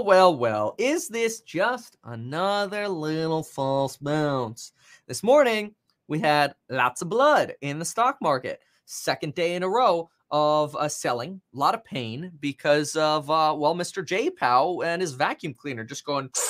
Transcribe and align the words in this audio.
well, 0.00 0.34
well. 0.34 0.74
Is 0.78 1.08
this 1.08 1.40
just 1.40 1.96
another 2.04 2.88
little 2.88 3.42
false 3.42 3.98
bounce? 3.98 4.72
This 5.06 5.22
morning, 5.22 5.74
we 6.08 6.18
had 6.18 6.54
lots 6.70 7.02
of 7.02 7.10
blood 7.10 7.54
in 7.60 7.78
the 7.78 7.84
stock 7.84 8.16
market. 8.22 8.60
Second 8.86 9.34
day 9.34 9.54
in 9.54 9.62
a 9.62 9.68
row 9.68 10.08
of 10.30 10.74
uh, 10.76 10.88
selling, 10.88 11.40
a 11.54 11.58
lot 11.58 11.74
of 11.74 11.84
pain 11.84 12.32
because 12.40 12.96
of, 12.96 13.30
uh, 13.30 13.54
well, 13.56 13.74
Mr. 13.74 14.04
J. 14.04 14.30
Powell 14.30 14.82
and 14.82 15.02
his 15.02 15.12
vacuum 15.12 15.52
cleaner 15.54 15.84
just 15.84 16.04
going. 16.04 16.30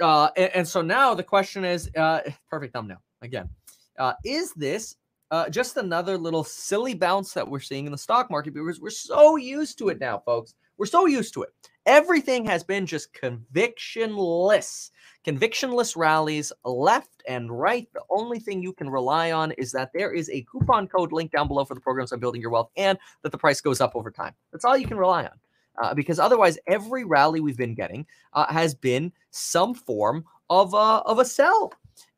Uh, 0.00 0.30
and, 0.36 0.50
and, 0.54 0.68
so 0.68 0.82
now 0.82 1.14
the 1.14 1.22
question 1.22 1.64
is 1.64 1.88
uh, 1.96 2.20
perfect 2.50 2.72
thumbnail 2.72 3.00
again. 3.20 3.48
Uh, 3.98 4.14
is 4.24 4.52
this 4.54 4.96
uh, 5.30 5.48
just 5.48 5.76
another 5.76 6.18
little 6.18 6.42
silly 6.42 6.94
bounce 6.94 7.34
that 7.34 7.46
we're 7.46 7.60
seeing 7.60 7.86
in 7.86 7.92
the 7.92 7.98
stock 7.98 8.28
market 8.28 8.52
because 8.52 8.80
we're 8.80 8.90
so 8.90 9.36
used 9.36 9.78
to 9.78 9.90
it 9.90 10.00
now, 10.00 10.18
folks? 10.18 10.54
We're 10.76 10.86
so 10.86 11.06
used 11.06 11.34
to 11.34 11.42
it. 11.42 11.50
Everything 11.86 12.44
has 12.44 12.62
been 12.62 12.86
just 12.86 13.12
convictionless, 13.12 14.90
convictionless 15.24 15.96
rallies 15.96 16.52
left 16.64 17.22
and 17.26 17.50
right. 17.50 17.88
The 17.92 18.02
only 18.08 18.38
thing 18.38 18.62
you 18.62 18.72
can 18.72 18.88
rely 18.88 19.32
on 19.32 19.50
is 19.52 19.72
that 19.72 19.90
there 19.92 20.12
is 20.12 20.30
a 20.30 20.46
coupon 20.50 20.86
code 20.86 21.12
link 21.12 21.32
down 21.32 21.48
below 21.48 21.64
for 21.64 21.74
the 21.74 21.80
programs 21.80 22.12
on 22.12 22.20
building 22.20 22.40
your 22.40 22.50
wealth 22.50 22.70
and 22.76 22.98
that 23.22 23.32
the 23.32 23.38
price 23.38 23.60
goes 23.60 23.80
up 23.80 23.96
over 23.96 24.12
time. 24.12 24.32
That's 24.52 24.64
all 24.64 24.76
you 24.76 24.86
can 24.86 24.96
rely 24.96 25.24
on. 25.24 25.38
Uh, 25.82 25.94
because 25.94 26.18
otherwise, 26.18 26.58
every 26.68 27.02
rally 27.02 27.40
we've 27.40 27.56
been 27.56 27.74
getting 27.74 28.06
uh, 28.34 28.46
has 28.52 28.74
been 28.74 29.10
some 29.30 29.74
form 29.74 30.24
of 30.50 30.74
a, 30.74 30.76
of 30.76 31.18
a 31.18 31.24
sell 31.24 31.72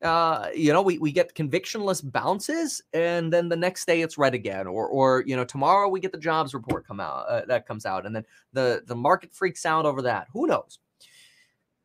uh, 0.05 0.51
you 0.55 0.73
know, 0.73 0.83
we, 0.83 0.99
we 0.99 1.11
get 1.11 1.35
convictionless 1.35 2.03
bounces, 2.03 2.83
and 2.93 3.33
then 3.33 3.49
the 3.49 3.57
next 3.57 3.87
day 3.87 4.03
it's 4.03 4.19
red 4.19 4.35
again, 4.35 4.67
or 4.67 4.87
or 4.87 5.25
you 5.27 5.35
know, 5.35 5.45
tomorrow 5.45 5.89
we 5.89 6.01
get 6.01 6.13
the 6.13 6.19
jobs 6.19 6.53
report 6.55 6.87
come 6.87 7.01
out 7.01 7.27
uh, 7.29 7.43
that 7.47 7.67
comes 7.67 7.87
out, 7.87 8.05
and 8.07 8.15
then 8.15 8.25
the 8.53 8.83
the 8.87 8.95
market 8.95 9.35
freaks 9.35 9.65
out 9.65 9.87
over 9.87 10.03
that. 10.03 10.29
Who 10.33 10.47
knows? 10.47 10.79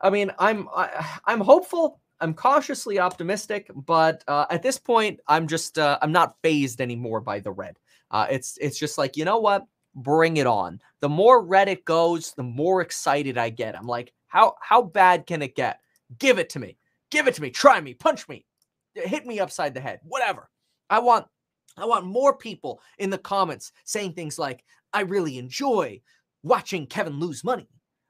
I 0.01 0.09
mean, 0.09 0.31
I'm 0.37 0.67
I, 0.75 1.19
I'm 1.25 1.41
hopeful. 1.41 2.02
I'm 2.21 2.33
cautiously 2.33 2.99
optimistic, 2.99 3.71
but 3.73 4.25
uh, 4.27 4.45
at 4.49 4.61
this 4.61 4.77
point, 4.77 5.22
I'm 5.27 5.47
just 5.47 5.79
uh, 5.79 5.97
I'm 6.01 6.11
not 6.11 6.35
phased 6.44 6.81
anymore 6.81 7.22
by 7.22 7.39
the 7.39 7.51
red. 7.51 7.77
Uh, 8.11 8.27
it's 8.29 8.57
it's 8.59 8.77
just 8.77 8.97
like 8.97 9.16
you 9.16 9.23
know 9.23 9.39
what, 9.39 9.66
bring 9.95 10.38
it 10.38 10.47
on. 10.47 10.81
The 10.99 11.09
more 11.09 11.41
red 11.41 11.69
it 11.69 11.85
goes, 11.85 12.33
the 12.33 12.44
more 12.44 12.81
excited 12.81 13.38
I 13.38 13.49
get. 13.49 13.77
I'm 13.77 13.88
like, 13.88 14.11
how 14.27 14.55
how 14.61 14.81
bad 14.81 15.25
can 15.25 15.41
it 15.41 15.55
get? 15.55 15.79
Give 16.17 16.39
it 16.39 16.49
to 16.49 16.59
me. 16.59 16.78
Give 17.11 17.27
it 17.27 17.35
to 17.35 17.41
me. 17.41 17.49
Try 17.49 17.81
me. 17.81 17.93
Punch 17.93 18.27
me. 18.27 18.45
Hit 18.95 19.25
me 19.25 19.39
upside 19.39 19.73
the 19.73 19.79
head. 19.79 19.99
Whatever. 20.03 20.49
I 20.89 20.99
want 20.99 21.25
I 21.77 21.85
want 21.85 22.05
more 22.05 22.35
people 22.35 22.81
in 22.97 23.09
the 23.09 23.17
comments 23.17 23.71
saying 23.85 24.13
things 24.13 24.38
like, 24.38 24.63
I 24.93 25.01
really 25.01 25.38
enjoy 25.38 26.01
watching 26.43 26.88
Kevin 26.88 27.19
lose 27.19 27.43
money. 27.43 27.69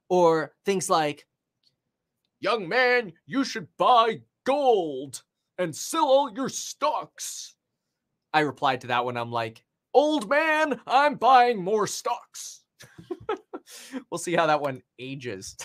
Or 0.09 0.53
things 0.66 0.89
like, 0.89 1.25
Young 2.41 2.69
man, 2.69 3.11
you 3.25 3.44
should 3.44 3.67
buy 3.78 4.22
gold 4.45 5.22
and 5.58 5.75
sell 5.75 6.06
all 6.06 6.31
your 6.34 6.50
stocks. 6.50 7.56
I 8.34 8.39
replied 8.41 8.81
to 8.81 8.88
that 8.88 9.03
one. 9.03 9.17
I'm 9.17 9.31
like, 9.31 9.63
Old 9.94 10.30
man, 10.30 10.80
I'm 10.88 11.16
buying 11.16 11.61
more 11.61 11.88
stocks. 11.88 12.61
we'll 14.11 14.19
see 14.19 14.36
how 14.36 14.47
that 14.47 14.61
one 14.61 14.81
ages. 15.00 15.58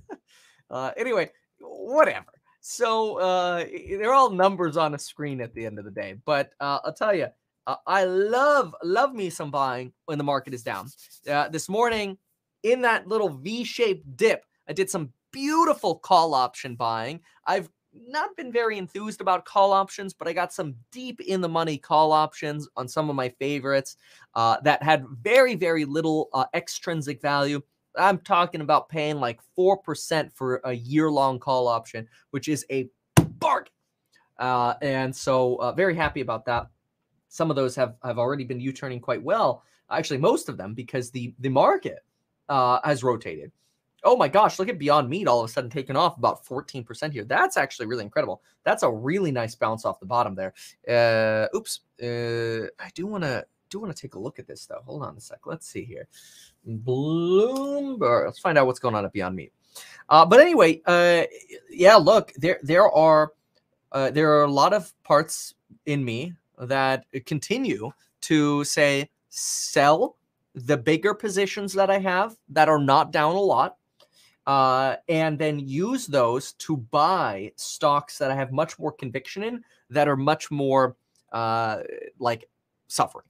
uh, 0.70 0.92
anyway, 0.96 1.30
whatever. 1.60 2.37
So 2.60 3.18
uh, 3.18 3.64
they're 3.88 4.12
all 4.12 4.30
numbers 4.30 4.76
on 4.76 4.94
a 4.94 4.98
screen 4.98 5.40
at 5.40 5.54
the 5.54 5.64
end 5.64 5.78
of 5.78 5.84
the 5.84 5.90
day. 5.90 6.16
But 6.24 6.50
uh, 6.60 6.80
I'll 6.84 6.92
tell 6.92 7.14
you, 7.14 7.28
uh, 7.66 7.76
I 7.86 8.04
love 8.04 8.74
love 8.82 9.14
me 9.14 9.30
some 9.30 9.50
buying 9.50 9.92
when 10.06 10.18
the 10.18 10.24
market 10.24 10.54
is 10.54 10.62
down. 10.62 10.88
Uh, 11.30 11.48
this 11.48 11.68
morning, 11.68 12.18
in 12.62 12.80
that 12.82 13.06
little 13.06 13.28
V-shaped 13.28 14.16
dip, 14.16 14.44
I 14.68 14.72
did 14.72 14.90
some 14.90 15.12
beautiful 15.32 15.96
call 15.96 16.34
option 16.34 16.74
buying. 16.74 17.20
I've 17.46 17.68
not 18.06 18.36
been 18.36 18.52
very 18.52 18.78
enthused 18.78 19.20
about 19.20 19.44
call 19.44 19.72
options, 19.72 20.14
but 20.14 20.28
I 20.28 20.32
got 20.32 20.52
some 20.52 20.74
deep 20.92 21.20
in 21.20 21.40
the 21.40 21.48
money 21.48 21.78
call 21.78 22.12
options 22.12 22.68
on 22.76 22.88
some 22.88 23.10
of 23.10 23.16
my 23.16 23.28
favorites 23.28 23.96
uh, 24.34 24.58
that 24.62 24.82
had 24.82 25.06
very, 25.20 25.54
very 25.54 25.84
little 25.84 26.28
uh, 26.32 26.44
extrinsic 26.54 27.20
value. 27.20 27.60
I'm 27.98 28.18
talking 28.18 28.60
about 28.60 28.88
paying 28.88 29.20
like 29.20 29.40
4% 29.56 30.32
for 30.32 30.60
a 30.64 30.72
year 30.72 31.10
long 31.10 31.38
call 31.38 31.68
option, 31.68 32.08
which 32.30 32.48
is 32.48 32.64
a 32.70 32.88
bargain. 33.38 33.72
Uh, 34.38 34.74
and 34.82 35.14
so, 35.14 35.56
uh, 35.56 35.72
very 35.72 35.94
happy 35.94 36.20
about 36.20 36.44
that. 36.46 36.68
Some 37.28 37.50
of 37.50 37.56
those 37.56 37.74
have, 37.76 37.96
have 38.04 38.18
already 38.18 38.44
been 38.44 38.60
U 38.60 38.72
turning 38.72 39.00
quite 39.00 39.22
well. 39.22 39.64
Actually, 39.90 40.18
most 40.18 40.48
of 40.48 40.56
them 40.56 40.74
because 40.74 41.10
the, 41.10 41.34
the 41.40 41.48
market 41.48 42.04
uh, 42.48 42.78
has 42.84 43.02
rotated. 43.02 43.52
Oh 44.04 44.16
my 44.16 44.28
gosh, 44.28 44.58
look 44.58 44.68
at 44.68 44.78
Beyond 44.78 45.08
Meat 45.08 45.26
all 45.26 45.40
of 45.40 45.50
a 45.50 45.52
sudden 45.52 45.70
taking 45.70 45.96
off 45.96 46.18
about 46.18 46.44
14% 46.44 47.12
here. 47.12 47.24
That's 47.24 47.56
actually 47.56 47.86
really 47.86 48.04
incredible. 48.04 48.42
That's 48.64 48.84
a 48.84 48.90
really 48.90 49.32
nice 49.32 49.56
bounce 49.56 49.84
off 49.84 49.98
the 49.98 50.06
bottom 50.06 50.36
there. 50.36 50.54
Uh, 50.88 51.48
oops. 51.56 51.80
Uh, 52.00 52.68
I 52.78 52.90
do 52.94 53.06
want 53.06 53.24
to 53.24 53.44
do 53.68 53.80
want 53.80 53.94
to 53.94 54.00
take 54.00 54.14
a 54.14 54.18
look 54.18 54.38
at 54.38 54.46
this 54.46 54.66
though. 54.66 54.82
Hold 54.84 55.02
on 55.02 55.16
a 55.16 55.20
sec. 55.20 55.46
Let's 55.46 55.66
see 55.66 55.84
here. 55.84 56.08
Bloomberg. 56.68 58.26
Let's 58.26 58.38
find 58.38 58.58
out 58.58 58.66
what's 58.66 58.78
going 58.78 58.94
on 58.94 59.04
at 59.04 59.12
Beyond 59.12 59.36
Meat. 59.36 59.52
Uh, 60.08 60.24
but 60.24 60.40
anyway, 60.40 60.80
uh, 60.86 61.24
yeah, 61.70 61.96
look, 61.96 62.32
there 62.34 62.58
there 62.62 62.90
are 62.90 63.32
uh, 63.92 64.10
there 64.10 64.32
are 64.32 64.44
a 64.44 64.50
lot 64.50 64.72
of 64.72 64.92
parts 65.04 65.54
in 65.86 66.04
me 66.04 66.34
that 66.58 67.04
continue 67.26 67.90
to 68.22 68.64
say 68.64 69.08
sell 69.28 70.16
the 70.54 70.76
bigger 70.76 71.14
positions 71.14 71.72
that 71.74 71.90
I 71.90 71.98
have 71.98 72.36
that 72.48 72.68
are 72.68 72.78
not 72.80 73.12
down 73.12 73.36
a 73.36 73.40
lot, 73.40 73.76
uh, 74.46 74.96
and 75.08 75.38
then 75.38 75.60
use 75.60 76.06
those 76.06 76.52
to 76.54 76.76
buy 76.76 77.52
stocks 77.56 78.18
that 78.18 78.30
I 78.30 78.34
have 78.34 78.50
much 78.50 78.78
more 78.78 78.92
conviction 78.92 79.42
in 79.42 79.62
that 79.90 80.08
are 80.08 80.16
much 80.16 80.50
more 80.50 80.96
uh, 81.32 81.82
like 82.18 82.48
suffering. 82.88 83.27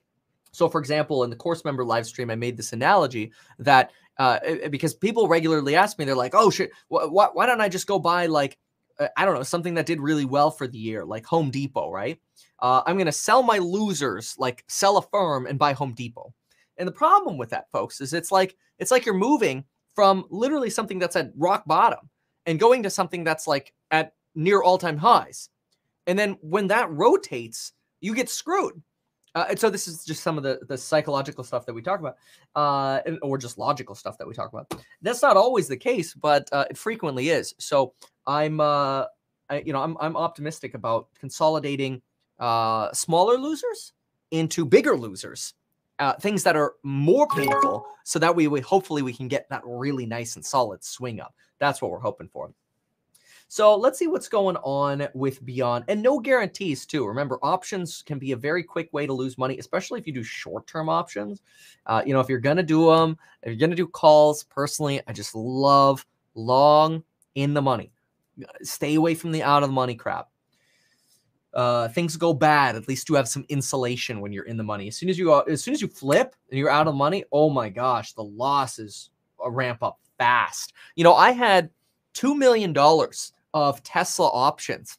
So, 0.52 0.68
for 0.68 0.80
example, 0.80 1.24
in 1.24 1.30
the 1.30 1.36
course 1.36 1.64
member 1.64 1.84
live 1.84 2.06
stream, 2.06 2.30
I 2.30 2.34
made 2.34 2.56
this 2.56 2.72
analogy 2.72 3.32
that 3.58 3.90
uh, 4.18 4.38
because 4.70 4.94
people 4.94 5.28
regularly 5.28 5.76
ask 5.76 5.98
me, 5.98 6.04
they're 6.04 6.14
like, 6.14 6.34
"Oh 6.34 6.50
shit, 6.50 6.70
wh- 6.92 7.06
wh- 7.06 7.34
why 7.34 7.46
don't 7.46 7.60
I 7.60 7.68
just 7.68 7.86
go 7.86 7.98
buy 7.98 8.26
like 8.26 8.58
uh, 8.98 9.08
I 9.16 9.24
don't 9.24 9.34
know 9.34 9.42
something 9.42 9.74
that 9.74 9.86
did 9.86 10.00
really 10.00 10.24
well 10.24 10.50
for 10.50 10.66
the 10.66 10.78
year, 10.78 11.04
like 11.04 11.24
Home 11.26 11.50
Depot, 11.50 11.90
right? 11.90 12.18
Uh, 12.60 12.82
I'm 12.86 12.98
gonna 12.98 13.12
sell 13.12 13.42
my 13.42 13.58
losers, 13.58 14.34
like 14.38 14.64
sell 14.68 14.96
Affirm 14.96 15.46
and 15.46 15.58
buy 15.58 15.72
Home 15.72 15.94
Depot." 15.94 16.34
And 16.78 16.86
the 16.86 16.92
problem 16.92 17.36
with 17.38 17.50
that, 17.50 17.70
folks, 17.70 18.00
is 18.00 18.12
it's 18.12 18.32
like 18.32 18.56
it's 18.78 18.90
like 18.90 19.04
you're 19.04 19.14
moving 19.14 19.64
from 19.94 20.24
literally 20.30 20.70
something 20.70 20.98
that's 20.98 21.16
at 21.16 21.32
rock 21.36 21.64
bottom 21.66 22.08
and 22.46 22.60
going 22.60 22.82
to 22.84 22.90
something 22.90 23.24
that's 23.24 23.46
like 23.46 23.72
at 23.90 24.14
near 24.34 24.62
all-time 24.62 24.96
highs. 24.96 25.50
And 26.06 26.18
then 26.18 26.38
when 26.40 26.68
that 26.68 26.90
rotates, 26.90 27.72
you 28.00 28.14
get 28.14 28.30
screwed 28.30 28.80
uh, 29.34 29.46
and 29.50 29.58
so 29.58 29.70
this 29.70 29.88
is 29.88 30.04
just 30.04 30.22
some 30.22 30.36
of 30.36 30.42
the, 30.42 30.60
the 30.68 30.76
psychological 30.76 31.44
stuff 31.44 31.66
that 31.66 31.74
we 31.74 31.82
talk 31.82 32.00
about, 32.00 32.16
uh, 32.54 33.00
or 33.22 33.38
just 33.38 33.58
logical 33.58 33.94
stuff 33.94 34.18
that 34.18 34.26
we 34.26 34.34
talk 34.34 34.52
about. 34.52 34.72
That's 35.02 35.22
not 35.22 35.36
always 35.36 35.68
the 35.68 35.76
case, 35.76 36.14
but 36.14 36.48
uh, 36.52 36.64
it 36.70 36.78
frequently 36.78 37.30
is. 37.30 37.54
So 37.58 37.94
I'm, 38.26 38.60
uh, 38.60 39.04
I, 39.50 39.62
you 39.64 39.72
know, 39.72 39.82
I'm, 39.82 39.96
I'm 40.00 40.16
optimistic 40.16 40.74
about 40.74 41.08
consolidating 41.18 42.02
uh, 42.38 42.92
smaller 42.92 43.38
losers 43.38 43.92
into 44.30 44.64
bigger 44.64 44.96
losers, 44.96 45.54
uh, 45.98 46.14
things 46.14 46.42
that 46.44 46.56
are 46.56 46.74
more 46.82 47.26
painful, 47.28 47.86
so 48.04 48.18
that 48.18 48.34
we, 48.34 48.48
we 48.48 48.60
hopefully 48.60 49.02
we 49.02 49.12
can 49.12 49.28
get 49.28 49.48
that 49.50 49.62
really 49.64 50.06
nice 50.06 50.36
and 50.36 50.44
solid 50.44 50.82
swing 50.84 51.20
up. 51.20 51.34
That's 51.58 51.82
what 51.82 51.90
we're 51.90 51.98
hoping 51.98 52.28
for. 52.28 52.52
So 53.50 53.74
let's 53.74 53.98
see 53.98 54.06
what's 54.06 54.28
going 54.28 54.56
on 54.56 55.08
with 55.14 55.42
Beyond 55.44 55.86
and 55.88 56.02
no 56.02 56.20
guarantees 56.20 56.84
too. 56.84 57.06
Remember, 57.06 57.38
options 57.42 58.02
can 58.02 58.18
be 58.18 58.32
a 58.32 58.36
very 58.36 58.62
quick 58.62 58.92
way 58.92 59.06
to 59.06 59.12
lose 59.14 59.38
money, 59.38 59.58
especially 59.58 59.98
if 59.98 60.06
you 60.06 60.12
do 60.12 60.22
short-term 60.22 60.90
options. 60.90 61.40
Uh, 61.86 62.02
you 62.04 62.12
know, 62.12 62.20
if 62.20 62.28
you're 62.28 62.40
gonna 62.40 62.62
do 62.62 62.90
them, 62.94 63.16
if 63.42 63.48
you're 63.48 63.56
gonna 63.56 63.74
do 63.74 63.86
calls, 63.86 64.44
personally, 64.44 65.00
I 65.08 65.14
just 65.14 65.34
love 65.34 66.04
long 66.34 67.02
in 67.36 67.54
the 67.54 67.62
money. 67.62 67.90
Stay 68.62 68.96
away 68.96 69.14
from 69.14 69.32
the 69.32 69.42
out 69.42 69.62
of 69.62 69.70
the 69.70 69.74
money 69.74 69.94
crap. 69.94 70.28
Uh, 71.54 71.88
things 71.88 72.18
go 72.18 72.34
bad, 72.34 72.76
at 72.76 72.86
least 72.86 73.08
you 73.08 73.14
have 73.14 73.26
some 73.26 73.46
insulation 73.48 74.20
when 74.20 74.30
you're 74.30 74.44
in 74.44 74.58
the 74.58 74.62
money. 74.62 74.88
As 74.88 74.96
soon 74.96 75.08
as 75.08 75.18
you 75.18 75.24
go, 75.24 75.40
as 75.40 75.64
soon 75.64 75.72
as 75.72 75.80
you 75.80 75.88
flip 75.88 76.36
and 76.50 76.58
you're 76.58 76.68
out 76.68 76.86
of 76.86 76.94
money, 76.94 77.24
oh 77.32 77.48
my 77.48 77.70
gosh, 77.70 78.12
the 78.12 78.22
losses 78.22 79.08
ramp 79.42 79.82
up 79.82 79.98
fast. 80.18 80.74
You 80.96 81.04
know, 81.04 81.14
I 81.14 81.30
had 81.30 81.70
two 82.12 82.34
million 82.34 82.74
dollars 82.74 83.32
of 83.54 83.82
Tesla 83.82 84.26
options 84.28 84.98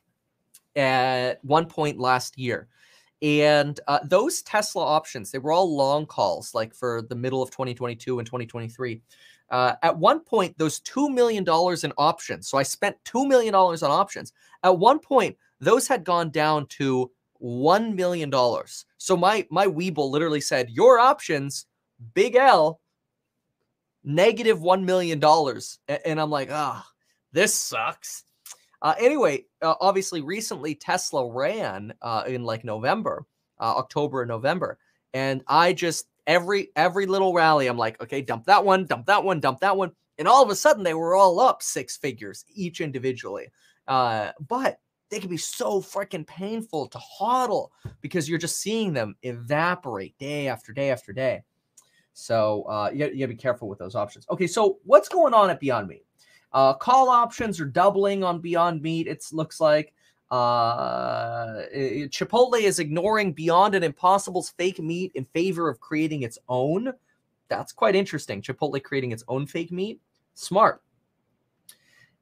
at 0.75 1.43
one 1.43 1.65
point 1.65 1.99
last 1.99 2.37
year. 2.37 2.67
And 3.21 3.79
uh, 3.87 3.99
those 4.03 4.41
Tesla 4.41 4.83
options, 4.83 5.31
they 5.31 5.39
were 5.39 5.51
all 5.51 5.75
long 5.75 6.05
calls, 6.05 6.53
like 6.53 6.73
for 6.73 7.01
the 7.01 7.15
middle 7.15 7.43
of 7.43 7.51
2022 7.51 8.19
and 8.19 8.25
2023. 8.25 9.01
Uh, 9.51 9.73
at 9.81 9.97
one 9.97 10.21
point, 10.21 10.57
those 10.57 10.79
$2 10.81 11.13
million 11.13 11.43
in 11.43 11.93
options, 11.97 12.47
so 12.47 12.57
I 12.57 12.63
spent 12.63 12.95
$2 13.05 13.27
million 13.27 13.53
on 13.55 13.77
options. 13.83 14.31
At 14.63 14.77
one 14.77 14.99
point, 14.99 15.35
those 15.59 15.87
had 15.87 16.03
gone 16.03 16.29
down 16.29 16.67
to 16.67 17.11
$1 17.43 17.95
million. 17.95 18.31
So 18.97 19.17
my, 19.17 19.45
my 19.49 19.65
Webull 19.65 20.11
literally 20.11 20.41
said, 20.41 20.69
Your 20.69 20.99
options, 20.99 21.65
big 22.13 22.35
L, 22.35 22.79
negative 24.03 24.59
$1 24.59 24.83
million. 24.83 25.21
And 26.05 26.21
I'm 26.21 26.29
like, 26.29 26.49
ah, 26.51 26.85
oh, 26.85 26.91
this 27.31 27.53
sucks. 27.53 28.23
Uh, 28.81 28.95
anyway, 28.99 29.45
uh, 29.61 29.75
obviously, 29.81 30.21
recently 30.21 30.75
Tesla 30.75 31.29
ran 31.29 31.93
uh, 32.01 32.23
in 32.27 32.43
like 32.43 32.63
November, 32.63 33.25
uh, 33.59 33.75
October 33.75 34.21
and 34.21 34.29
November, 34.29 34.77
and 35.13 35.43
I 35.47 35.73
just 35.73 36.07
every 36.27 36.69
every 36.75 37.05
little 37.05 37.33
rally, 37.33 37.67
I'm 37.67 37.77
like, 37.77 38.01
okay, 38.01 38.21
dump 38.21 38.45
that 38.45 38.63
one, 38.63 38.85
dump 38.85 39.05
that 39.07 39.23
one, 39.23 39.39
dump 39.39 39.59
that 39.59 39.75
one, 39.75 39.91
and 40.17 40.27
all 40.27 40.43
of 40.43 40.49
a 40.49 40.55
sudden 40.55 40.83
they 40.83 40.93
were 40.93 41.15
all 41.15 41.39
up 41.39 41.61
six 41.61 41.97
figures 41.97 42.45
each 42.53 42.81
individually. 42.81 43.47
Uh, 43.87 44.31
but 44.47 44.79
they 45.09 45.19
can 45.19 45.29
be 45.29 45.37
so 45.37 45.81
freaking 45.81 46.25
painful 46.25 46.87
to 46.87 46.99
hodl 46.99 47.69
because 48.01 48.29
you're 48.29 48.37
just 48.37 48.59
seeing 48.59 48.93
them 48.93 49.15
evaporate 49.23 50.17
day 50.19 50.47
after 50.47 50.71
day 50.71 50.91
after 50.91 51.11
day. 51.11 51.41
So 52.13 52.63
uh, 52.63 52.91
you, 52.93 53.07
you 53.07 53.19
gotta 53.19 53.29
be 53.29 53.35
careful 53.35 53.67
with 53.67 53.79
those 53.79 53.95
options. 53.95 54.25
Okay, 54.29 54.47
so 54.47 54.77
what's 54.83 55.09
going 55.09 55.33
on 55.33 55.49
at 55.49 55.59
Beyond 55.59 55.87
Meat? 55.87 56.05
Uh, 56.51 56.73
call 56.73 57.09
options 57.09 57.59
are 57.59 57.65
doubling 57.65 58.23
on 58.23 58.39
Beyond 58.39 58.81
Meat. 58.81 59.07
It 59.07 59.23
looks 59.31 59.59
like 59.59 59.93
uh, 60.31 61.63
Chipotle 62.07 62.61
is 62.61 62.79
ignoring 62.79 63.33
Beyond 63.33 63.75
and 63.75 63.85
Impossible's 63.85 64.51
fake 64.51 64.79
meat 64.79 65.11
in 65.15 65.25
favor 65.25 65.69
of 65.69 65.79
creating 65.79 66.23
its 66.23 66.37
own. 66.47 66.93
That's 67.47 67.71
quite 67.71 67.95
interesting. 67.95 68.41
Chipotle 68.41 68.81
creating 68.81 69.11
its 69.11 69.23
own 69.27 69.47
fake 69.47 69.71
meat. 69.71 69.99
Smart. 70.35 70.81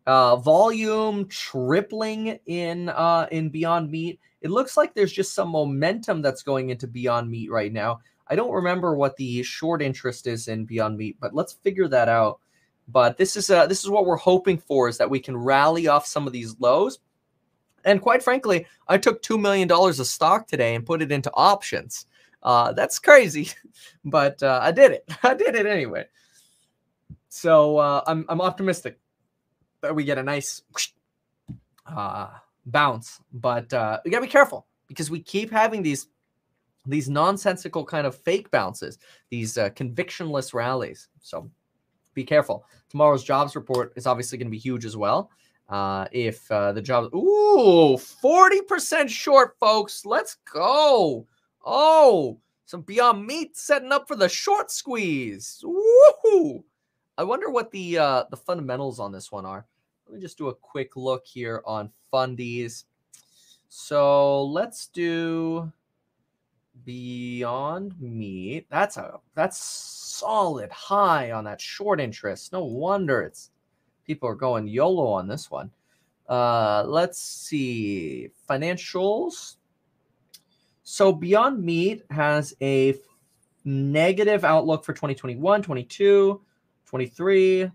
Uh, 0.05 0.37
volume 0.37 1.27
tripling 1.27 2.39
in 2.45 2.87
uh, 2.87 3.27
in 3.29 3.49
Beyond 3.49 3.91
Meat. 3.91 4.21
It 4.41 4.51
looks 4.51 4.77
like 4.77 4.93
there's 4.93 5.11
just 5.11 5.33
some 5.33 5.49
momentum 5.49 6.21
that's 6.21 6.43
going 6.43 6.69
into 6.69 6.87
Beyond 6.87 7.29
Meat 7.29 7.51
right 7.51 7.73
now. 7.73 7.99
I 8.29 8.35
don't 8.35 8.53
remember 8.53 8.95
what 8.95 9.17
the 9.17 9.43
short 9.43 9.81
interest 9.81 10.27
is 10.27 10.47
in 10.47 10.63
Beyond 10.63 10.97
Meat, 10.97 11.17
but 11.19 11.35
let's 11.35 11.53
figure 11.53 11.89
that 11.89 12.07
out. 12.07 12.39
But 12.87 13.17
this 13.17 13.35
is 13.35 13.49
uh, 13.49 13.67
this 13.67 13.83
is 13.83 13.89
what 13.89 14.05
we're 14.05 14.15
hoping 14.15 14.57
for 14.57 14.87
is 14.87 14.97
that 14.97 15.09
we 15.09 15.19
can 15.19 15.35
rally 15.35 15.87
off 15.87 16.05
some 16.05 16.25
of 16.25 16.33
these 16.33 16.55
lows. 16.59 16.99
And 17.83 18.01
quite 18.01 18.23
frankly, 18.23 18.65
I 18.87 18.97
took 18.97 19.21
two 19.21 19.37
million 19.37 19.67
dollars 19.67 19.99
of 19.99 20.07
stock 20.07 20.47
today 20.47 20.75
and 20.75 20.85
put 20.85 21.01
it 21.01 21.11
into 21.11 21.31
options. 21.33 22.05
Uh, 22.43 22.71
that's 22.73 22.99
crazy, 22.99 23.51
but 24.05 24.41
uh, 24.41 24.59
I 24.61 24.71
did 24.71 24.91
it. 24.91 25.05
I 25.23 25.33
did 25.33 25.55
it 25.55 25.65
anyway. 25.65 26.05
So 27.29 27.77
uh, 27.77 28.03
I'm 28.07 28.25
I'm 28.29 28.41
optimistic 28.41 28.99
that 29.81 29.95
we 29.95 30.03
get 30.03 30.17
a 30.17 30.23
nice 30.23 30.61
uh, 31.85 32.29
bounce. 32.65 33.21
But 33.33 33.71
uh, 33.73 33.99
we 34.05 34.11
gotta 34.11 34.25
be 34.25 34.31
careful 34.31 34.65
because 34.87 35.11
we 35.11 35.19
keep 35.19 35.51
having 35.51 35.83
these 35.83 36.07
these 36.85 37.09
nonsensical 37.09 37.83
kind 37.83 38.07
of 38.07 38.15
fake 38.15 38.49
bounces, 38.49 38.97
these 39.29 39.57
uh, 39.57 39.69
convictionless 39.71 40.53
rallies. 40.53 41.09
So 41.21 41.51
be 42.13 42.23
careful. 42.23 42.65
Tomorrow's 42.97 43.23
jobs 43.23 43.55
report 43.55 43.93
is 43.95 44.07
obviously 44.07 44.39
going 44.39 44.47
to 44.47 44.51
be 44.51 44.57
huge 44.57 44.83
as 44.83 44.97
well. 44.97 45.29
Uh, 45.69 46.07
if 46.11 46.51
uh, 46.51 46.71
the 46.71 46.81
job, 46.81 47.13
ooh, 47.13 47.95
40% 47.95 49.07
short, 49.07 49.55
folks. 49.59 50.03
Let's 50.03 50.37
go. 50.51 51.27
Oh, 51.63 52.39
some 52.65 52.81
Beyond 52.81 53.23
Meat 53.23 53.55
setting 53.55 53.91
up 53.91 54.07
for 54.07 54.15
the 54.15 54.27
short 54.27 54.71
squeeze. 54.71 55.63
Woohoo! 55.63 56.63
I 57.19 57.23
wonder 57.23 57.51
what 57.51 57.69
the 57.69 57.99
uh, 57.99 58.23
the 58.31 58.37
fundamentals 58.37 58.99
on 58.99 59.11
this 59.11 59.31
one 59.31 59.45
are. 59.45 59.67
Let 60.07 60.15
me 60.15 60.19
just 60.19 60.39
do 60.39 60.47
a 60.47 60.55
quick 60.55 60.95
look 60.95 61.23
here 61.23 61.61
on 61.67 61.91
fundies. 62.11 62.85
So 63.69 64.43
let's 64.43 64.87
do 64.87 65.71
Beyond 66.85 67.99
Meat. 67.99 68.67
That's 68.69 68.97
a 68.97 69.19
that's 69.35 69.57
solid 69.57 70.71
high 70.71 71.31
on 71.31 71.43
that 71.45 71.61
short 71.61 71.99
interest. 71.99 72.53
No 72.53 72.63
wonder 72.63 73.21
it's 73.21 73.51
people 74.05 74.29
are 74.29 74.35
going 74.35 74.67
YOLO 74.67 75.07
on 75.07 75.27
this 75.27 75.51
one. 75.51 75.71
Uh, 76.27 76.83
let's 76.87 77.21
see 77.21 78.29
financials. 78.49 79.57
So 80.83 81.11
Beyond 81.11 81.63
Meat 81.63 82.03
has 82.09 82.53
a 82.61 82.95
negative 83.65 84.45
outlook 84.45 84.85
for 84.85 84.93
2021, 84.93 85.61
22, 85.61 86.41
23, 86.85 87.71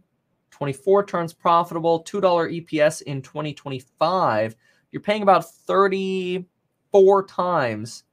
24 0.50 1.04
turns 1.06 1.32
profitable, 1.32 2.02
$2 2.04 2.66
EPS 2.66 3.02
in 3.02 3.20
2025. 3.20 4.56
You're 4.90 5.02
paying 5.02 5.22
about 5.22 5.50
34 5.50 7.26
times, 7.26 8.04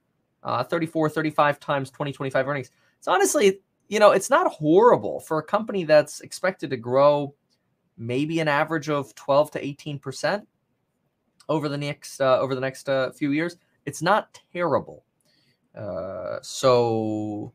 uh, 0.42 0.64
34, 0.64 1.10
35 1.10 1.60
times 1.60 1.90
2025 1.90 2.48
earnings. 2.48 2.70
It's 2.98 3.08
honestly, 3.08 3.60
you 3.88 3.98
know, 3.98 4.12
it's 4.12 4.30
not 4.30 4.50
horrible 4.52 5.20
for 5.20 5.38
a 5.38 5.42
company 5.42 5.84
that's 5.84 6.20
expected 6.20 6.70
to 6.70 6.76
grow 6.76 7.34
maybe 7.96 8.40
an 8.40 8.48
average 8.48 8.88
of 8.88 9.14
12 9.14 9.50
to 9.52 9.62
18% 9.62 10.46
over 11.48 11.68
the 11.68 11.76
next 11.76 12.20
uh, 12.20 12.38
over 12.38 12.54
the 12.54 12.60
next 12.60 12.88
uh, 12.88 13.10
few 13.10 13.32
years. 13.32 13.56
It's 13.84 14.02
not 14.02 14.40
terrible. 14.52 15.04
Uh, 15.74 16.38
so 16.42 17.52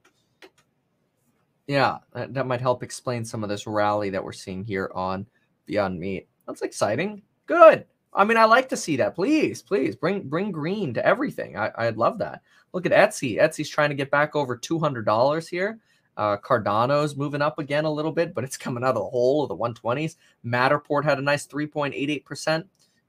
yeah, 1.67 1.97
that, 2.13 2.33
that 2.33 2.47
might 2.47 2.61
help 2.61 2.83
explain 2.83 3.25
some 3.25 3.43
of 3.43 3.49
this 3.49 3.65
rally 3.65 4.09
that 4.11 4.23
we're 4.23 4.31
seeing 4.31 4.63
here 4.63 4.91
on 4.93 5.25
Beyond 5.65 5.99
Meat. 5.99 6.27
That's 6.45 6.61
exciting. 6.61 7.23
Good. 7.47 7.85
I 8.15 8.23
mean, 8.23 8.37
I 8.37 8.45
like 8.45 8.69
to 8.69 8.77
see 8.77 8.95
that. 8.97 9.13
Please, 9.13 9.61
please 9.61 9.95
bring 9.95 10.29
bring 10.29 10.51
green 10.51 10.93
to 10.93 11.05
everything. 11.05 11.57
I, 11.57 11.71
I'd 11.75 11.97
love 11.97 12.17
that. 12.19 12.41
Look 12.71 12.85
at 12.85 12.91
Etsy. 12.91 13.39
Etsy's 13.39 13.69
trying 13.69 13.89
to 13.89 13.95
get 13.95 14.09
back 14.09 14.35
over 14.35 14.55
two 14.55 14.79
hundred 14.79 15.05
dollars 15.05 15.47
here. 15.47 15.79
Uh, 16.17 16.37
Cardano's 16.37 17.17
moving 17.17 17.41
up 17.41 17.59
again 17.59 17.83
a 17.83 17.91
little 17.91 18.11
bit, 18.11 18.33
but 18.33 18.43
it's 18.43 18.55
coming 18.55 18.83
out 18.83 18.89
of 18.89 18.95
the 18.95 19.01
hole 19.01 19.43
of 19.43 19.49
the 19.49 19.55
120s. 19.57 20.15
Matterport 20.45 21.03
had 21.03 21.19
a 21.19 21.21
nice 21.21 21.45
3.88% 21.45 22.63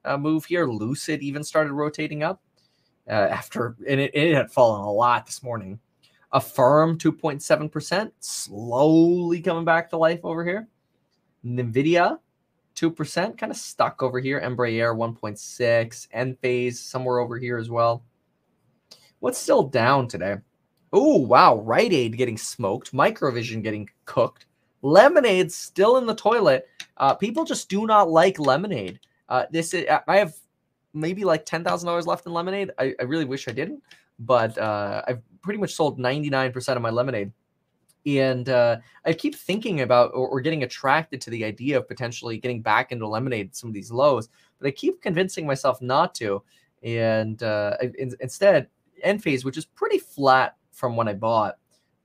uh, 0.05 0.17
move 0.17 0.44
here. 0.44 0.67
Lucid 0.67 1.23
even 1.23 1.44
started 1.44 1.73
rotating 1.73 2.25
up 2.25 2.43
uh, 3.09 3.12
after, 3.12 3.76
and 3.88 4.00
it, 4.00 4.12
it 4.12 4.35
had 4.35 4.50
fallen 4.50 4.81
a 4.81 4.91
lot 4.91 5.25
this 5.25 5.43
morning. 5.43 5.79
Affirm 6.32 6.99
2.7%, 6.99 8.11
slowly 8.19 9.41
coming 9.41 9.64
back 9.64 9.88
to 9.91 9.97
life 9.97 10.20
over 10.25 10.44
here. 10.44 10.67
Nvidia 11.44 12.19
2%, 12.76 13.38
kind 13.38 13.50
of 13.50 13.56
stuck 13.56 14.02
over 14.02 14.20
here. 14.20 14.40
Embraer 14.40 14.94
1.6, 14.94 16.08
Enphase 16.14 16.75
somewhere 16.75 17.19
over 17.19 17.38
here 17.38 17.58
as 17.58 17.70
well. 17.70 18.05
What's 19.20 19.38
still 19.38 19.62
down 19.64 20.08
today? 20.08 20.37
Oh, 20.93 21.17
wow. 21.17 21.56
Rite 21.56 21.93
Aid 21.93 22.17
getting 22.17 22.37
smoked. 22.37 22.93
Microvision 22.93 23.62
getting 23.62 23.88
cooked. 24.05 24.46
Lemonade 24.82 25.50
still 25.50 25.96
in 25.96 26.06
the 26.06 26.14
toilet. 26.14 26.69
Uh, 26.99 27.14
people 27.14 27.44
just 27.44 27.69
do 27.69 27.87
not 27.87 28.11
like 28.11 28.38
lemonade. 28.38 29.00
Uh, 29.28 29.47
this 29.50 29.75
is, 29.75 29.87
I 30.06 30.18
have 30.18 30.35
maybe 30.95 31.25
like 31.25 31.45
$10,000 31.45 32.06
left 32.06 32.26
in 32.26 32.33
lemonade. 32.33 32.71
I, 32.78 32.95
I 33.00 33.04
really 33.04 33.25
wish 33.25 33.49
I 33.49 33.52
didn't, 33.52 33.83
but 34.18 34.56
uh, 34.59 35.02
I've 35.09 35.23
pretty 35.42 35.59
much 35.59 35.75
sold 35.75 35.99
99% 35.99 36.76
of 36.76 36.83
my 36.83 36.90
lemonade. 36.90 37.33
And 38.07 38.49
uh, 38.49 38.77
I 39.05 39.13
keep 39.13 39.35
thinking 39.35 39.81
about 39.81 40.13
or, 40.15 40.29
or, 40.29 40.41
getting 40.41 40.63
attracted 40.63 41.21
to 41.23 41.31
the 41.31 41.45
idea 41.45 41.77
of 41.77 41.89
potentially 41.89 42.39
getting 42.39 42.63
back 42.63 42.93
into 42.93 43.07
lemonade 43.07 43.55
some 43.57 43.69
of 43.69 43.75
these 43.75 43.91
lows, 43.91 44.29
but 44.59 44.69
I 44.69 44.71
keep 44.71 45.03
convincing 45.03 45.45
myself 45.45 45.83
not 45.83 46.15
to. 46.17 46.43
And 46.85 47.43
uh, 47.43 47.77
in, 47.99 48.13
instead, 48.21 48.69
Enphase, 49.05 49.45
which 49.45 49.57
is 49.57 49.65
pretty 49.65 49.99
flat 49.99 50.57
from 50.71 50.95
when 50.95 51.09
I 51.09 51.15
bought, 51.15 51.57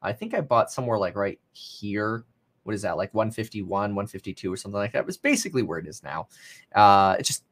I 0.01 0.11
think 0.11 0.33
I 0.33 0.41
bought 0.41 0.71
somewhere 0.71 0.97
like 0.97 1.15
right 1.15 1.39
here. 1.51 2.25
What 2.63 2.73
is 2.73 2.81
that, 2.81 2.97
like 2.97 3.13
151, 3.13 3.67
152 3.69 4.51
or 4.51 4.57
something 4.57 4.77
like 4.77 4.93
that? 4.93 4.99
It 4.99 5.05
was 5.05 5.17
basically 5.17 5.61
where 5.61 5.77
it 5.77 5.87
is 5.87 6.01
now. 6.03 6.27
Uh, 6.73 7.15
it 7.19 7.23
just, 7.23 7.43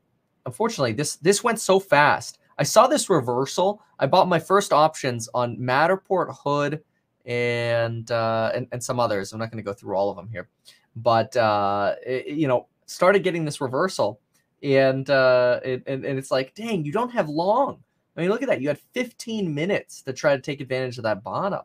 unfortunately, 0.45 0.93
this 0.93 1.17
this 1.17 1.43
went 1.43 1.59
so 1.59 1.79
fast 1.79 2.39
I 2.59 2.63
saw 2.63 2.87
this 2.87 3.09
reversal. 3.09 3.81
I 3.99 4.05
bought 4.05 4.27
my 4.27 4.37
first 4.37 4.73
options 4.73 5.29
on 5.33 5.55
Matterport 5.55 6.35
Hood 6.43 6.81
and 7.29 8.09
uh, 8.09 8.51
and, 8.55 8.67
and 8.71 8.83
some 8.83 8.99
others. 8.99 9.31
I'm 9.31 9.39
not 9.39 9.51
going 9.51 9.63
to 9.63 9.67
go 9.67 9.71
through 9.71 9.95
all 9.95 10.09
of 10.09 10.17
them 10.17 10.27
here, 10.27 10.49
but 10.95 11.37
uh, 11.37 11.95
it, 12.05 12.27
you 12.27 12.47
know, 12.47 12.67
started 12.87 13.23
getting 13.23 13.45
this 13.45 13.61
reversal, 13.61 14.19
and 14.63 15.09
uh, 15.09 15.59
it, 15.63 15.83
and 15.85 16.03
and 16.03 16.17
it's 16.17 16.31
like, 16.31 16.55
dang, 16.55 16.83
you 16.83 16.91
don't 16.91 17.11
have 17.11 17.29
long. 17.29 17.81
I 18.17 18.21
mean, 18.21 18.31
look 18.31 18.41
at 18.41 18.49
that. 18.49 18.61
You 18.61 18.67
had 18.67 18.79
15 18.93 19.53
minutes 19.53 20.01
to 20.01 20.11
try 20.11 20.35
to 20.35 20.41
take 20.41 20.59
advantage 20.59 20.97
of 20.97 21.03
that 21.03 21.23
bottom. 21.23 21.61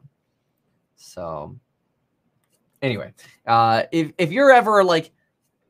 So, 0.94 1.56
anyway, 2.82 3.12
uh, 3.46 3.84
if 3.90 4.12
if 4.18 4.30
you're 4.30 4.52
ever 4.52 4.84
like, 4.84 5.12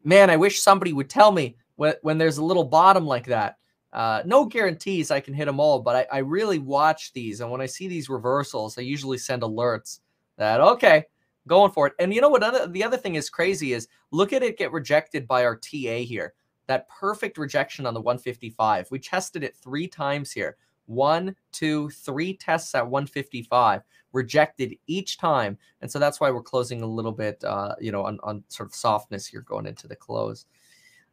man, 0.02 0.28
I 0.28 0.36
wish 0.36 0.60
somebody 0.60 0.92
would 0.92 1.08
tell 1.08 1.30
me 1.30 1.56
when 1.76 1.94
when 2.02 2.18
there's 2.18 2.38
a 2.38 2.44
little 2.44 2.64
bottom 2.64 3.06
like 3.06 3.26
that 3.26 3.58
uh, 3.94 4.22
no 4.26 4.44
guarantees 4.44 5.10
I 5.10 5.20
can 5.20 5.34
hit 5.34 5.44
them 5.46 5.60
all, 5.60 5.78
but 5.80 5.94
I, 6.12 6.16
I 6.16 6.18
really 6.18 6.58
watch 6.58 7.12
these. 7.12 7.40
And 7.40 7.50
when 7.50 7.60
I 7.60 7.66
see 7.66 7.86
these 7.86 8.08
reversals, 8.08 8.76
I 8.76 8.82
usually 8.82 9.18
send 9.18 9.42
alerts 9.42 10.00
that, 10.36 10.60
okay, 10.60 11.04
going 11.46 11.70
for 11.70 11.86
it. 11.86 11.92
And 12.00 12.12
you 12.12 12.20
know 12.20 12.28
what? 12.28 12.42
Other, 12.42 12.66
the 12.66 12.82
other 12.82 12.96
thing 12.96 13.14
is 13.14 13.30
crazy 13.30 13.72
is 13.72 13.86
look 14.10 14.32
at 14.32 14.42
it 14.42 14.58
get 14.58 14.72
rejected 14.72 15.28
by 15.28 15.44
our 15.44 15.56
TA 15.56 15.98
here. 15.98 16.34
That 16.66 16.88
perfect 16.88 17.38
rejection 17.38 17.86
on 17.86 17.94
the 17.94 18.00
155. 18.00 18.90
We 18.90 18.98
tested 18.98 19.44
it 19.44 19.56
three 19.56 19.86
times 19.86 20.32
here. 20.32 20.56
One, 20.86 21.36
two, 21.52 21.88
three 21.90 22.34
tests 22.34 22.74
at 22.74 22.86
155. 22.86 23.82
rejected 24.12 24.74
each 24.86 25.18
time. 25.18 25.56
And 25.82 25.90
so 25.90 25.98
that's 25.98 26.20
why 26.20 26.30
we're 26.30 26.42
closing 26.42 26.82
a 26.82 26.86
little 26.86 27.12
bit, 27.12 27.42
uh, 27.44 27.74
you 27.80 27.92
know, 27.92 28.04
on, 28.04 28.18
on 28.22 28.42
sort 28.48 28.68
of 28.68 28.74
softness 28.74 29.26
here 29.26 29.42
going 29.42 29.66
into 29.66 29.86
the 29.86 29.96
close. 29.96 30.46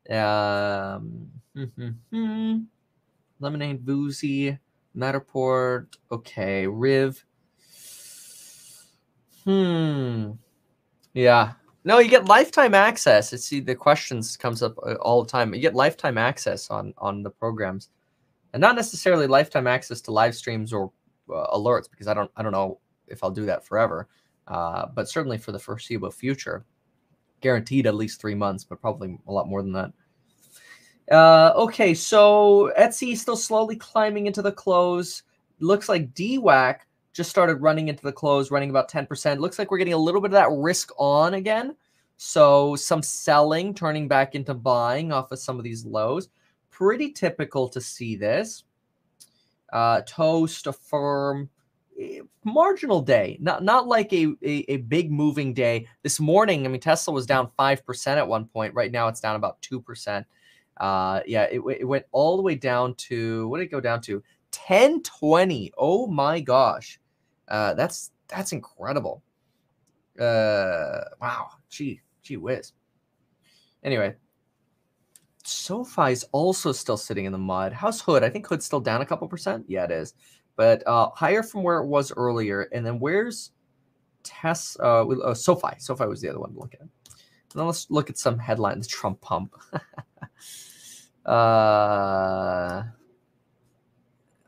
Um, 0.09 1.29
Lemonade, 3.39 3.85
Boozy, 3.85 4.57
Matterport. 4.95 5.87
Okay, 6.11 6.67
Riv. 6.67 7.23
Hmm. 9.43 10.31
Yeah. 11.13 11.53
No, 11.83 11.97
you 11.97 12.09
get 12.09 12.25
lifetime 12.25 12.75
access. 12.75 13.33
It's 13.33 13.45
see 13.45 13.59
the 13.59 13.73
questions 13.73 14.37
comes 14.37 14.61
up 14.61 14.77
uh, 14.85 14.95
all 14.95 15.23
the 15.23 15.29
time. 15.29 15.53
You 15.53 15.61
get 15.61 15.73
lifetime 15.73 16.17
access 16.17 16.69
on 16.69 16.93
on 16.99 17.23
the 17.23 17.31
programs, 17.31 17.89
and 18.53 18.61
not 18.61 18.75
necessarily 18.75 19.25
lifetime 19.25 19.65
access 19.65 19.99
to 20.01 20.11
live 20.11 20.35
streams 20.35 20.73
or 20.73 20.91
uh, 21.33 21.57
alerts 21.57 21.89
because 21.89 22.07
I 22.07 22.13
don't 22.13 22.29
I 22.35 22.43
don't 22.43 22.51
know 22.51 22.79
if 23.07 23.23
I'll 23.23 23.31
do 23.31 23.45
that 23.45 23.65
forever, 23.65 24.07
uh, 24.47 24.87
but 24.93 25.09
certainly 25.09 25.39
for 25.39 25.51
the 25.51 25.59
foreseeable 25.59 26.11
future, 26.11 26.65
guaranteed 27.41 27.87
at 27.87 27.95
least 27.95 28.21
three 28.21 28.35
months, 28.35 28.63
but 28.63 28.81
probably 28.81 29.17
a 29.27 29.31
lot 29.31 29.47
more 29.47 29.61
than 29.61 29.73
that. 29.73 29.91
Uh, 31.11 31.51
okay, 31.55 31.93
so 31.93 32.71
Etsy 32.79 33.17
still 33.17 33.35
slowly 33.35 33.75
climbing 33.75 34.27
into 34.27 34.41
the 34.41 34.51
close. 34.51 35.23
Looks 35.59 35.89
like 35.89 36.13
DWAC 36.13 36.79
just 37.13 37.29
started 37.29 37.55
running 37.55 37.89
into 37.89 38.03
the 38.03 38.11
close, 38.11 38.51
running 38.51 38.69
about 38.69 38.89
10%. 38.89 39.39
Looks 39.39 39.59
like 39.59 39.69
we're 39.69 39.77
getting 39.77 39.93
a 39.93 39.97
little 39.97 40.21
bit 40.21 40.29
of 40.29 40.33
that 40.33 40.51
risk 40.51 40.91
on 40.97 41.33
again. 41.33 41.75
So 42.17 42.75
some 42.75 43.01
selling, 43.01 43.73
turning 43.73 44.07
back 44.07 44.35
into 44.35 44.53
buying 44.53 45.11
off 45.11 45.31
of 45.31 45.39
some 45.39 45.57
of 45.57 45.63
these 45.63 45.85
lows. 45.85 46.29
Pretty 46.69 47.11
typical 47.11 47.67
to 47.69 47.81
see 47.81 48.15
this. 48.15 48.63
Uh, 49.73 50.01
toast, 50.05 50.67
Affirm, 50.67 51.49
marginal 52.43 53.01
day, 53.01 53.37
not 53.39 53.63
not 53.63 53.87
like 53.87 54.11
a, 54.13 54.27
a, 54.43 54.65
a 54.69 54.77
big 54.77 55.11
moving 55.11 55.53
day. 55.53 55.87
This 56.03 56.19
morning, 56.19 56.65
I 56.65 56.69
mean, 56.69 56.81
Tesla 56.81 57.13
was 57.13 57.25
down 57.25 57.49
5% 57.57 58.07
at 58.07 58.27
one 58.27 58.45
point. 58.45 58.73
Right 58.73 58.91
now, 58.91 59.07
it's 59.07 59.19
down 59.19 59.35
about 59.35 59.61
2%. 59.61 60.25
Uh, 60.77 61.21
yeah, 61.25 61.43
it, 61.43 61.61
it 61.79 61.87
went 61.87 62.05
all 62.11 62.37
the 62.37 62.43
way 62.43 62.55
down 62.55 62.95
to 62.95 63.47
what 63.47 63.57
did 63.57 63.65
it 63.65 63.71
go 63.71 63.81
down 63.81 64.01
to? 64.01 64.15
1020. 64.67 65.71
Oh 65.77 66.07
my 66.07 66.39
gosh. 66.39 66.99
Uh, 67.47 67.73
that's 67.73 68.11
that's 68.27 68.51
incredible. 68.51 69.21
Uh, 70.19 71.01
wow. 71.21 71.49
Gee, 71.69 72.01
gee 72.23 72.37
whiz. 72.37 72.73
Anyway, 73.83 74.15
SoFi 75.43 76.11
is 76.11 76.25
also 76.31 76.71
still 76.71 76.97
sitting 76.97 77.25
in 77.25 77.31
the 77.31 77.37
mud. 77.37 77.73
How's 77.73 78.01
Hood? 78.01 78.23
I 78.23 78.29
think 78.29 78.47
Hood's 78.47 78.65
still 78.65 78.79
down 78.79 79.01
a 79.01 79.05
couple 79.05 79.27
percent. 79.27 79.65
Yeah, 79.67 79.85
it 79.85 79.91
is, 79.91 80.13
but 80.55 80.85
uh, 80.87 81.09
higher 81.09 81.43
from 81.43 81.63
where 81.63 81.79
it 81.79 81.87
was 81.87 82.11
earlier. 82.15 82.63
And 82.73 82.85
then 82.85 82.99
where's 82.99 83.51
Tess? 84.23 84.77
Uh, 84.79 85.05
oh, 85.05 85.33
SoFi. 85.33 85.75
SoFi 85.79 86.05
was 86.05 86.21
the 86.21 86.29
other 86.29 86.39
one 86.39 86.53
to 86.53 86.59
look 86.59 86.73
at. 86.73 86.87
Now 87.55 87.65
let's 87.65 87.89
look 87.89 88.09
at 88.09 88.17
some 88.17 88.39
headlines. 88.39 88.87
Trump 88.87 89.19
pump. 89.21 89.55
uh, 91.25 92.83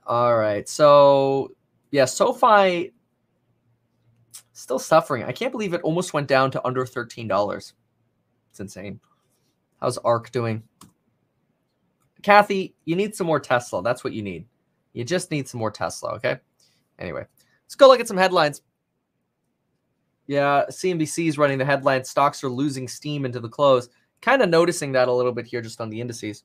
all 0.06 0.38
right. 0.38 0.68
So 0.68 1.52
yeah, 1.92 2.06
SoFi 2.06 2.94
still 4.54 4.80
suffering. 4.80 5.24
I 5.24 5.32
can't 5.32 5.52
believe 5.52 5.74
it 5.74 5.82
almost 5.82 6.14
went 6.14 6.28
down 6.28 6.52
to 6.52 6.66
under 6.66 6.86
thirteen 6.86 7.28
dollars. 7.28 7.74
It's 8.52 8.60
insane. 8.60 9.00
How's 9.82 9.98
ARK 9.98 10.32
doing? 10.32 10.64
Cathie, 12.22 12.74
you 12.86 12.96
need 12.96 13.16
some 13.16 13.28
more 13.28 13.40
Tesla. 13.40 13.84
That's 13.84 14.04
what 14.04 14.14
you 14.14 14.22
need. 14.22 14.46
You 14.94 15.04
just 15.04 15.32
need 15.32 15.48
some 15.48 15.60
more 15.60 15.72
Tesla. 15.72 16.14
Okay. 16.14 16.40
Anyway, 17.00 17.26
let's 17.66 17.76
go 17.76 17.88
look 17.88 18.00
at 18.00 18.08
some 18.08 18.18
headlines. 18.18 18.62
Yeah, 20.28 20.64
CNBC 20.70 21.28
is 21.28 21.38
running 21.38 21.58
the 21.58 21.66
headline. 21.66 22.06
Stocks 22.06 22.44
are 22.44 22.50
losing 22.50 22.88
steam 22.88 23.26
into 23.26 23.40
the 23.40 23.50
close. 23.50 23.90
Kind 24.22 24.42
of 24.42 24.50
noticing 24.50 24.94
that 24.94 25.10
a 25.10 25.14
little 25.14 25.34
bit 25.34 25.46
here 25.46 25.62
just 25.62 25.82
on 25.82 25.90
the 25.90 26.00
indices. 26.00 26.44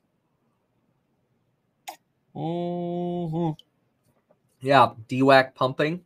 Mm-hmm. 2.35 3.51
Yeah, 4.59 4.89
DWAC 5.07 5.55
pumping. 5.55 6.01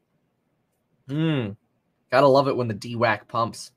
Hmm. 1.08 1.50
Gotta 2.12 2.28
love 2.28 2.48
it 2.48 2.56
when 2.56 2.68
the 2.68 2.76
DWAC 2.76 3.28
pumps. 3.28 3.72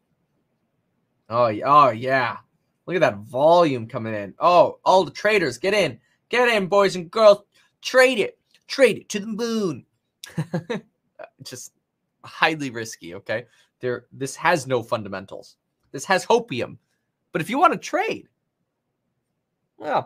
Oh, 1.30 1.50
oh 1.64 1.90
yeah. 1.90 2.36
Look 2.84 2.96
at 2.96 3.00
that 3.00 3.18
volume 3.18 3.88
coming 3.88 4.14
in. 4.14 4.34
Oh, 4.38 4.78
all 4.84 5.04
the 5.04 5.10
traders, 5.10 5.58
get 5.58 5.74
in. 5.74 5.98
Get 6.28 6.48
in, 6.48 6.66
boys 6.66 6.96
and 6.96 7.10
girls. 7.10 7.38
Trade 7.80 8.18
it. 8.18 8.38
Trade 8.66 8.98
it 8.98 9.08
to 9.10 9.20
the 9.20 9.26
moon. 9.26 9.86
just 11.42 11.72
highly 12.24 12.70
risky, 12.70 13.14
okay? 13.14 13.46
There, 13.80 14.06
this 14.12 14.36
has 14.36 14.66
no 14.66 14.82
fundamentals. 14.82 15.56
This 15.92 16.04
has 16.06 16.26
hopium. 16.26 16.78
But 17.32 17.42
if 17.42 17.50
you 17.50 17.58
want 17.58 17.72
to 17.72 17.78
trade, 17.78 18.28
yeah. 19.80 20.04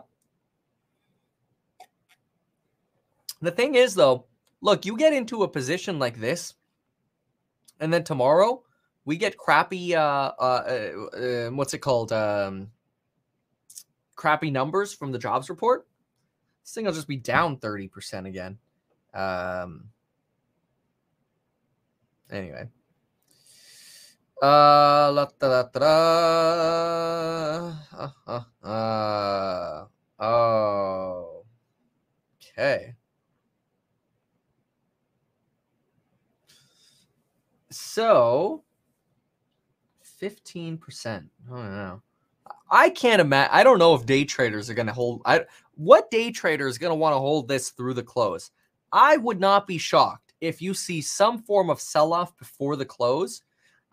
The 3.41 3.51
thing 3.51 3.75
is, 3.75 3.95
though, 3.95 4.25
look, 4.61 4.85
you 4.85 4.97
get 4.97 5.13
into 5.13 5.43
a 5.43 5.47
position 5.47 5.97
like 5.97 6.19
this, 6.19 6.53
and 7.79 7.91
then 7.91 8.03
tomorrow 8.03 8.63
we 9.05 9.17
get 9.17 9.37
crappy, 9.37 9.95
uh, 9.95 9.99
uh, 9.99 10.31
uh, 10.39 11.17
uh 11.17 11.49
what's 11.51 11.73
it 11.73 11.79
called? 11.79 12.11
Um, 12.11 12.69
crappy 14.15 14.51
numbers 14.51 14.93
from 14.93 15.11
the 15.11 15.17
jobs 15.17 15.49
report. 15.49 15.87
This 16.63 16.73
thing 16.73 16.85
will 16.85 16.93
just 16.93 17.07
be 17.07 17.17
down 17.17 17.57
30% 17.57 18.27
again. 18.27 18.57
Um, 19.13 19.89
anyway. 22.31 22.69
Uh, 24.41 25.11
la, 25.13 25.27
da, 25.39 25.47
da, 25.47 25.63
da, 25.69 25.85
uh, 27.93 28.09
uh, 28.25 28.67
uh, 28.67 29.85
oh, 30.19 31.43
okay. 32.37 32.95
So, 37.69 38.63
15%. 40.19 41.29
Oh, 41.51 41.55
no. 41.55 42.01
I 42.71 42.89
can't 42.89 43.21
imagine. 43.21 43.51
I 43.53 43.63
don't 43.63 43.79
know 43.79 43.93
if 43.93 44.05
day 44.05 44.25
traders 44.25 44.69
are 44.69 44.73
going 44.73 44.87
to 44.87 44.93
hold. 44.93 45.21
I 45.25 45.45
what 45.75 46.09
day 46.09 46.31
trader 46.31 46.67
is 46.67 46.77
going 46.77 46.91
to 46.91 46.95
want 46.95 47.13
to 47.13 47.19
hold 47.19 47.47
this 47.47 47.69
through 47.69 47.93
the 47.93 48.03
close? 48.03 48.51
I 48.91 49.17
would 49.17 49.39
not 49.39 49.67
be 49.67 49.77
shocked 49.77 50.33
if 50.41 50.61
you 50.61 50.73
see 50.73 51.01
some 51.01 51.43
form 51.43 51.69
of 51.69 51.79
sell 51.81 52.13
off 52.13 52.35
before 52.37 52.75
the 52.75 52.85
close 52.85 53.41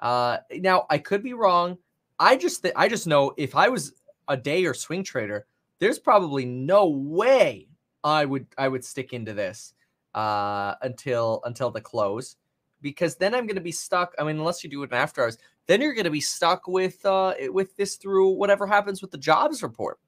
uh, 0.00 0.38
now 0.52 0.86
I 0.90 0.98
could 0.98 1.22
be 1.22 1.34
wrong. 1.34 1.78
I 2.18 2.36
just 2.36 2.62
th- 2.62 2.74
I 2.76 2.88
just 2.88 3.06
know 3.06 3.34
if 3.36 3.54
I 3.54 3.68
was 3.68 3.94
a 4.28 4.36
day 4.36 4.64
or 4.64 4.74
swing 4.74 5.02
trader, 5.02 5.46
there's 5.78 5.98
probably 5.98 6.44
no 6.44 6.88
way 6.88 7.68
I 8.04 8.24
would 8.24 8.46
I 8.56 8.68
would 8.68 8.84
stick 8.84 9.12
into 9.12 9.32
this 9.32 9.74
uh, 10.14 10.74
until 10.82 11.40
until 11.44 11.70
the 11.70 11.80
close 11.80 12.36
because 12.80 13.16
then 13.16 13.34
I'm 13.34 13.46
going 13.46 13.56
to 13.56 13.62
be 13.62 13.72
stuck. 13.72 14.14
I 14.18 14.24
mean, 14.24 14.38
unless 14.38 14.62
you 14.62 14.70
do 14.70 14.82
it 14.82 14.90
in 14.90 14.96
after 14.96 15.22
hours, 15.22 15.38
then 15.68 15.80
you're 15.80 15.94
going 15.94 16.04
to 16.04 16.10
be 16.10 16.20
stuck 16.20 16.66
with 16.66 17.04
uh, 17.06 17.34
with 17.52 17.76
this 17.76 17.96
through 17.96 18.30
whatever 18.30 18.66
happens 18.66 19.00
with 19.00 19.12
the 19.12 19.18
jobs 19.18 19.62
report. 19.62 20.00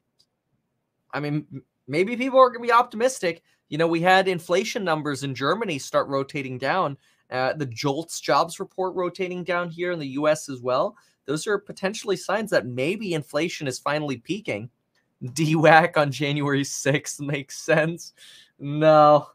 I 1.12 1.20
mean, 1.20 1.46
maybe 1.86 2.16
people 2.16 2.40
are 2.40 2.48
going 2.48 2.62
to 2.62 2.66
be 2.66 2.72
optimistic. 2.72 3.42
You 3.68 3.78
know, 3.78 3.86
we 3.86 4.00
had 4.00 4.26
inflation 4.26 4.82
numbers 4.82 5.22
in 5.22 5.34
Germany 5.34 5.78
start 5.78 6.08
rotating 6.08 6.58
down 6.58 6.96
uh, 7.30 7.52
the 7.52 7.66
JOLTS 7.66 8.20
jobs 8.20 8.58
report 8.58 8.94
rotating 8.96 9.44
down 9.44 9.70
here 9.70 9.92
in 9.92 9.98
the 9.98 10.08
US 10.08 10.48
as 10.48 10.60
well. 10.60 10.96
Those 11.26 11.46
are 11.46 11.58
potentially 11.58 12.16
signs 12.16 12.50
that 12.50 12.66
maybe 12.66 13.14
inflation 13.14 13.68
is 13.68 13.78
finally 13.78 14.16
peaking. 14.16 14.70
DWAC 15.22 15.96
on 15.96 16.10
January 16.10 16.62
6th 16.62 17.20
makes 17.20 17.58
sense. 17.58 18.14
No, 18.58 19.28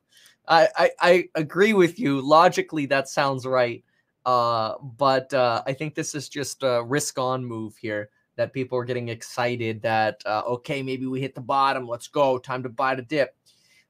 I, 0.48 0.68
I, 0.76 0.90
I 1.00 1.30
agree 1.36 1.74
with 1.74 2.00
you. 2.00 2.20
Logically, 2.22 2.88
that 2.88 3.08
sounds 3.08 3.46
right. 3.46 3.84
Uh, 4.26 4.76
but 4.98 5.34
uh, 5.34 5.62
I 5.66 5.74
think 5.74 5.96
this 5.96 6.16
is 6.16 6.30
just 6.30 6.64
a 6.64 6.84
risk 6.84 7.20
on 7.20 7.46
move 7.46 7.78
here 7.78 8.10
that 8.36 8.54
people 8.54 8.78
are 8.78 8.86
getting 8.86 9.10
excited 9.10 9.82
that, 9.84 10.22
uh, 10.26 10.42
okay, 10.46 10.82
maybe 10.82 11.06
we 11.06 11.22
hit 11.22 11.36
the 11.36 11.42
bottom. 11.42 11.88
Let's 11.88 12.08
go. 12.08 12.38
Time 12.38 12.64
to 12.64 12.70
buy 12.70 12.96
the 12.96 13.02
dip. 13.04 13.36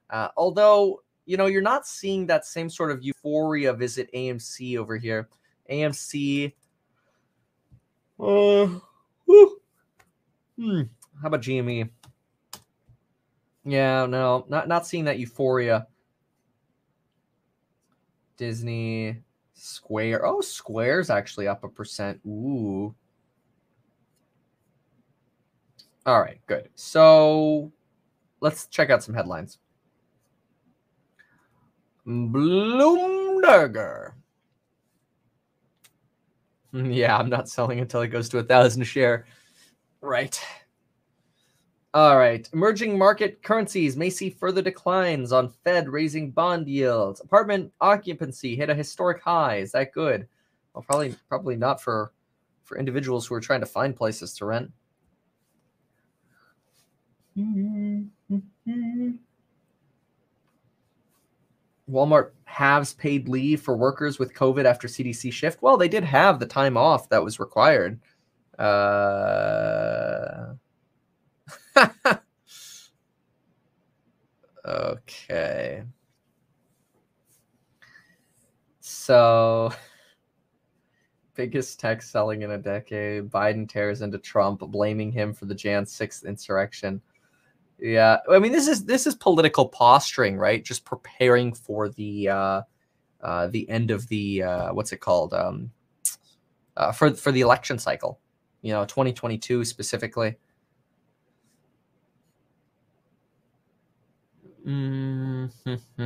Uh, 0.09 0.29
although 0.37 1.01
you 1.25 1.37
know, 1.37 1.47
you're 1.47 1.61
not 1.61 1.87
seeing 1.87 2.27
that 2.27 2.45
same 2.45 2.69
sort 2.69 2.91
of 2.91 3.03
euphoria 3.03 3.73
visit 3.73 4.09
AMC 4.13 4.77
over 4.77 4.97
here. 4.97 5.27
AMC. 5.71 6.53
Uh, 8.19 8.79
hmm. 10.57 10.81
How 11.21 11.27
about 11.27 11.41
GME? 11.41 11.89
Yeah, 13.65 14.05
no, 14.05 14.45
not 14.47 14.67
not 14.67 14.85
seeing 14.85 15.05
that 15.05 15.17
euphoria. 15.17 15.87
Disney, 18.37 19.23
Square. 19.65 20.25
Oh, 20.25 20.41
Square's 20.41 21.09
actually 21.09 21.47
up 21.47 21.63
a 21.63 21.69
percent. 21.69 22.19
Ooh. 22.25 22.93
All 26.05 26.21
right, 26.21 26.39
good. 26.45 26.69
So 26.75 27.71
let's 28.41 28.67
check 28.67 28.91
out 28.91 29.03
some 29.03 29.15
headlines. 29.15 29.57
Bloomberger. 32.05 34.13
Yeah, 36.73 37.17
I'm 37.17 37.29
not 37.29 37.47
selling 37.47 37.79
until 37.79 38.01
it 38.01 38.09
goes 38.09 38.27
to 38.27 38.39
a 38.39 38.43
thousand 38.43 38.81
a 38.81 38.85
share. 38.85 39.27
Right. 40.01 40.37
All 41.95 42.17
right. 42.17 42.47
Emerging 42.51 42.97
market 42.97 43.41
currencies 43.41 43.95
may 43.95 44.09
see 44.09 44.29
further 44.29 44.61
declines 44.61 45.31
on 45.31 45.47
Fed 45.63 45.87
raising 45.87 46.29
bond 46.29 46.67
yields. 46.67 47.21
Apartment 47.21 47.71
occupancy 47.79 48.53
hit 48.53 48.69
a 48.69 48.75
historic 48.75 49.23
high. 49.23 49.59
Is 49.59 49.71
that 49.71 49.93
good? 49.93 50.27
Well, 50.73 50.83
probably 50.83 51.15
probably 51.29 51.55
not 51.55 51.81
for 51.81 52.11
for 52.65 52.77
individuals 52.77 53.25
who 53.25 53.35
are 53.35 53.39
trying 53.39 53.61
to 53.61 53.65
find 53.65 53.95
places 53.95 54.33
to 54.33 54.45
rent. 54.45 54.73
Walmart 61.89 62.31
has 62.43 62.93
paid 62.93 63.29
leave 63.29 63.61
for 63.61 63.77
workers 63.77 64.19
with 64.19 64.33
COVID 64.33 64.65
after 64.65 64.89
CDC 64.89 65.31
shift. 65.31 65.61
Well, 65.61 65.77
they 65.77 65.87
did 65.87 66.03
have 66.03 66.39
the 66.39 66.45
time 66.45 66.75
off 66.75 67.07
that 67.07 67.23
was 67.23 67.39
required. 67.39 68.01
Uh, 68.59 70.55
okay. 74.65 75.83
So, 78.79 79.71
biggest 81.35 81.79
tech 81.79 82.01
selling 82.01 82.41
in 82.41 82.51
a 82.51 82.57
decade. 82.57 83.29
Biden 83.29 83.69
tears 83.69 84.01
into 84.01 84.17
Trump, 84.17 84.61
blaming 84.61 85.11
him 85.11 85.33
for 85.33 85.45
the 85.45 85.55
Jan 85.55 85.85
6th 85.85 86.25
insurrection. 86.25 87.01
Yeah, 87.77 88.19
I 88.29 88.39
mean 88.39 88.53
this 88.53 88.67
is 88.67 88.85
this 88.85 89.05
is 89.05 89.15
political 89.15 89.67
posturing, 89.67 90.37
right? 90.37 90.63
Just 90.63 90.85
preparing 90.85 91.53
for 91.53 91.89
the 91.89 92.29
uh, 92.29 92.61
uh, 93.21 93.47
the 93.47 93.69
end 93.69 93.91
of 93.91 94.07
the 94.07 94.43
uh, 94.43 94.73
what's 94.73 94.93
it 94.93 95.01
called 95.01 95.33
um, 95.33 95.71
uh, 96.77 96.93
for 96.93 97.11
for 97.11 97.33
the 97.33 97.41
election 97.41 97.77
cycle, 97.77 98.19
you 98.61 98.71
know, 98.71 98.85
2022 98.85 99.65
specifically. 99.65 100.37
Mm-hmm. 104.65 106.05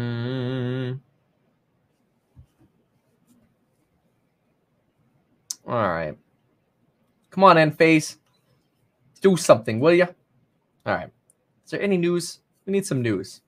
All 5.67 5.87
right, 5.87 6.17
come 7.29 7.43
on, 7.43 7.55
Enphase, 7.57 8.17
do 9.21 9.37
something, 9.37 9.79
will 9.79 9.93
you? 9.93 10.07
All 10.85 10.95
right. 10.95 11.11
Is 11.65 11.71
there 11.71 11.81
any 11.81 11.97
news? 11.97 12.39
We 12.65 12.73
need 12.73 12.85
some 12.85 13.01
news. 13.03 13.41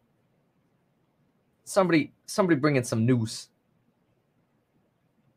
Somebody, 1.64 2.14
somebody 2.28 2.60
bring 2.60 2.76
in 2.76 2.84
some 2.84 3.06
news. 3.06 3.50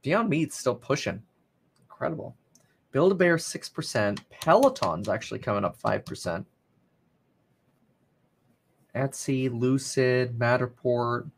Beyond 0.02 0.28
Meat's 0.28 0.58
still 0.58 0.74
pushing. 0.74 1.22
Incredible. 1.80 2.36
Build 2.92 3.12
a 3.12 3.14
Bear 3.14 3.38
6%. 3.38 4.18
Peloton's 4.42 5.08
actually 5.08 5.38
coming 5.40 5.64
up 5.64 5.80
5%. 5.80 6.44
Etsy, 8.94 9.50
Lucid, 9.52 10.38
Matterport, 10.38 11.30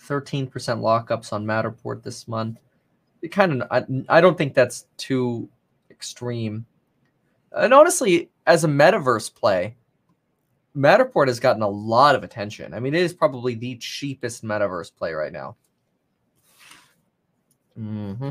13% 0.00 0.48
lockups 0.50 1.32
on 1.32 1.44
Matterport 1.44 2.02
this 2.02 2.28
month. 2.28 2.58
It 3.22 3.28
kind 3.28 3.62
of, 3.62 3.68
I, 3.70 3.84
I 4.08 4.20
don't 4.20 4.36
think 4.36 4.54
that's 4.54 4.86
too 4.96 5.48
extreme. 5.90 6.66
And 7.52 7.72
honestly, 7.72 8.30
as 8.46 8.64
a 8.64 8.68
metaverse 8.68 9.34
play, 9.34 9.76
Matterport 10.76 11.28
has 11.28 11.40
gotten 11.40 11.62
a 11.62 11.68
lot 11.68 12.14
of 12.14 12.24
attention. 12.24 12.74
I 12.74 12.80
mean, 12.80 12.94
it 12.94 13.02
is 13.02 13.14
probably 13.14 13.54
the 13.54 13.76
cheapest 13.76 14.44
metaverse 14.44 14.94
play 14.94 15.12
right 15.12 15.32
now. 15.32 15.56
Mm-hmm. 17.78 18.30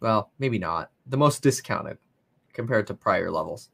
Well, 0.00 0.30
maybe 0.38 0.58
not. 0.58 0.90
The 1.06 1.16
most 1.16 1.42
discounted 1.42 1.98
compared 2.52 2.86
to 2.88 2.94
prior 2.94 3.30
levels. 3.30 3.70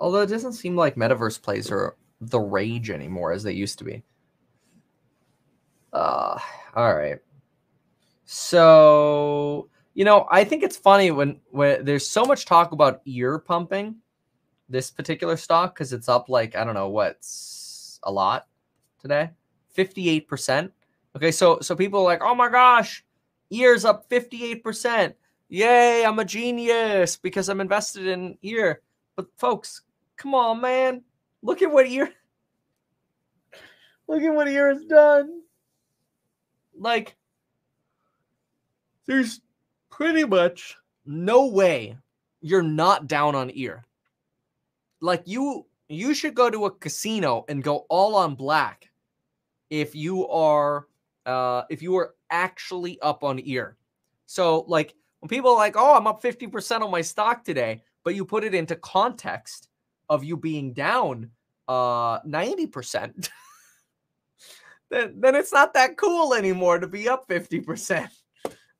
Although 0.00 0.22
it 0.22 0.28
doesn't 0.28 0.54
seem 0.54 0.74
like 0.74 0.96
metaverse 0.96 1.40
plays 1.40 1.70
are 1.70 1.96
the 2.20 2.40
rage 2.40 2.90
anymore 2.90 3.32
as 3.32 3.42
they 3.42 3.52
used 3.52 3.78
to 3.78 3.84
be. 3.84 4.02
Uh, 5.92 6.38
all 6.74 6.94
right. 6.94 7.18
So, 8.24 9.68
you 9.94 10.04
know, 10.04 10.26
I 10.30 10.44
think 10.44 10.62
it's 10.62 10.76
funny 10.76 11.10
when 11.10 11.40
when 11.50 11.84
there's 11.84 12.08
so 12.08 12.24
much 12.24 12.46
talk 12.46 12.72
about 12.72 13.02
ear 13.04 13.38
pumping 13.38 13.96
this 14.68 14.90
particular 14.90 15.36
stock 15.36 15.74
because 15.74 15.92
it's 15.92 16.08
up 16.08 16.28
like 16.28 16.56
I 16.56 16.64
don't 16.64 16.74
know 16.74 16.88
what's 16.88 17.98
a 18.04 18.12
lot 18.12 18.46
today, 19.00 19.30
fifty 19.68 20.08
eight 20.08 20.28
percent. 20.28 20.72
Okay, 21.16 21.32
so 21.32 21.58
so 21.60 21.74
people 21.74 22.00
are 22.00 22.04
like, 22.04 22.22
oh 22.22 22.34
my 22.34 22.48
gosh, 22.48 23.04
ears 23.50 23.84
up 23.84 24.08
fifty 24.08 24.44
eight 24.44 24.62
percent. 24.62 25.16
Yay, 25.48 26.06
I'm 26.06 26.20
a 26.20 26.24
genius 26.24 27.16
because 27.16 27.48
I'm 27.48 27.60
invested 27.60 28.06
in 28.06 28.38
ear. 28.42 28.82
But 29.16 29.26
folks, 29.36 29.82
come 30.20 30.34
on, 30.34 30.60
man, 30.60 31.02
look 31.42 31.62
at 31.62 31.72
what 31.72 31.86
ear. 31.86 32.12
Look 34.08 34.22
at 34.22 34.34
what 34.34 34.48
ear 34.48 34.70
has 34.74 34.84
done. 34.86 35.42
Like, 36.76 37.16
there's 39.06 39.40
pretty 39.88 40.24
much 40.24 40.76
no 41.06 41.46
way 41.46 41.96
you're 42.40 42.60
not 42.60 43.06
down 43.06 43.36
on 43.36 43.52
ear 43.54 43.86
like 45.00 45.22
you 45.26 45.66
you 45.88 46.14
should 46.14 46.34
go 46.34 46.50
to 46.50 46.66
a 46.66 46.70
casino 46.70 47.44
and 47.48 47.62
go 47.62 47.86
all 47.88 48.14
on 48.14 48.34
black 48.34 48.90
if 49.70 49.94
you 49.94 50.28
are 50.28 50.86
uh 51.26 51.62
if 51.70 51.82
you 51.82 51.96
are 51.96 52.14
actually 52.30 53.00
up 53.00 53.24
on 53.24 53.40
ear. 53.44 53.76
So 54.26 54.60
like 54.68 54.94
when 55.20 55.28
people 55.28 55.50
are 55.50 55.56
like, 55.56 55.74
"Oh, 55.76 55.96
I'm 55.96 56.06
up 56.06 56.22
50% 56.22 56.82
on 56.82 56.90
my 56.90 57.00
stock 57.00 57.44
today," 57.44 57.82
but 58.04 58.14
you 58.14 58.24
put 58.24 58.44
it 58.44 58.54
into 58.54 58.76
context 58.76 59.68
of 60.10 60.22
you 60.22 60.36
being 60.36 60.74
down 60.74 61.30
uh 61.68 62.20
90%, 62.20 63.30
then 64.90 65.14
then 65.18 65.34
it's 65.34 65.52
not 65.52 65.72
that 65.72 65.96
cool 65.96 66.34
anymore 66.34 66.78
to 66.78 66.86
be 66.86 67.08
up 67.08 67.26
50%. 67.26 68.08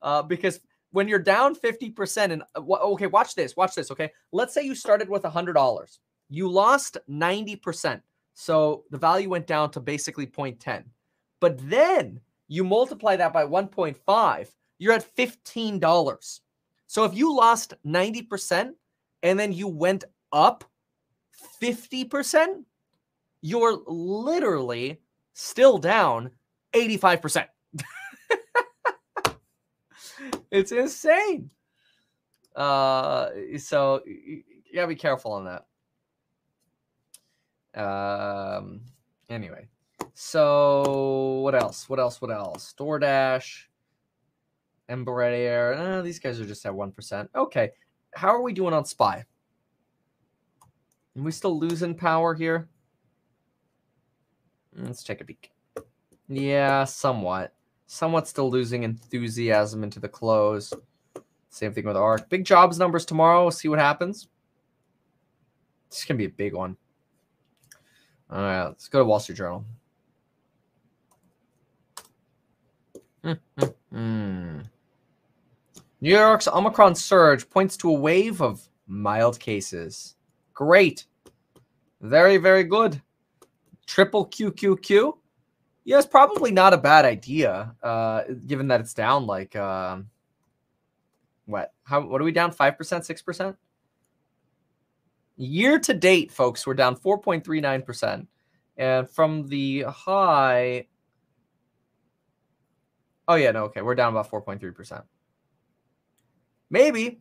Uh 0.02 0.22
because 0.22 0.60
when 0.92 1.08
you're 1.08 1.18
down 1.18 1.54
50% 1.54 2.32
and 2.32 2.42
uh, 2.54 2.60
okay, 2.62 3.06
watch 3.06 3.34
this, 3.34 3.54
watch 3.54 3.74
this, 3.74 3.90
okay? 3.90 4.10
Let's 4.32 4.54
say 4.54 4.62
you 4.62 4.74
started 4.74 5.10
with 5.10 5.24
$100 5.24 5.98
you 6.30 6.48
lost 6.48 6.96
90%. 7.10 8.00
So 8.32 8.84
the 8.90 8.96
value 8.96 9.28
went 9.28 9.46
down 9.46 9.72
to 9.72 9.80
basically 9.80 10.26
0.10. 10.26 10.84
But 11.40 11.58
then 11.68 12.20
you 12.48 12.64
multiply 12.64 13.16
that 13.16 13.32
by 13.32 13.44
1.5, 13.44 14.48
you're 14.78 14.92
at 14.94 15.16
$15. 15.16 16.40
So 16.86 17.04
if 17.04 17.14
you 17.14 17.34
lost 17.34 17.74
90% 17.84 18.70
and 19.22 19.38
then 19.38 19.52
you 19.52 19.68
went 19.68 20.04
up 20.32 20.64
50%, 21.60 22.64
you're 23.42 23.78
literally 23.86 25.00
still 25.32 25.78
down 25.78 26.30
85%. 26.74 27.46
it's 30.50 30.72
insane. 30.72 31.50
Uh, 32.54 33.30
so 33.58 34.02
you 34.06 34.42
gotta 34.74 34.88
be 34.88 34.94
careful 34.94 35.32
on 35.32 35.44
that. 35.44 35.66
Um, 37.80 38.80
anyway, 39.28 39.68
so 40.14 41.40
what 41.42 41.54
else? 41.54 41.88
What 41.88 42.00
else? 42.00 42.20
What 42.20 42.32
else? 42.32 42.74
DoorDash, 42.78 43.66
Embraer. 44.90 45.78
Uh, 45.78 46.02
these 46.02 46.18
guys 46.18 46.40
are 46.40 46.46
just 46.46 46.66
at 46.66 46.74
one 46.74 46.90
percent. 46.90 47.30
Okay, 47.34 47.70
how 48.14 48.28
are 48.28 48.42
we 48.42 48.52
doing 48.52 48.74
on 48.74 48.84
Spy? 48.84 49.24
Are 51.20 51.22
we 51.22 51.32
still 51.32 51.58
losing 51.58 51.94
power 51.94 52.34
here? 52.34 52.66
Mm, 54.74 54.86
let's 54.86 55.02
take 55.02 55.20
a 55.20 55.24
peek. 55.24 55.52
Yeah, 56.28 56.84
somewhat. 56.84 57.52
Somewhat 57.86 58.26
still 58.26 58.50
losing 58.50 58.84
enthusiasm 58.84 59.84
into 59.84 60.00
the 60.00 60.08
close. 60.08 60.72
Same 61.50 61.74
thing 61.74 61.84
with 61.84 61.96
ARK. 61.96 62.30
Big 62.30 62.46
jobs 62.46 62.78
numbers 62.78 63.04
tomorrow. 63.04 63.42
We'll 63.42 63.50
see 63.50 63.68
what 63.68 63.78
happens. 63.78 64.28
This 65.90 65.98
is 65.98 66.04
going 66.06 66.16
to 66.16 66.22
be 66.26 66.32
a 66.32 66.34
big 66.34 66.54
one. 66.54 66.74
All 68.30 68.40
right, 68.40 68.64
let's 68.64 68.88
go 68.88 69.00
to 69.00 69.04
Wall 69.04 69.20
Street 69.20 69.36
Journal. 69.36 69.66
Hmm, 73.22 73.32
hmm, 73.58 73.66
hmm. 73.92 74.58
New 76.00 76.16
York's 76.16 76.48
Omicron 76.48 76.94
surge 76.94 77.50
points 77.50 77.76
to 77.76 77.90
a 77.90 77.92
wave 77.92 78.40
of 78.40 78.66
mild 78.86 79.38
cases. 79.38 80.14
Great. 80.54 81.04
Very, 82.00 82.36
very 82.36 82.64
good. 82.64 83.00
Triple 83.86 84.26
QQQ. 84.26 85.16
Yeah, 85.84 85.98
it's 85.98 86.06
probably 86.06 86.52
not 86.52 86.72
a 86.72 86.78
bad 86.78 87.04
idea, 87.04 87.74
uh, 87.82 88.22
given 88.46 88.68
that 88.68 88.80
it's 88.80 88.94
down 88.94 89.26
like 89.26 89.56
uh, 89.56 89.98
what? 91.46 91.72
How? 91.84 92.00
What 92.02 92.20
are 92.20 92.24
we 92.24 92.32
down? 92.32 92.52
Five 92.52 92.78
percent, 92.78 93.04
six 93.04 93.22
percent? 93.22 93.56
Year 95.36 95.78
to 95.80 95.94
date, 95.94 96.30
folks, 96.30 96.66
we're 96.66 96.74
down 96.74 96.96
4.39%. 96.96 98.26
And 98.76 99.10
from 99.10 99.48
the 99.48 99.84
high, 99.88 100.86
Oh 103.26 103.36
yeah, 103.36 103.50
no, 103.52 103.64
okay, 103.64 103.80
we're 103.80 103.94
down 103.94 104.12
about 104.12 104.30
4.3 104.30 104.74
percent. 104.74 105.04
Maybe 106.68 107.20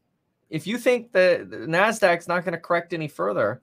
if 0.49 0.67
you 0.67 0.77
think 0.77 1.13
that 1.13 1.49
the 1.49 1.57
Nasdaq's 1.57 2.27
not 2.27 2.43
going 2.43 2.53
to 2.53 2.59
correct 2.59 2.93
any 2.93 3.07
further, 3.07 3.61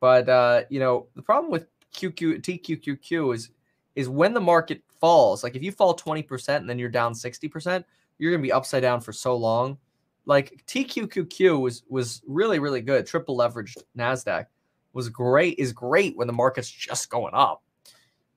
but 0.00 0.28
uh, 0.28 0.62
you 0.70 0.80
know 0.80 1.08
the 1.14 1.22
problem 1.22 1.50
with 1.50 1.66
QQ 1.94 2.42
TQQQ 2.42 3.34
is 3.34 3.50
is 3.94 4.08
when 4.08 4.34
the 4.34 4.40
market 4.40 4.82
falls. 5.00 5.42
Like 5.42 5.56
if 5.56 5.62
you 5.62 5.72
fall 5.72 5.94
20 5.94 6.22
percent 6.22 6.60
and 6.62 6.70
then 6.70 6.78
you're 6.78 6.88
down 6.88 7.14
60 7.14 7.48
percent, 7.48 7.86
you're 8.18 8.30
going 8.30 8.42
to 8.42 8.46
be 8.46 8.52
upside 8.52 8.82
down 8.82 9.00
for 9.00 9.12
so 9.12 9.36
long. 9.36 9.78
Like 10.26 10.62
TQQQ 10.66 11.60
was 11.60 11.82
was 11.88 12.22
really 12.26 12.58
really 12.58 12.82
good. 12.82 13.06
Triple 13.06 13.36
leveraged 13.36 13.82
Nasdaq 13.96 14.46
was 14.92 15.08
great. 15.08 15.58
Is 15.58 15.72
great 15.72 16.16
when 16.16 16.26
the 16.26 16.32
market's 16.32 16.70
just 16.70 17.10
going 17.10 17.34
up. 17.34 17.62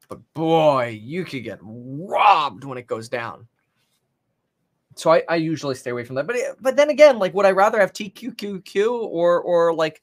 But 0.07 0.19
boy, 0.33 0.99
you 1.01 1.23
could 1.23 1.43
get 1.43 1.59
robbed 1.61 2.63
when 2.63 2.77
it 2.77 2.87
goes 2.87 3.07
down. 3.07 3.47
So 4.95 5.11
I, 5.11 5.23
I 5.29 5.35
usually 5.37 5.75
stay 5.75 5.91
away 5.91 6.03
from 6.03 6.15
that. 6.15 6.27
But 6.27 6.35
but 6.59 6.75
then 6.75 6.89
again, 6.89 7.19
like 7.19 7.33
would 7.33 7.45
I 7.45 7.51
rather 7.51 7.79
have 7.79 7.93
TQQQ 7.93 8.89
or 8.89 9.41
or 9.41 9.73
like 9.73 10.01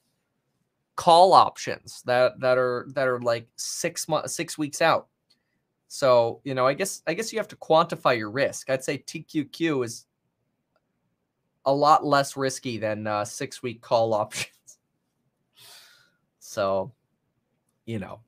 call 0.98 1.32
options 1.32 2.02
that 2.06 2.40
that 2.40 2.58
are 2.58 2.87
that 2.88 3.06
are 3.06 3.20
like 3.20 3.46
six 3.54 4.08
months 4.08 4.34
six 4.34 4.58
weeks 4.58 4.82
out? 4.82 5.06
So 5.87 6.40
you 6.42 6.54
know, 6.54 6.66
I 6.66 6.74
guess 6.74 7.02
I 7.06 7.14
guess 7.14 7.32
you 7.32 7.38
have 7.38 7.46
to 7.48 7.56
quantify 7.56 8.18
your 8.18 8.30
risk. 8.30 8.68
I'd 8.68 8.82
say 8.82 8.98
TQQ 8.98 9.84
is 9.84 10.06
a 11.66 11.72
lot 11.72 12.04
less 12.04 12.37
risky 12.37 12.78
than 12.78 13.06
uh, 13.06 13.24
six 13.24 13.62
week 13.62 13.80
call 13.80 14.12
options. 14.24 14.78
so, 16.40 16.92
you 17.87 18.00
know, 18.00 18.18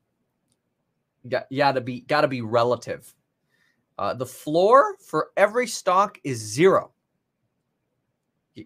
got, 1.28 1.46
gotta 1.54 1.80
be 1.80 2.02
gotta 2.02 2.28
be 2.28 2.40
relative. 2.40 3.12
Uh, 3.98 4.14
the 4.14 4.26
floor 4.26 4.94
for 5.04 5.30
every 5.36 5.66
stock 5.66 6.18
is 6.22 6.38
zero. 6.38 6.92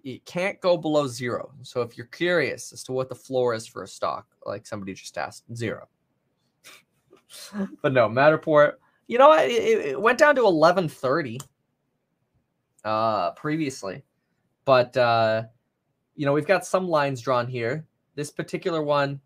You 0.02 0.20
can't 0.24 0.60
go 0.60 0.76
below 0.76 1.06
zero. 1.06 1.52
So 1.62 1.82
if 1.82 1.96
you're 1.96 2.06
curious 2.06 2.72
as 2.72 2.82
to 2.84 2.92
what 2.92 3.08
the 3.08 3.14
floor 3.14 3.54
is 3.54 3.66
for 3.66 3.82
a 3.82 3.88
stock, 3.88 4.26
like 4.46 4.66
somebody 4.66 4.94
just 4.94 5.16
asked, 5.16 5.44
zero. 5.54 5.88
but 7.82 7.92
no, 7.92 8.08
Matterport. 8.08 8.74
You 9.06 9.18
know, 9.18 9.32
it, 9.32 9.50
it 9.50 10.00
went 10.00 10.18
down 10.18 10.34
to 10.36 10.42
1130 10.44 11.38
uh, 12.84 13.32
previously, 13.32 14.02
but 14.64 14.96
uh, 14.96 15.44
you 16.16 16.24
know 16.26 16.32
we've 16.32 16.46
got 16.46 16.64
some 16.64 16.88
lines 16.88 17.20
drawn 17.20 17.46
here. 17.46 17.86
This 18.14 18.30
particular 18.30 18.82
one, 18.82 19.20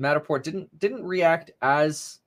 Matterport 0.00 0.42
didn't 0.42 0.76
didn't 0.78 1.04
react 1.04 1.50
as 1.62 2.20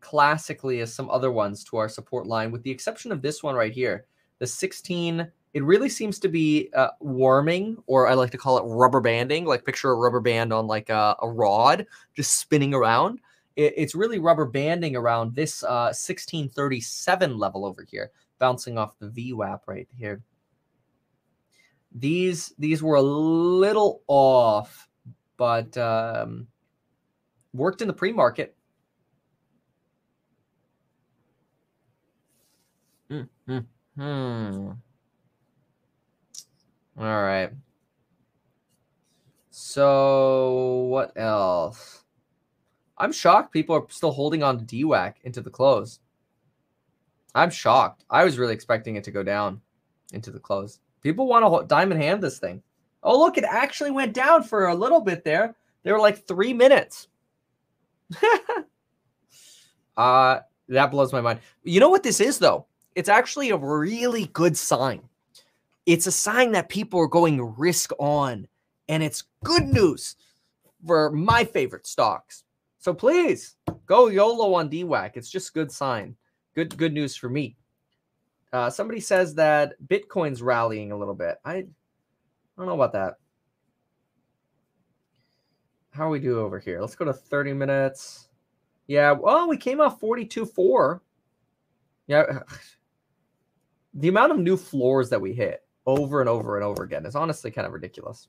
classically 0.00 0.80
as 0.80 0.92
some 0.92 1.08
other 1.10 1.32
ones 1.32 1.64
to 1.64 1.76
our 1.76 1.88
support 1.88 2.26
line, 2.26 2.50
with 2.50 2.62
the 2.62 2.70
exception 2.70 3.10
of 3.12 3.22
this 3.22 3.42
one 3.42 3.54
right 3.54 3.72
here. 3.72 4.06
The 4.38 4.46
16, 4.46 5.30
it 5.54 5.62
really 5.64 5.88
seems 5.88 6.18
to 6.20 6.28
be 6.28 6.70
uh, 6.74 6.88
warming, 7.00 7.82
or 7.86 8.08
I 8.08 8.14
like 8.14 8.30
to 8.30 8.38
call 8.38 8.58
it 8.58 8.64
rubber 8.64 9.00
banding. 9.00 9.44
Like 9.44 9.64
picture 9.64 9.90
a 9.90 9.96
rubber 9.96 10.20
band 10.20 10.52
on 10.52 10.66
like 10.66 10.88
a, 10.88 11.16
a 11.20 11.28
rod 11.28 11.86
just 12.14 12.38
spinning 12.38 12.74
around. 12.74 13.20
It, 13.56 13.74
it's 13.76 13.94
really 13.94 14.18
rubber 14.18 14.46
banding 14.46 14.96
around 14.96 15.34
this 15.34 15.62
uh, 15.62 15.92
1637 15.92 17.38
level 17.38 17.64
over 17.66 17.84
here, 17.84 18.10
bouncing 18.38 18.78
off 18.78 18.98
the 18.98 19.08
VWAP 19.08 19.60
right 19.66 19.88
here. 19.96 20.22
These 21.94 22.54
these 22.58 22.82
were 22.82 22.96
a 22.96 23.02
little 23.02 24.02
off, 24.08 24.88
but 25.36 25.76
um, 25.76 26.46
worked 27.52 27.82
in 27.82 27.88
the 27.88 27.94
pre-market 27.94 28.56
Hmm. 33.46 33.58
Hmm. 33.96 34.70
All 36.98 37.04
right. 37.04 37.50
So 39.50 40.86
what 40.88 41.12
else? 41.16 42.04
I'm 42.98 43.12
shocked 43.12 43.52
people 43.52 43.74
are 43.74 43.86
still 43.88 44.12
holding 44.12 44.42
on 44.42 44.58
to 44.58 44.64
DWAC 44.64 45.14
into 45.24 45.40
the 45.40 45.50
close. 45.50 46.00
I'm 47.34 47.50
shocked. 47.50 48.04
I 48.10 48.24
was 48.24 48.38
really 48.38 48.54
expecting 48.54 48.96
it 48.96 49.04
to 49.04 49.10
go 49.10 49.22
down 49.22 49.60
into 50.12 50.30
the 50.30 50.38
close. 50.38 50.80
People 51.02 51.26
want 51.26 51.44
to 51.44 51.66
diamond 51.66 52.00
hand 52.02 52.22
this 52.22 52.38
thing. 52.38 52.62
Oh, 53.02 53.18
look, 53.18 53.36
it 53.38 53.44
actually 53.44 53.90
went 53.90 54.12
down 54.12 54.42
for 54.42 54.68
a 54.68 54.74
little 54.74 55.00
bit 55.00 55.24
there. 55.24 55.56
They 55.82 55.90
were 55.90 55.98
like 55.98 56.26
three 56.26 56.52
minutes. 56.52 57.08
uh, 59.96 60.40
that 60.68 60.90
blows 60.90 61.12
my 61.12 61.20
mind. 61.20 61.40
You 61.64 61.80
know 61.80 61.88
what 61.88 62.04
this 62.04 62.20
is, 62.20 62.38
though? 62.38 62.66
it's 62.94 63.08
actually 63.08 63.50
a 63.50 63.56
really 63.56 64.26
good 64.26 64.56
sign. 64.56 65.02
It's 65.86 66.06
a 66.06 66.12
sign 66.12 66.52
that 66.52 66.68
people 66.68 67.00
are 67.00 67.08
going 67.08 67.40
risk 67.58 67.90
on, 67.98 68.46
and 68.88 69.02
it's 69.02 69.24
good 69.42 69.64
news 69.64 70.16
for 70.86 71.10
my 71.10 71.44
favorite 71.44 71.86
stocks. 71.86 72.44
So 72.78 72.94
please 72.94 73.56
go 73.86 74.08
YOLO 74.08 74.54
on 74.54 74.70
DWAC. 74.70 75.12
It's 75.14 75.30
just 75.30 75.54
good 75.54 75.70
sign. 75.72 76.16
Good 76.54 76.76
good 76.76 76.92
news 76.92 77.16
for 77.16 77.28
me. 77.28 77.56
Uh, 78.52 78.68
somebody 78.68 79.00
says 79.00 79.34
that 79.34 79.74
Bitcoin's 79.86 80.42
rallying 80.42 80.92
a 80.92 80.96
little 80.96 81.14
bit. 81.14 81.38
I, 81.44 81.54
I 81.54 81.64
don't 82.58 82.66
know 82.66 82.74
about 82.74 82.92
that. 82.92 83.14
How 85.92 86.10
we 86.10 86.20
do 86.20 86.40
over 86.40 86.58
here? 86.58 86.80
Let's 86.80 86.94
go 86.94 87.04
to 87.04 87.12
30 87.12 87.54
minutes. 87.54 88.28
Yeah, 88.86 89.12
well, 89.12 89.48
we 89.48 89.56
came 89.56 89.80
off 89.80 90.00
42.4. 90.00 91.00
Yeah, 92.08 92.40
the 93.94 94.08
amount 94.08 94.32
of 94.32 94.38
new 94.38 94.56
floors 94.56 95.08
that 95.10 95.20
we 95.20 95.32
hit 95.32 95.62
over 95.86 96.20
and 96.20 96.28
over 96.28 96.56
and 96.56 96.64
over 96.64 96.82
again 96.82 97.06
is 97.06 97.16
honestly 97.16 97.50
kind 97.50 97.66
of 97.66 97.72
ridiculous. 97.72 98.28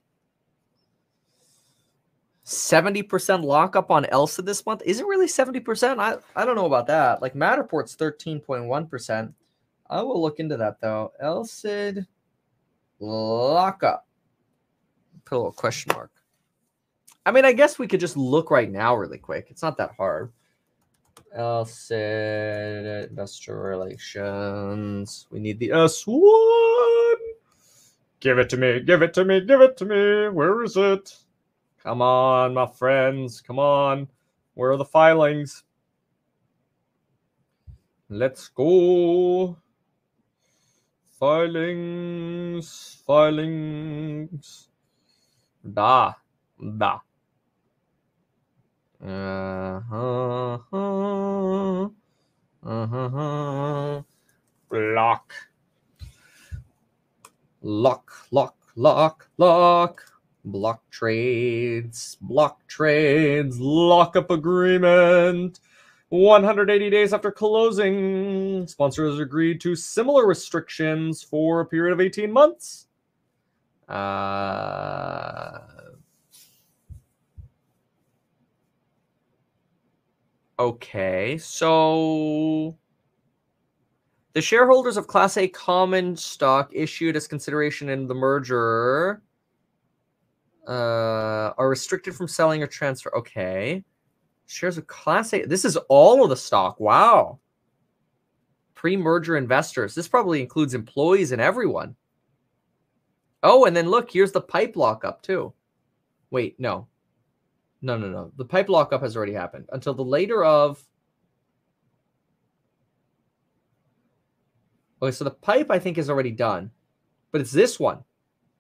70% 2.46 3.44
lockup 3.44 3.90
on 3.90 4.06
ELSA 4.06 4.42
this 4.42 4.66
month. 4.66 4.82
Is 4.86 5.00
it 5.00 5.08
really 5.08 5.28
70%? 5.28 6.00
I, 6.00 6.18
I 6.36 6.46
don't 6.46 6.56
know 6.56 6.66
about 6.66 6.88
that. 6.88 7.22
Like 7.22 7.36
Matterport's 7.36 7.96
13.1%. 7.96 9.34
I 9.90 10.02
will 10.02 10.22
look 10.22 10.40
into 10.40 10.58
that 10.58 10.82
though. 10.82 11.14
LCID 11.24 12.06
lockup. 13.00 14.08
Put 15.26 15.36
a 15.36 15.38
little 15.38 15.52
question 15.54 15.94
mark. 15.96 16.12
I 17.26 17.32
mean, 17.32 17.46
I 17.46 17.54
guess 17.54 17.80
we 17.80 17.88
could 17.88 18.02
just 18.02 18.18
look 18.18 18.52
right 18.52 18.70
now 18.70 18.96
really 18.96 19.18
quick. 19.18 19.48
It's 19.50 19.62
not 19.62 19.78
that 19.78 19.92
hard. 19.96 20.34
LCID, 21.38 23.10
Investor 23.10 23.58
Relations. 23.60 25.28
We 25.32 25.40
need 25.40 25.60
the 25.60 25.70
S1. 25.70 26.73
Give 28.24 28.40
it 28.40 28.50
to 28.52 28.58
me. 28.58 28.80
Give 28.80 29.02
it 29.02 29.14
to 29.16 29.26
me. 29.26 29.42
Give 29.42 29.60
it 29.60 29.76
to 29.78 29.86
me. 29.86 30.30
Where 30.30 30.64
is 30.64 30.78
it? 30.78 31.14
Come 31.84 32.02
on, 32.02 32.54
my 32.54 32.68
friends. 32.68 33.42
Come 33.42 33.60
on. 33.60 34.08
Where 34.54 34.72
are 34.72 34.78
the 34.78 34.86
filings? 34.86 35.66
Let's 38.10 38.48
go. 38.48 39.58
Filings. 41.20 43.04
Filings. 43.06 44.70
Da. 45.74 46.14
Da. 46.78 47.00
Uh-huh. 49.04 50.60
Uh-huh. 52.64 54.02
Lock. 54.72 55.34
Lock, 57.64 58.12
lock, 58.30 58.58
lock, 58.76 59.30
lock. 59.38 60.04
Block 60.46 60.84
trades, 60.92 62.18
block 62.20 62.68
trades, 62.68 63.58
lockup 63.60 64.30
agreement. 64.30 65.62
180 66.10 66.90
days 66.90 67.14
after 67.14 67.32
closing, 67.32 68.68
sponsors 68.68 69.20
agreed 69.20 69.62
to 69.62 69.76
similar 69.76 70.28
restrictions 70.28 71.24
for 71.24 71.62
a 71.62 71.66
period 71.66 71.94
of 71.94 72.02
18 72.02 72.32
months. 72.32 72.88
Uh, 73.88 75.60
Okay, 80.60 81.38
so 81.40 82.78
the 84.34 84.42
shareholders 84.42 84.98
of 84.98 85.08
Class 85.08 85.38
A 85.38 85.48
common 85.48 86.18
stock 86.18 86.72
issued 86.74 87.16
as 87.16 87.28
consideration 87.28 87.90
in 87.90 88.08
the 88.08 88.16
merger 88.16 89.22
uh, 90.68 91.54
are 91.58 91.70
restricted 91.70 92.16
from 92.16 92.28
selling 92.28 92.64
or 92.64 92.68
transfer. 92.68 93.16
Okay. 93.16 93.84
Shares 94.48 94.78
of 94.78 94.88
Class 94.88 95.34
A. 95.34 95.46
This 95.46 95.66
is 95.66 95.78
all 95.90 96.24
of 96.24 96.30
the 96.30 96.38
stock. 96.38 96.80
Wow. 96.80 97.40
Pre 98.74 98.98
merger 98.98 99.38
investors. 99.38 99.94
This 99.94 100.08
probably 100.08 100.42
includes 100.42 100.74
employees 100.74 101.32
and 101.32 101.42
everyone. 101.42 101.96
Oh, 103.44 103.66
and 103.66 103.76
then 103.76 103.90
look, 103.90 104.12
here's 104.12 104.32
the 104.32 104.42
pipe 104.42 104.76
lockup 104.76 105.22
too. 105.22 105.54
Wait, 106.32 106.60
no. 106.60 106.88
No, 107.82 107.98
no, 107.98 108.10
no. 108.10 108.32
The 108.38 108.46
pipe 108.46 108.70
lockup 108.70 109.02
has 109.02 109.16
already 109.16 109.34
happened. 109.34 109.68
Until 109.72 109.94
the 109.94 110.04
later 110.04 110.44
of. 110.44 110.84
Okay, 115.04 115.12
so 115.12 115.26
the 115.26 115.32
pipe 115.32 115.70
I 115.70 115.80
think 115.80 115.98
is 115.98 116.10
already 116.10 116.32
done, 116.32 116.72
but 117.34 117.42
it's 117.42 117.52
this 117.52 117.78
one. 117.78 118.06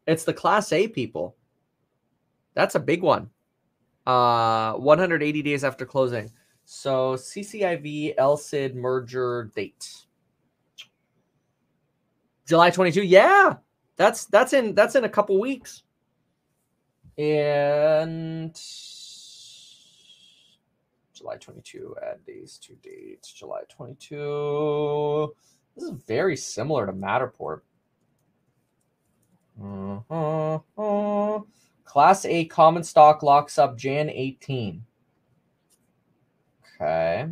It's 0.06 0.26
the 0.26 0.34
Class 0.34 0.74
A 0.74 0.90
people. 0.90 1.38
That's 2.54 2.76
a 2.76 2.82
big 2.82 3.02
one. 3.02 3.30
Uh, 4.06 4.74
180 4.74 5.42
days 5.42 5.64
after 5.64 5.86
closing. 5.86 6.30
So 6.66 7.16
CCIV 7.16 8.18
LCID 8.18 8.76
merger 8.76 9.52
date. 9.56 9.90
July 12.46 12.72
22. 12.72 13.04
Yeah. 13.04 13.56
That's 13.96 14.26
that's 14.26 14.52
in 14.52 14.76
that's 14.76 14.96
in 14.96 15.06
a 15.06 15.10
couple 15.10 15.40
weeks. 15.40 15.84
And 17.18 18.54
July 21.14 21.38
22 21.38 21.96
add 22.04 22.20
these 22.28 22.58
two 22.58 22.76
dates. 22.84 23.32
July 23.32 23.62
22. 23.70 25.34
This 25.76 25.86
is 25.86 25.92
very 26.08 26.38
similar 26.38 26.86
to 26.86 26.94
Matterport. 26.94 27.62
Uh-huh. 29.62 31.40
Class 31.86 32.26
A 32.26 32.46
common 32.46 32.84
stock 32.84 33.24
locks 33.24 33.58
up 33.58 33.78
Jan 33.78 34.10
18. 34.10 34.84
Okay. 36.82 37.28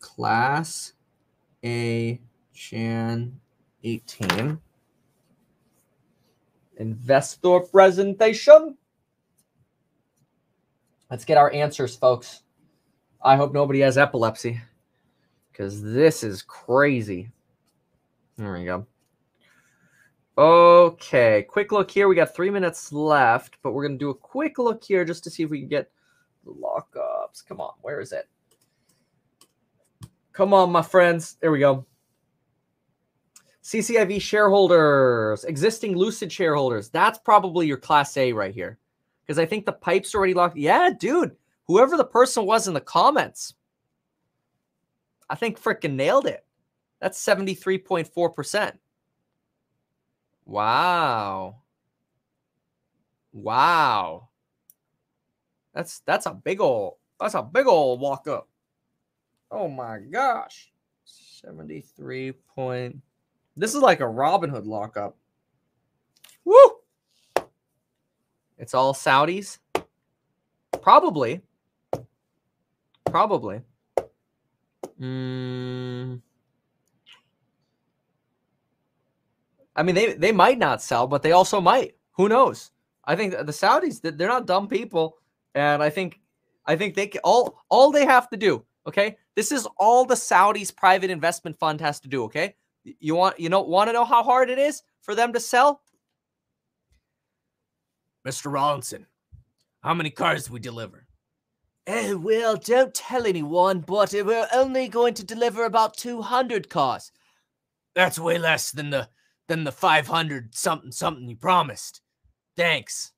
Class 0.00 0.92
A 1.64 2.20
Jan 2.54 3.40
18. 3.82 4.58
Investor 6.78 7.60
presentation. 7.60 8.76
Let's 11.10 11.24
get 11.24 11.38
our 11.38 11.52
answers, 11.52 11.96
folks. 11.96 12.42
I 13.22 13.36
hope 13.36 13.52
nobody 13.52 13.80
has 13.80 13.98
epilepsy 13.98 14.60
because 15.50 15.82
this 15.82 16.22
is 16.22 16.42
crazy. 16.42 17.30
There 18.36 18.52
we 18.52 18.64
go. 18.64 18.86
Okay, 20.38 21.46
quick 21.48 21.72
look 21.72 21.90
here. 21.90 22.08
We 22.08 22.14
got 22.14 22.34
three 22.34 22.50
minutes 22.50 22.92
left, 22.92 23.56
but 23.62 23.72
we're 23.72 23.86
going 23.86 23.98
to 23.98 24.04
do 24.04 24.10
a 24.10 24.14
quick 24.14 24.58
look 24.58 24.84
here 24.84 25.04
just 25.04 25.24
to 25.24 25.30
see 25.30 25.42
if 25.44 25.50
we 25.50 25.60
can 25.60 25.68
get 25.68 25.90
the 26.44 26.52
lockups. 26.52 27.44
Come 27.46 27.60
on, 27.60 27.72
where 27.80 28.00
is 28.00 28.12
it? 28.12 28.28
Come 30.34 30.52
on, 30.52 30.70
my 30.70 30.82
friends. 30.82 31.38
There 31.40 31.50
we 31.50 31.60
go. 31.60 31.86
CCIV 33.62 34.20
shareholders, 34.20 35.44
existing 35.44 35.96
Lucid 35.96 36.30
shareholders. 36.30 36.90
That's 36.90 37.18
probably 37.18 37.66
your 37.66 37.78
Class 37.78 38.16
A 38.18 38.32
right 38.32 38.54
here. 38.54 38.78
Because 39.22 39.38
I 39.38 39.46
think 39.46 39.64
the 39.64 39.72
pipe's 39.72 40.14
already 40.14 40.34
locked. 40.34 40.56
Yeah, 40.58 40.90
dude. 41.00 41.34
Whoever 41.68 41.96
the 41.96 42.04
person 42.04 42.46
was 42.46 42.68
in 42.68 42.74
the 42.74 42.80
comments, 42.80 43.54
I 45.28 45.34
think 45.34 45.60
freaking 45.60 45.94
nailed 45.94 46.26
it. 46.26 46.44
That's 47.00 47.22
73.4%. 47.24 48.72
Wow. 50.44 51.56
Wow. 53.32 54.28
That's 55.74 56.00
that's 56.06 56.24
a 56.24 56.32
big 56.32 56.60
old 56.60 56.94
that's 57.20 57.34
a 57.34 57.42
big 57.42 57.66
old 57.66 58.00
lockup. 58.00 58.48
Oh 59.50 59.68
my 59.68 59.98
gosh. 59.98 60.72
73 61.04 62.32
point. 62.32 62.96
This 63.56 63.74
is 63.74 63.82
like 63.82 64.00
a 64.00 64.04
Robinhood 64.04 64.66
lockup. 64.66 65.16
Woo! 66.44 66.76
It's 68.58 68.74
all 68.74 68.94
Saudis? 68.94 69.58
Probably. 70.80 71.42
Probably. 73.06 73.60
Mm. 75.00 76.20
I 79.74 79.82
mean, 79.82 79.94
they 79.94 80.14
they 80.14 80.32
might 80.32 80.58
not 80.58 80.82
sell, 80.82 81.06
but 81.06 81.22
they 81.22 81.32
also 81.32 81.60
might. 81.60 81.94
Who 82.12 82.28
knows? 82.28 82.70
I 83.04 83.14
think 83.14 83.32
the 83.32 83.44
Saudis 83.44 84.00
they're 84.00 84.28
not 84.28 84.46
dumb 84.46 84.68
people, 84.68 85.18
and 85.54 85.82
I 85.82 85.90
think 85.90 86.20
I 86.64 86.76
think 86.76 86.94
they 86.94 87.06
can, 87.06 87.20
all 87.24 87.62
all 87.68 87.90
they 87.90 88.04
have 88.04 88.28
to 88.30 88.36
do. 88.36 88.64
Okay, 88.86 89.16
this 89.34 89.52
is 89.52 89.66
all 89.78 90.04
the 90.04 90.14
Saudis' 90.14 90.74
private 90.74 91.10
investment 91.10 91.58
fund 91.58 91.80
has 91.80 92.00
to 92.00 92.08
do. 92.08 92.24
Okay, 92.24 92.54
you 92.84 93.14
want 93.14 93.38
you 93.38 93.48
know 93.48 93.60
want 93.62 93.88
to 93.88 93.92
know 93.92 94.04
how 94.04 94.22
hard 94.22 94.50
it 94.50 94.58
is 94.58 94.82
for 95.02 95.14
them 95.14 95.32
to 95.34 95.40
sell? 95.40 95.82
Mr. 98.26 98.50
Rawlinson, 98.50 99.06
how 99.82 99.94
many 99.94 100.10
cars 100.10 100.46
do 100.46 100.52
we 100.52 100.58
deliver? 100.58 101.05
Oh, 101.88 102.16
well, 102.16 102.56
don't 102.56 102.92
tell 102.92 103.26
anyone, 103.26 103.78
but 103.80 104.12
we're 104.12 104.48
only 104.52 104.88
going 104.88 105.14
to 105.14 105.24
deliver 105.24 105.64
about 105.64 105.96
200 105.96 106.68
cars. 106.68 107.12
That's 107.94 108.18
way 108.18 108.38
less 108.38 108.72
than 108.72 108.90
the 108.90 109.08
than 109.48 109.62
the 109.62 109.70
500 109.72 110.54
something 110.54 110.90
something 110.90 111.28
you 111.28 111.36
promised. 111.36 112.00
Thanks. 112.56 113.12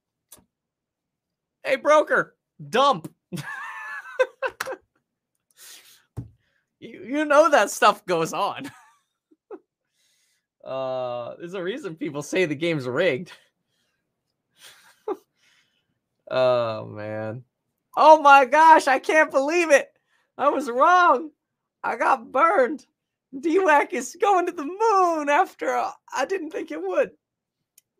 Hey, 1.64 1.76
broker, 1.76 2.36
dump. 2.68 3.10
you, 6.78 7.04
you 7.04 7.24
know 7.24 7.48
that 7.48 7.70
stuff 7.70 8.04
goes 8.04 8.34
on. 8.34 8.70
uh, 10.64 11.34
there's 11.38 11.54
a 11.54 11.62
reason 11.62 11.96
people 11.96 12.22
say 12.22 12.44
the 12.44 12.54
game's 12.54 12.86
rigged. 12.86 13.32
oh, 16.30 16.84
man. 16.86 17.44
Oh 18.00 18.22
my 18.22 18.44
gosh, 18.44 18.86
I 18.86 19.00
can't 19.00 19.28
believe 19.28 19.72
it. 19.72 19.88
I 20.38 20.50
was 20.50 20.70
wrong. 20.70 21.30
I 21.82 21.96
got 21.96 22.30
burned. 22.30 22.86
DWAC 23.34 23.92
is 23.92 24.16
going 24.20 24.46
to 24.46 24.52
the 24.52 24.64
moon 24.64 25.28
after 25.28 25.74
uh, 25.74 25.90
I 26.16 26.24
didn't 26.24 26.50
think 26.50 26.70
it 26.70 26.80
would. 26.80 27.10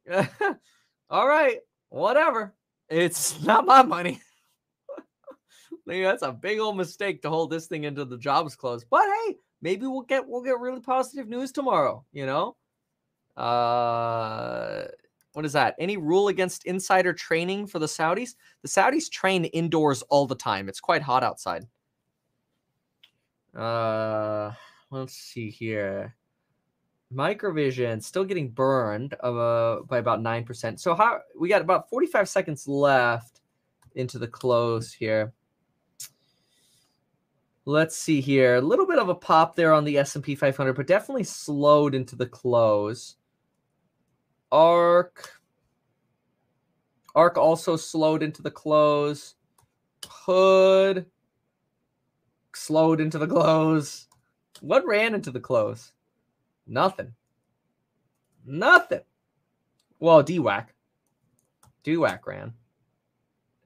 All 1.11 1.27
right, 1.27 1.59
whatever. 1.89 2.55
It's 2.89 3.43
not 3.43 3.67
my 3.67 3.83
money. 3.83 4.21
that's 5.87 6.23
a 6.23 6.31
big 6.31 6.61
old 6.61 6.77
mistake 6.77 7.21
to 7.23 7.29
hold 7.29 7.51
this 7.51 7.67
thing 7.67 7.83
into 7.83 8.05
the 8.05 8.19
jobs 8.19 8.55
close. 8.55 8.85
But 8.85 9.03
hey, 9.03 9.35
maybe 9.61 9.89
we'll 9.89 10.03
get 10.03 10.29
we'll 10.29 10.45
get 10.45 10.61
really 10.61 10.81
positive 10.81 11.29
news 11.29 11.51
tomorrow. 11.51 12.05
You 12.13 12.25
know, 12.25 12.57
uh, 13.37 14.85
what 15.33 15.45
is 15.45 15.53
that? 15.53 15.75
Any 15.79 15.97
rule 15.97 16.29
against 16.29 16.64
insider 16.64 17.12
training 17.12 17.67
for 17.67 17.79
the 17.79 17.87
Saudis? 17.87 18.35
The 18.62 18.69
Saudis 18.69 19.11
train 19.11 19.45
indoors 19.47 20.03
all 20.03 20.27
the 20.27 20.35
time. 20.35 20.69
It's 20.69 20.81
quite 20.81 21.03
hot 21.03 21.23
outside. 21.23 21.64
Uh 23.57 24.53
let's 24.91 25.14
see 25.14 25.51
here. 25.51 26.14
Microvision 27.12 28.03
still 28.03 28.25
getting 28.25 28.51
burned 28.51 29.14
uh, 29.21 29.81
by 29.88 29.99
about 29.99 30.21
9%. 30.21 30.79
So 30.79 30.95
how 30.95 31.21
we 31.38 31.49
got 31.49 31.62
about 31.62 31.88
45 31.88 32.29
seconds 32.29 32.69
left 32.69 33.41
into 33.95 34.19
the 34.19 34.29
close 34.29 34.93
here. 34.93 35.33
Let's 37.64 37.97
see 37.97 38.21
here. 38.21 38.57
A 38.57 38.61
little 38.61 38.87
bit 38.87 38.99
of 38.99 39.09
a 39.09 39.14
pop 39.14 39.55
there 39.55 39.73
on 39.73 39.85
the 39.85 39.99
S&P 39.99 40.35
500, 40.35 40.73
but 40.75 40.87
definitely 40.87 41.25
slowed 41.25 41.95
into 41.95 42.17
the 42.17 42.27
close. 42.27 43.17
ARK. 44.53 45.31
Arc 47.15 47.37
also 47.37 47.77
slowed 47.77 48.23
into 48.23 48.43
the 48.43 48.51
close. 48.51 49.35
Hood 50.07 51.07
slowed 52.55 53.01
into 53.01 53.19
the 53.19 53.27
close. 53.27 54.09
What 54.61 54.87
ran 54.87 55.15
into 55.15 55.31
the 55.31 55.41
close? 55.41 55.93
Nothing. 56.67 57.15
Nothing. 58.45 59.01
Well, 60.01 60.23
DWAC. 60.23 60.67
DWAC 61.85 62.27
ran. 62.27 62.53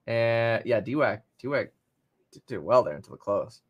And 0.06 0.62
yeah, 0.64 0.80
DWAC. 0.80 1.22
DWAC 1.42 1.68
did 2.46 2.58
well 2.58 2.82
there 2.82 2.96
into 2.96 3.10
the 3.10 3.16
close. 3.16 3.60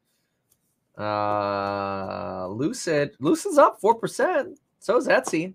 Uh 0.99 2.47
Lucid. 2.49 3.17
Lucid's 3.19 3.59
up 3.59 3.81
4%. 3.81 4.57
So 4.79 4.97
is 4.97 5.09
Etsy. 5.09 5.55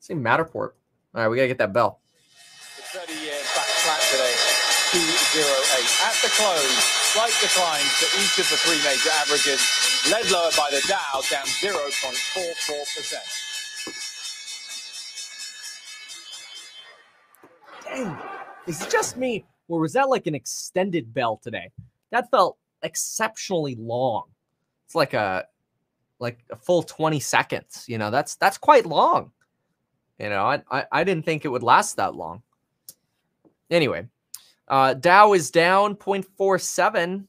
Same 0.00 0.22
Matterport. 0.22 0.70
All 1.14 1.22
right, 1.22 1.28
we 1.28 1.36
gotta 1.36 1.48
get 1.48 1.58
that 1.58 1.72
bell. 1.72 2.00
30 2.92 3.12
years 3.12 3.46
back 3.56 3.64
flat 3.64 4.00
today. 4.12 4.34
208. 4.92 5.44
At 6.04 6.16
the 6.20 6.28
close, 6.36 6.84
slight 7.12 7.32
declines 7.40 7.98
to 8.00 8.06
each 8.20 8.38
of 8.38 8.48
the 8.48 8.56
three 8.56 8.80
major 8.84 9.10
averages 9.20 9.60
led 10.10 10.30
lower 10.30 10.50
by 10.56 10.68
the 10.70 10.80
Dow, 10.88 11.20
down 11.30 11.44
0.44%. 11.44 13.14
Dang, 17.84 18.16
is 18.66 18.80
it 18.82 18.90
just 18.90 19.16
me, 19.16 19.44
or 19.68 19.80
was 19.80 19.92
that 19.94 20.08
like 20.08 20.26
an 20.26 20.34
extended 20.34 21.12
bell 21.12 21.38
today? 21.42 21.70
That 22.10 22.30
felt 22.30 22.56
exceptionally 22.82 23.76
long. 23.76 24.24
It's 24.86 24.94
like 24.94 25.14
a 25.14 25.46
like 26.18 26.38
a 26.50 26.56
full 26.56 26.82
20 26.82 27.20
seconds. 27.20 27.84
You 27.86 27.98
know, 27.98 28.10
that's 28.10 28.36
that's 28.36 28.58
quite 28.58 28.86
long. 28.86 29.32
You 30.18 30.28
know, 30.28 30.44
I 30.44 30.62
I, 30.70 30.84
I 30.92 31.04
didn't 31.04 31.24
think 31.24 31.44
it 31.44 31.48
would 31.48 31.62
last 31.62 31.96
that 31.96 32.14
long. 32.14 32.42
Anyway, 33.70 34.06
uh, 34.68 34.94
Dow 34.94 35.32
is 35.32 35.50
down 35.50 35.94
0.47, 35.96 37.24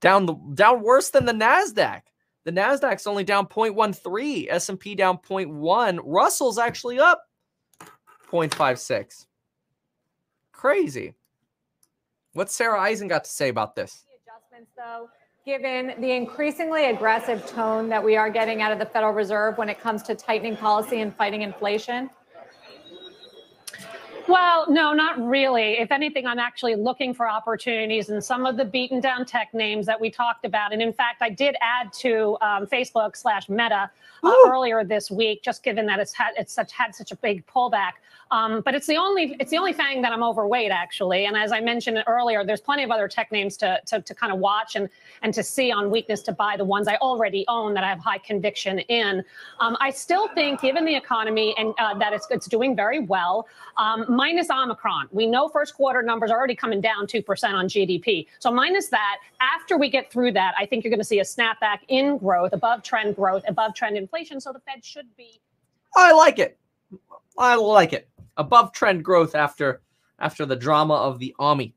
down 0.00 0.26
the 0.26 0.34
down 0.54 0.82
worse 0.82 1.10
than 1.10 1.24
the 1.24 1.32
Nasdaq 1.32 2.02
The 2.44 2.52
Nasdaq's 2.52 3.06
only 3.06 3.24
down 3.24 3.46
0.13, 3.46 4.46
S&P 4.50 4.94
down 4.94 5.18
0.1, 5.18 6.00
Russell's 6.04 6.58
actually 6.58 6.98
up 6.98 7.22
0.56. 8.30 9.26
Crazy. 10.52 11.14
What's 12.32 12.54
Sarah 12.54 12.80
Eisen 12.80 13.08
got 13.08 13.24
to 13.24 13.30
say 13.30 13.48
about 13.48 13.74
this? 13.74 14.04
Adjustments 14.22 14.72
though, 14.76 15.08
given 15.44 16.00
the 16.00 16.12
increasingly 16.12 16.86
aggressive 16.86 17.44
tone 17.46 17.88
that 17.88 18.04
we 18.04 18.16
are 18.16 18.30
getting 18.30 18.62
out 18.62 18.70
of 18.70 18.78
the 18.78 18.86
Federal 18.86 19.12
Reserve 19.12 19.58
when 19.58 19.68
it 19.68 19.80
comes 19.80 20.02
to 20.04 20.14
tightening 20.14 20.56
policy 20.56 21.00
and 21.00 21.14
fighting 21.16 21.42
inflation? 21.42 22.10
Well, 24.30 24.70
no, 24.70 24.92
not 24.92 25.18
really. 25.20 25.72
If 25.80 25.90
anything, 25.90 26.24
I'm 26.24 26.38
actually 26.38 26.76
looking 26.76 27.12
for 27.12 27.28
opportunities 27.28 28.10
in 28.10 28.22
some 28.22 28.46
of 28.46 28.56
the 28.56 28.64
beaten 28.64 29.00
down 29.00 29.24
tech 29.24 29.52
names 29.52 29.86
that 29.86 30.00
we 30.00 30.08
talked 30.08 30.44
about. 30.44 30.72
And 30.72 30.80
in 30.80 30.92
fact, 30.92 31.20
I 31.20 31.30
did 31.30 31.56
add 31.60 31.92
to 31.94 32.38
um, 32.40 32.64
Facebook 32.68 33.16
slash 33.16 33.48
Meta 33.48 33.90
uh, 34.22 34.32
earlier 34.46 34.84
this 34.84 35.10
week, 35.10 35.42
just 35.42 35.64
given 35.64 35.84
that 35.86 35.98
it's 35.98 36.12
had 36.12 36.30
it's 36.38 36.52
such 36.52 36.70
had 36.70 36.94
such 36.94 37.10
a 37.10 37.16
big 37.16 37.44
pullback. 37.46 37.94
Um, 38.30 38.60
but 38.60 38.76
it's 38.76 38.86
the 38.86 38.96
only 38.96 39.36
it's 39.40 39.50
the 39.50 39.58
only 39.58 39.72
thing 39.72 40.02
that 40.02 40.12
I'm 40.12 40.22
overweight 40.22 40.70
actually. 40.70 41.24
And 41.24 41.36
as 41.36 41.50
I 41.50 41.60
mentioned 41.60 42.02
earlier, 42.06 42.44
there's 42.44 42.60
plenty 42.60 42.84
of 42.84 42.90
other 42.92 43.08
tech 43.08 43.32
names 43.32 43.56
to 43.58 43.80
to, 43.86 44.00
to 44.00 44.14
kind 44.14 44.32
of 44.32 44.38
watch 44.38 44.76
and 44.76 44.88
and 45.22 45.34
to 45.34 45.42
see 45.42 45.72
on 45.72 45.90
weakness 45.90 46.22
to 46.22 46.32
buy 46.32 46.56
the 46.56 46.64
ones 46.64 46.86
I 46.86 46.96
already 46.96 47.44
own 47.48 47.74
that 47.74 47.82
I 47.82 47.88
have 47.88 47.98
high 47.98 48.18
conviction 48.18 48.78
in. 48.78 49.24
Um, 49.58 49.76
I 49.80 49.90
still 49.90 50.28
think, 50.28 50.60
given 50.60 50.84
the 50.84 50.94
economy 50.94 51.54
and 51.58 51.74
uh, 51.78 51.98
that 51.98 52.12
it's 52.12 52.28
it's 52.30 52.46
doing 52.46 52.76
very 52.76 53.00
well, 53.00 53.48
um, 53.76 54.04
minus 54.20 54.50
Omicron. 54.50 55.08
We 55.12 55.26
know 55.26 55.48
first 55.48 55.72
quarter 55.74 56.02
numbers 56.02 56.30
are 56.30 56.36
already 56.36 56.54
coming 56.54 56.82
down 56.82 57.06
two 57.06 57.22
percent 57.22 57.54
on 57.54 57.68
GDP. 57.68 58.26
So 58.38 58.50
minus 58.50 58.88
that, 58.88 59.16
after 59.40 59.78
we 59.78 59.88
get 59.88 60.12
through 60.12 60.32
that, 60.32 60.52
I 60.58 60.66
think 60.66 60.84
you're 60.84 60.90
going 60.90 61.00
to 61.00 61.04
see 61.04 61.20
a 61.20 61.24
snapback 61.24 61.78
in 61.88 62.18
growth, 62.18 62.52
above 62.52 62.82
trend 62.82 63.16
growth, 63.16 63.42
above 63.48 63.74
trend 63.74 63.96
inflation. 63.96 64.38
So 64.38 64.52
the 64.52 64.60
Fed 64.60 64.84
should 64.84 65.06
be. 65.16 65.40
I 65.96 66.12
like 66.12 66.38
it. 66.38 66.58
I 67.38 67.54
like 67.54 67.94
it 67.94 68.10
above 68.36 68.72
trend 68.72 69.02
growth 69.02 69.34
after 69.34 69.80
after 70.18 70.44
the 70.44 70.56
drama 70.56 70.96
of 70.96 71.18
the 71.18 71.34
Ami. 71.38 71.74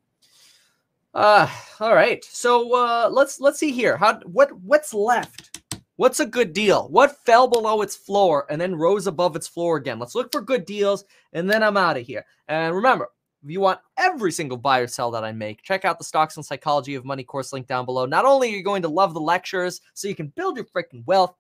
Uh, 1.14 1.48
all 1.80 1.96
right. 1.96 2.26
So 2.26 2.76
uh, 2.76 3.10
let's 3.10 3.40
let's 3.40 3.58
see 3.58 3.72
here. 3.72 3.96
How 3.96 4.20
what 4.26 4.52
what's 4.60 4.94
left? 4.94 5.63
What's 5.96 6.20
a 6.20 6.26
good 6.26 6.54
deal? 6.54 6.88
What 6.90 7.24
fell 7.24 7.48
below 7.48 7.84
its 7.84 7.96
floor 7.96 8.48
and 8.50 8.60
then 8.60 8.76
rose 8.76 9.06
above 9.06 9.36
its 9.36 9.48
floor 9.48 9.78
again? 9.78 10.00
Let's 10.00 10.16
look 10.16 10.32
for 10.32 10.42
good 10.42 10.66
deals 10.66 11.06
and 11.34 11.48
then 11.48 11.62
I'm 11.62 11.78
out 11.78 11.98
of 11.98 12.08
here. 12.08 12.26
And 12.48 12.74
remember, 12.74 13.10
if 13.44 13.52
you 13.52 13.60
want 13.60 13.80
every 13.96 14.32
single 14.32 14.58
buy 14.58 14.80
or 14.80 14.88
sell 14.88 15.12
that 15.12 15.24
I 15.24 15.32
make, 15.34 15.62
check 15.62 15.86
out 15.86 16.00
the 16.00 16.04
Stocks 16.04 16.36
and 16.36 16.44
Psychology 16.44 16.96
of 16.96 17.06
Money 17.06 17.24
course 17.24 17.54
link 17.54 17.68
down 17.68 17.86
below. 17.86 18.08
Not 18.08 18.26
only 18.26 18.52
are 18.52 18.58
you 18.58 18.64
going 18.64 18.82
to 18.82 18.88
love 18.88 19.14
the 19.14 19.22
lectures 19.22 19.82
so 19.94 20.08
you 20.08 20.16
can 20.16 20.34
build 20.36 20.56
your 20.56 20.66
freaking 20.66 21.06
wealth, 21.06 21.36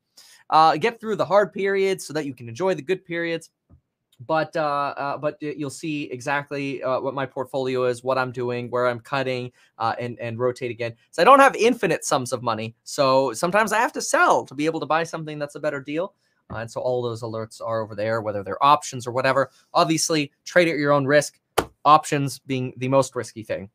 uh, 0.52 0.78
get 0.78 1.00
through 1.00 1.16
the 1.16 1.26
hard 1.26 1.52
periods 1.52 2.06
so 2.06 2.14
that 2.14 2.28
you 2.28 2.36
can 2.36 2.48
enjoy 2.48 2.76
the 2.76 2.82
good 2.84 3.04
periods 3.06 3.50
but 4.28 4.56
uh, 4.56 4.94
uh, 4.98 5.18
but 5.18 5.38
you'll 5.42 5.70
see 5.70 6.04
exactly 6.12 6.84
uh, 6.84 7.00
what 7.00 7.14
my 7.14 7.26
portfolio 7.26 7.86
is, 7.86 8.04
what 8.04 8.18
I'm 8.18 8.32
doing, 8.32 8.70
where 8.70 8.88
I'm 8.88 9.00
cutting, 9.00 9.52
uh, 9.78 9.96
and 10.00 10.20
and 10.20 10.40
rotate 10.40 10.72
again. 10.72 10.94
So 11.12 11.22
I 11.22 11.26
don't 11.26 11.40
have 11.40 11.56
infinite 11.56 12.06
sums 12.06 12.32
of 12.32 12.44
money, 12.44 12.76
so 12.84 13.34
sometimes 13.34 13.72
I 13.72 13.80
have 13.80 13.94
to 13.94 14.02
sell 14.02 14.46
to 14.46 14.56
be 14.56 14.66
able 14.66 14.80
to 14.80 14.86
buy 14.86 15.04
something 15.04 15.40
that's 15.40 15.56
a 15.56 15.60
better 15.60 15.80
deal. 15.80 16.14
Uh, 16.52 16.58
and 16.58 16.70
so 16.70 16.82
all 16.82 17.02
those 17.02 17.22
alerts 17.22 17.62
are 17.66 17.82
over 17.82 17.96
there, 17.96 18.22
whether 18.22 18.44
they're 18.44 18.64
options 18.64 19.08
or 19.08 19.12
whatever. 19.12 19.50
Obviously, 19.74 20.32
trade 20.46 20.68
at 20.68 20.78
your 20.78 20.92
own 20.92 21.06
risk. 21.06 21.40
Options 21.86 22.40
being 22.40 22.74
the 22.78 22.88
most 22.88 23.16
risky 23.16 23.44
thing. 23.44 23.70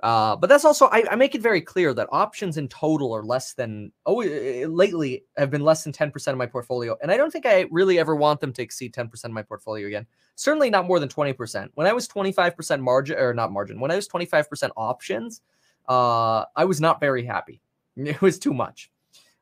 Uh, 0.00 0.36
but 0.36 0.48
that's 0.48 0.66
also 0.66 0.88
I, 0.88 1.04
I, 1.10 1.16
make 1.16 1.34
it 1.34 1.40
very 1.40 1.62
clear 1.62 1.94
that 1.94 2.08
options 2.12 2.58
in 2.58 2.68
total 2.68 3.14
are 3.14 3.24
less 3.24 3.54
than 3.54 3.90
oh 4.04 4.16
lately 4.16 5.24
have 5.38 5.50
been 5.50 5.62
less 5.62 5.84
than 5.84 5.92
10% 5.94 6.28
of 6.28 6.36
my 6.36 6.44
portfolio 6.44 6.98
and 7.00 7.10
i 7.10 7.16
don't 7.16 7.30
think 7.30 7.46
i 7.46 7.64
really 7.70 7.98
ever 7.98 8.14
want 8.14 8.40
them 8.40 8.52
to 8.52 8.62
exceed 8.62 8.92
10% 8.92 9.24
of 9.24 9.30
my 9.30 9.42
portfolio 9.42 9.86
again. 9.86 10.06
Certainly 10.34 10.68
not 10.68 10.86
more 10.86 11.00
than 11.00 11.08
20% 11.08 11.70
when 11.76 11.86
i 11.86 11.94
was 11.94 12.06
25% 12.06 12.80
margin 12.80 13.18
or 13.18 13.32
not 13.32 13.50
margin 13.50 13.80
when 13.80 13.90
i 13.90 13.96
was 13.96 14.06
25% 14.06 14.68
options 14.76 15.40
uh, 15.88 16.44
i 16.56 16.64
was 16.64 16.78
not 16.78 17.00
very 17.00 17.24
happy. 17.24 17.62
It 17.96 18.20
was 18.20 18.38
too 18.38 18.52
much. 18.52 18.90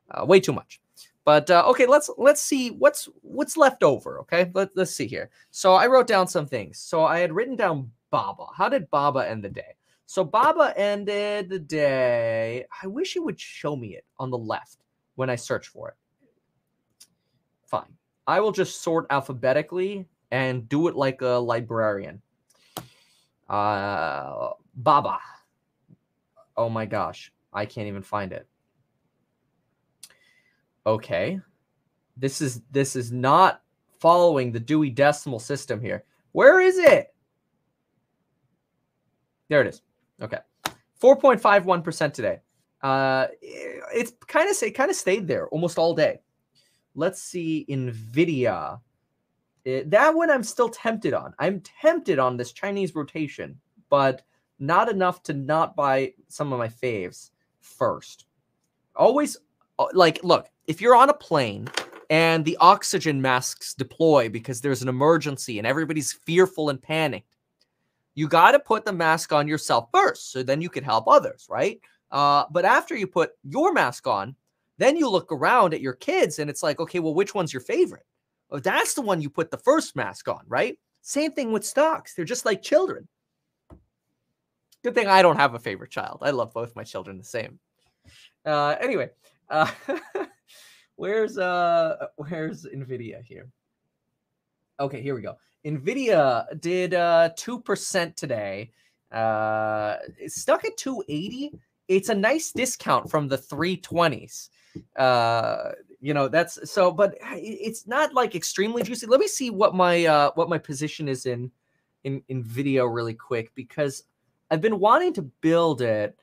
Uh, 0.09 0.25
way 0.25 0.39
too 0.39 0.53
much. 0.53 0.79
But 1.25 1.49
uh, 1.49 1.65
okay 1.67 1.85
let's 1.85 2.09
let's 2.17 2.41
see 2.41 2.69
what's 2.69 3.09
what's 3.23 3.57
left 3.57 3.83
over 3.83 4.19
okay? 4.21 4.51
Let, 4.53 4.69
let's 4.77 4.95
see 4.95 5.07
here. 5.07 5.31
So 5.51 5.73
i 5.73 5.85
wrote 5.87 6.07
down 6.07 6.27
some 6.27 6.45
things. 6.47 6.79
So 6.79 7.03
i 7.03 7.19
had 7.19 7.33
written 7.33 7.57
down 7.57 7.91
baba. 8.09 8.45
How 8.55 8.69
did 8.69 8.89
baba 8.89 9.29
end 9.29 9.43
the 9.43 9.49
day 9.49 9.75
so 10.05 10.23
Baba 10.23 10.73
ended 10.77 11.49
the 11.49 11.59
day. 11.59 12.65
I 12.81 12.87
wish 12.87 13.15
you 13.15 13.23
would 13.23 13.39
show 13.39 13.75
me 13.75 13.95
it 13.95 14.05
on 14.19 14.29
the 14.29 14.37
left 14.37 14.79
when 15.15 15.29
I 15.29 15.35
search 15.35 15.67
for 15.67 15.89
it. 15.89 15.95
Fine. 17.65 17.93
I 18.27 18.39
will 18.39 18.51
just 18.51 18.81
sort 18.81 19.07
alphabetically 19.09 20.07
and 20.31 20.67
do 20.69 20.87
it 20.87 20.95
like 20.95 21.21
a 21.21 21.37
librarian. 21.39 22.21
Uh, 23.49 24.51
Baba. 24.75 25.19
Oh 26.57 26.69
my 26.69 26.85
gosh. 26.85 27.31
I 27.53 27.65
can't 27.65 27.87
even 27.87 28.01
find 28.01 28.31
it. 28.31 28.47
Okay. 30.85 31.39
This 32.17 32.41
is 32.41 32.61
this 32.71 32.95
is 32.95 33.11
not 33.11 33.61
following 33.99 34.51
the 34.51 34.59
Dewey 34.59 34.89
Decimal 34.89 35.39
System 35.39 35.81
here. 35.81 36.03
Where 36.31 36.59
is 36.59 36.77
it? 36.77 37.13
There 39.49 39.61
it 39.61 39.67
is. 39.67 39.81
Okay. 40.21 40.39
4.51% 41.01 42.13
today. 42.13 42.39
Uh, 42.81 43.27
it's 43.41 44.13
kind 44.27 44.49
of 44.49 44.55
it 44.61 44.71
kind 44.71 44.89
of 44.89 44.95
stayed 44.95 45.27
there 45.27 45.47
almost 45.47 45.77
all 45.77 45.93
day. 45.93 46.19
Let's 46.93 47.21
see 47.21 47.65
Nvidia. 47.69 48.79
It, 49.63 49.89
that 49.89 50.13
one 50.13 50.29
I'm 50.29 50.43
still 50.43 50.69
tempted 50.69 51.13
on. 51.13 51.33
I'm 51.39 51.61
tempted 51.81 52.19
on 52.19 52.37
this 52.37 52.51
Chinese 52.51 52.93
rotation, 52.93 53.59
but 53.89 54.21
not 54.59 54.89
enough 54.89 55.23
to 55.23 55.33
not 55.33 55.75
buy 55.75 56.13
some 56.27 56.53
of 56.53 56.59
my 56.59 56.67
faves 56.67 57.31
first. 57.61 58.25
Always 58.95 59.35
uh, 59.79 59.87
like 59.93 60.23
look, 60.23 60.49
if 60.67 60.79
you're 60.79 60.95
on 60.95 61.09
a 61.09 61.13
plane 61.13 61.67
and 62.09 62.45
the 62.45 62.57
oxygen 62.61 63.21
masks 63.21 63.73
deploy 63.73 64.29
because 64.29 64.61
there's 64.61 64.83
an 64.83 64.89
emergency 64.89 65.57
and 65.57 65.65
everybody's 65.65 66.13
fearful 66.13 66.69
and 66.69 66.81
panicked, 66.81 67.34
you 68.15 68.27
got 68.27 68.51
to 68.51 68.59
put 68.59 68.85
the 68.85 68.93
mask 68.93 69.31
on 69.33 69.47
yourself 69.47 69.89
first 69.93 70.31
so 70.31 70.41
then 70.41 70.61
you 70.61 70.69
can 70.69 70.83
help 70.83 71.07
others, 71.07 71.45
right? 71.49 71.79
Uh, 72.11 72.45
but 72.49 72.65
after 72.65 72.95
you 72.95 73.07
put 73.07 73.31
your 73.43 73.73
mask 73.73 74.07
on, 74.07 74.35
then 74.77 74.95
you 74.97 75.09
look 75.09 75.31
around 75.31 75.73
at 75.73 75.81
your 75.81 75.93
kids 75.93 76.39
and 76.39 76.49
it's 76.49 76.63
like, 76.63 76.79
okay, 76.79 76.99
well, 76.99 77.13
which 77.13 77.35
one's 77.35 77.53
your 77.53 77.61
favorite? 77.61 78.05
Oh, 78.49 78.59
that's 78.59 78.93
the 78.93 79.01
one 79.01 79.21
you 79.21 79.29
put 79.29 79.51
the 79.51 79.57
first 79.57 79.95
mask 79.95 80.27
on, 80.27 80.41
right? 80.47 80.77
Same 81.01 81.31
thing 81.31 81.51
with 81.51 81.65
stocks. 81.65 82.13
They're 82.13 82.25
just 82.25 82.45
like 82.45 82.61
children. 82.61 83.07
Good 84.83 84.95
thing 84.95 85.07
I 85.07 85.21
don't 85.21 85.37
have 85.37 85.55
a 85.55 85.59
favorite 85.59 85.91
child. 85.91 86.19
I 86.21 86.31
love 86.31 86.53
both 86.53 86.75
my 86.75 86.83
children 86.83 87.17
the 87.17 87.23
same. 87.23 87.59
Uh, 88.45 88.75
anyway, 88.79 89.09
uh, 89.49 89.69
where's 90.95 91.37
uh, 91.37 92.07
where's 92.17 92.65
Nvidia 92.65 93.23
here? 93.23 93.49
Okay, 94.79 95.01
here 95.01 95.15
we 95.15 95.21
go. 95.21 95.37
Nvidia 95.65 96.45
did 96.61 96.93
uh, 96.93 97.29
2% 97.35 98.15
today. 98.15 98.71
Uh, 99.11 99.97
stuck 100.27 100.65
at 100.65 100.77
280. 100.77 101.51
It's 101.87 102.09
a 102.09 102.15
nice 102.15 102.51
discount 102.51 103.09
from 103.09 103.27
the 103.27 103.37
320s. 103.37 104.49
Uh, 104.95 105.71
you 106.01 106.13
know, 106.13 106.27
that's 106.27 106.69
so, 106.69 106.91
but 106.91 107.15
it's 107.33 107.87
not 107.87 108.13
like 108.13 108.35
extremely 108.35 108.83
juicy. 108.83 109.07
Let 109.07 109.19
me 109.19 109.27
see 109.27 109.49
what 109.49 109.73
my 109.73 110.05
uh, 110.05 110.31
what 110.35 110.49
my 110.49 110.57
position 110.57 111.07
is 111.07 111.25
in 111.25 111.51
in 112.03 112.21
Nvidia 112.29 112.87
really 112.93 113.13
quick 113.13 113.51
because 113.55 114.03
I've 114.51 114.61
been 114.61 114.79
wanting 114.79 115.13
to 115.13 115.23
build 115.23 115.81
it, 115.81 116.17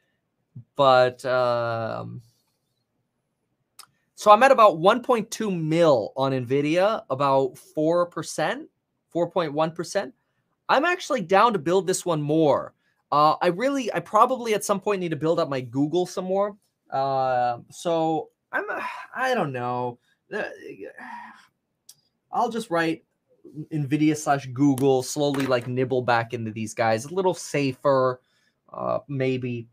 but 0.76 1.24
um, 1.24 2.20
so 4.14 4.30
I'm 4.30 4.42
at 4.42 4.52
about 4.52 4.78
1.2 4.78 5.60
mil 5.60 6.12
on 6.16 6.32
Nvidia, 6.32 7.04
about 7.10 7.58
four 7.58 8.06
percent. 8.06 8.68
4.1%. 9.14 10.12
I'm 10.68 10.84
actually 10.84 11.22
down 11.22 11.52
to 11.52 11.58
build 11.58 11.86
this 11.86 12.06
one 12.06 12.22
more. 12.22 12.74
Uh, 13.10 13.34
I 13.42 13.48
really, 13.48 13.92
I 13.92 14.00
probably 14.00 14.54
at 14.54 14.64
some 14.64 14.80
point 14.80 15.00
need 15.00 15.10
to 15.10 15.16
build 15.16 15.38
up 15.38 15.48
my 15.48 15.60
Google 15.60 16.06
some 16.06 16.24
more. 16.24 16.56
Uh, 16.90 17.58
so 17.70 18.30
I'm, 18.52 18.64
I 19.14 19.34
don't 19.34 19.52
know. 19.52 19.98
I'll 22.32 22.48
just 22.48 22.70
write 22.70 23.04
NVIDIA 23.72 24.16
slash 24.16 24.46
Google, 24.46 25.02
slowly 25.02 25.46
like 25.46 25.68
nibble 25.68 26.02
back 26.02 26.32
into 26.32 26.50
these 26.50 26.72
guys. 26.74 27.04
A 27.04 27.14
little 27.14 27.34
safer, 27.34 28.20
uh, 28.72 29.00
maybe. 29.08 29.68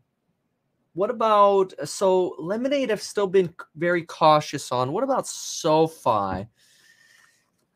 What 0.92 1.08
about, 1.10 1.72
so 1.88 2.34
Lemonade 2.38 2.90
I've 2.90 3.00
still 3.00 3.26
been 3.26 3.54
very 3.76 4.02
cautious 4.02 4.72
on. 4.72 4.92
What 4.92 5.04
about 5.04 5.26
SoFi? 5.26 6.46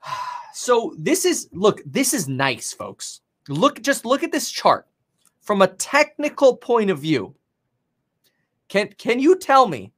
So 0.55 0.95
this 0.99 1.25
is 1.25 1.49
look, 1.53 1.83
this 1.85 2.15
is 2.15 2.29
nice, 2.29 2.73
folks. 2.73 3.21
Look, 3.49 3.83
just 3.83 4.05
look 4.05 4.23
at 4.23 4.33
this 4.33 4.51
chart 4.51 4.87
from 5.43 5.63
a 5.63 5.69
technical 5.69 6.57
point 6.57 6.91
of 6.91 7.01
view. 7.01 7.35
Can 8.69 8.89
can 8.99 9.19
you 9.19 9.37
tell 9.39 9.67
me 9.69 9.93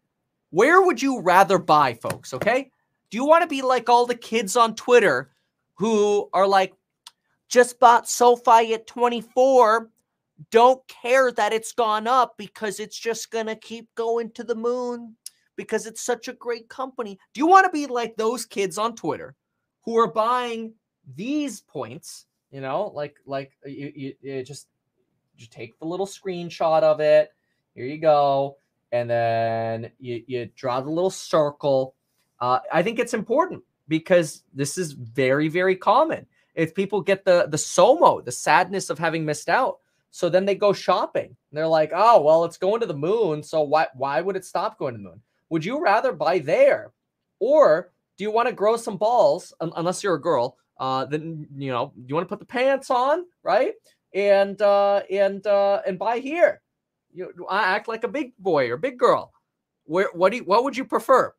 Where 0.51 0.83
would 0.83 1.03
you 1.03 1.21
rather 1.21 1.59
buy, 1.59 1.95
folks? 1.95 2.33
Okay. 2.33 2.71
Do 3.11 3.19
you 3.19 3.27
want 3.27 3.43
to 3.43 3.49
be 3.49 3.63
like 3.63 3.89
all 3.91 4.07
the 4.07 4.15
kids 4.17 4.57
on 4.57 4.75
Twitter 4.75 5.31
who 5.75 6.29
are 6.33 6.47
like, 6.47 6.75
just 7.49 7.79
bought 7.79 8.09
SoFi 8.09 8.75
at 8.75 8.87
24, 8.87 9.91
don't 10.51 10.87
care 10.89 11.33
that 11.33 11.53
it's 11.53 11.73
gone 11.73 12.07
up 12.07 12.37
because 12.39 12.81
it's 12.81 12.99
just 12.99 13.31
going 13.31 13.47
to 13.47 13.57
keep 13.57 13.95
going 13.95 14.31
to 14.33 14.45
the 14.45 14.55
moon 14.55 15.17
because 15.57 15.87
it's 15.87 16.01
such 16.03 16.29
a 16.29 16.33
great 16.35 16.69
company. 16.69 17.19
Do 17.35 17.41
you 17.41 17.47
want 17.47 17.67
to 17.67 17.71
be 17.73 17.87
like 17.87 18.17
those 18.17 18.47
kids 18.47 18.79
on 18.79 18.97
Twitter 18.97 19.35
who 19.87 19.97
are 19.97 20.09
buying 20.09 20.75
these 21.15 21.61
points, 21.61 22.27
you 22.51 22.61
know, 22.61 22.93
like 22.95 23.17
like 23.25 23.53
uh, 23.65 23.71
you, 23.71 23.93
you, 23.95 24.15
you 24.21 24.43
just 24.43 24.67
you 25.37 25.47
take 25.47 25.79
the 25.79 25.87
little 25.87 26.07
screenshot 26.07 26.83
of 26.83 27.01
it. 27.01 27.33
Here 27.75 27.87
you 27.87 27.99
go. 27.99 28.59
And 28.93 29.09
then 29.09 29.91
you, 29.99 30.23
you 30.27 30.51
draw 30.57 30.81
the 30.81 30.91
little 30.91 31.11
circle. 31.11 31.95
Uh, 32.41 32.59
I 32.73 32.83
think 32.83 32.99
it's 32.99 33.15
important 33.15 33.63
because 33.89 34.43
this 34.55 34.77
is 34.77 34.93
very, 34.93 35.49
very 35.49 35.77
common. 35.77 36.27
If 36.55 36.75
people 36.75 37.01
get 37.01 37.25
the 37.25 37.47
the 37.49 37.59
SOMO, 37.59 38.25
the 38.25 38.33
sadness 38.33 38.91
of 38.91 38.99
having 38.99 39.25
missed 39.25 39.49
out, 39.49 39.79
so 40.11 40.29
then 40.29 40.47
they 40.47 40.55
go 40.55 40.73
shopping. 40.73 41.37
They're 41.53 41.67
like, 41.67 41.93
oh, 41.95 42.23
well, 42.23 42.45
it's 42.45 42.57
going 42.57 42.81
to 42.81 42.87
the 42.87 42.95
moon. 42.95 43.43
So 43.43 43.63
why 43.63 43.89
why 43.95 44.21
would 44.21 44.37
it 44.37 44.45
stop 44.45 44.79
going 44.79 44.95
to 44.95 44.99
the 44.99 45.09
moon? 45.09 45.21
Would 45.51 45.65
you 45.65 45.83
rather 45.83 46.13
buy 46.13 46.39
there? 46.39 46.93
Or 47.39 47.93
do 48.17 48.25
you 48.25 48.31
want 48.31 48.49
to 48.49 48.55
grow 48.55 48.77
some 48.77 48.97
balls, 48.97 49.53
unless 49.61 50.03
you're 50.03 50.15
a 50.15 50.21
girl? 50.21 50.57
Uh, 50.79 51.05
then 51.05 51.47
you 51.57 51.71
know, 51.71 51.93
you 52.07 52.15
want 52.15 52.27
to 52.27 52.29
put 52.29 52.39
the 52.39 52.47
pants 52.47 52.91
on, 52.91 53.25
right? 53.43 53.75
And 54.15 54.61
uh 54.63 55.03
and 55.11 55.47
uh 55.47 55.83
and 55.87 55.99
buy 55.99 56.19
here. 56.19 56.63
You 57.13 57.33
act 57.51 57.89
like 57.89 58.05
a 58.05 58.09
big 58.09 58.33
boy 58.39 58.71
or 58.71 58.77
big 58.77 58.99
girl. 58.99 59.33
Where 59.85 60.09
what 60.13 60.33
do 60.33 60.39
you, 60.39 60.45
what 60.45 60.65
would 60.65 60.77
you 60.77 60.85
prefer? 60.85 61.35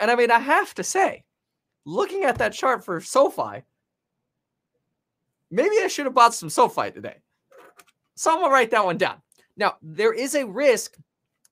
And 0.00 0.10
I 0.10 0.14
mean, 0.14 0.30
I 0.30 0.38
have 0.38 0.74
to 0.74 0.84
say, 0.84 1.24
looking 1.84 2.24
at 2.24 2.38
that 2.38 2.52
chart 2.52 2.84
for 2.84 3.00
SoFi, 3.00 3.62
maybe 5.50 5.76
I 5.82 5.88
should 5.88 6.06
have 6.06 6.14
bought 6.14 6.34
some 6.34 6.50
SoFi 6.50 6.90
today. 6.90 7.16
So 8.14 8.32
I'm 8.32 8.40
gonna 8.40 8.52
write 8.52 8.70
that 8.70 8.84
one 8.84 8.98
down. 8.98 9.20
Now 9.56 9.76
there 9.82 10.12
is 10.12 10.34
a 10.34 10.46
risk 10.46 10.96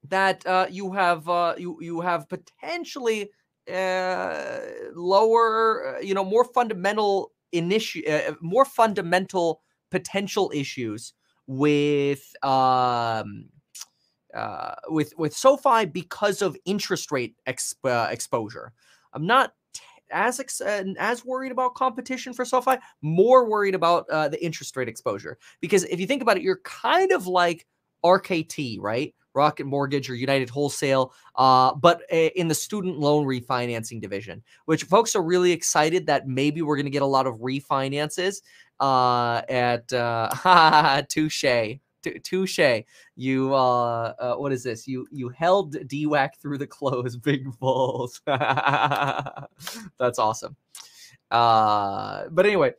that 0.09 0.47
uh, 0.47 0.67
you 0.71 0.93
have 0.93 1.29
uh, 1.29 1.55
you 1.59 1.79
you 1.81 2.01
have 2.01 2.29
potentially 2.29 3.31
uh, 3.71 4.61
lower, 4.95 5.97
uh, 5.97 6.01
you 6.01 6.15
know, 6.15 6.25
more 6.25 6.45
fundamental 6.45 7.33
initi- 7.55 8.09
uh, 8.09 8.35
more 8.41 8.65
fundamental 8.65 9.63
potential 9.91 10.51
issues 10.55 11.15
with 11.47 12.33
um, 12.45 13.49
uh, 14.35 14.75
with 14.89 15.13
with 15.17 15.37
SoFi 15.37 15.87
because 15.87 16.43
of 16.43 16.57
interest 16.65 17.11
rate 17.11 17.35
exp- 17.47 17.75
uh, 17.85 18.09
exposure. 18.11 18.73
I'm 19.13 19.27
not 19.27 19.55
as 20.13 20.41
ex- 20.41 20.61
uh, 20.61 20.85
as 20.99 21.25
worried 21.25 21.53
about 21.53 21.75
competition 21.75 22.33
for 22.33 22.45
SoFi, 22.45 22.77
more 23.03 23.49
worried 23.49 23.75
about 23.75 24.09
uh, 24.11 24.29
the 24.29 24.43
interest 24.45 24.77
rate 24.77 24.89
exposure. 24.89 25.39
Because 25.61 25.85
if 25.85 26.01
you 26.01 26.07
think 26.07 26.23
about 26.23 26.37
it, 26.37 26.43
you're 26.43 26.61
kind 26.65 27.13
of 27.13 27.27
like 27.27 27.67
RKT, 28.05 28.79
right? 28.81 29.15
Rocket 29.35 29.67
Mortgage 29.67 30.11
or 30.11 30.15
United 30.15 30.51
Wholesale, 30.51 31.13
uh, 31.37 31.75
but 31.75 32.03
in 32.11 32.49
the 32.49 32.55
student 32.55 32.99
loan 32.99 33.27
refinancing 33.27 34.01
division, 34.01 34.43
which 34.65 34.85
folks 34.85 35.15
are 35.15 35.23
really 35.23 35.53
excited 35.53 36.07
that 36.07 36.27
maybe 36.27 36.63
we're 36.63 36.77
going 36.77 36.87
to 36.87 36.91
get 36.91 37.03
a 37.03 37.07
lot 37.07 37.27
of 37.27 37.37
refinances 37.37 38.43
uh, 38.81 39.43
at 39.49 39.93
uh, 39.93 41.03
touche. 41.09 41.79
Touche. 42.23 42.85
You 43.15 43.55
uh, 43.55 44.15
uh, 44.19 44.35
what 44.37 44.53
is 44.53 44.63
this? 44.63 44.89
You 44.89 45.07
you 45.11 45.29
held 45.29 45.75
DWAC 45.75 46.31
through 46.41 46.59
the 46.59 46.67
close, 46.67 47.17
big 47.23 47.45
balls. 47.59 48.23
That's 48.27 50.19
awesome. 50.19 50.57
Uh, 51.31 52.25
but 52.31 52.47
anyway, 52.47 52.73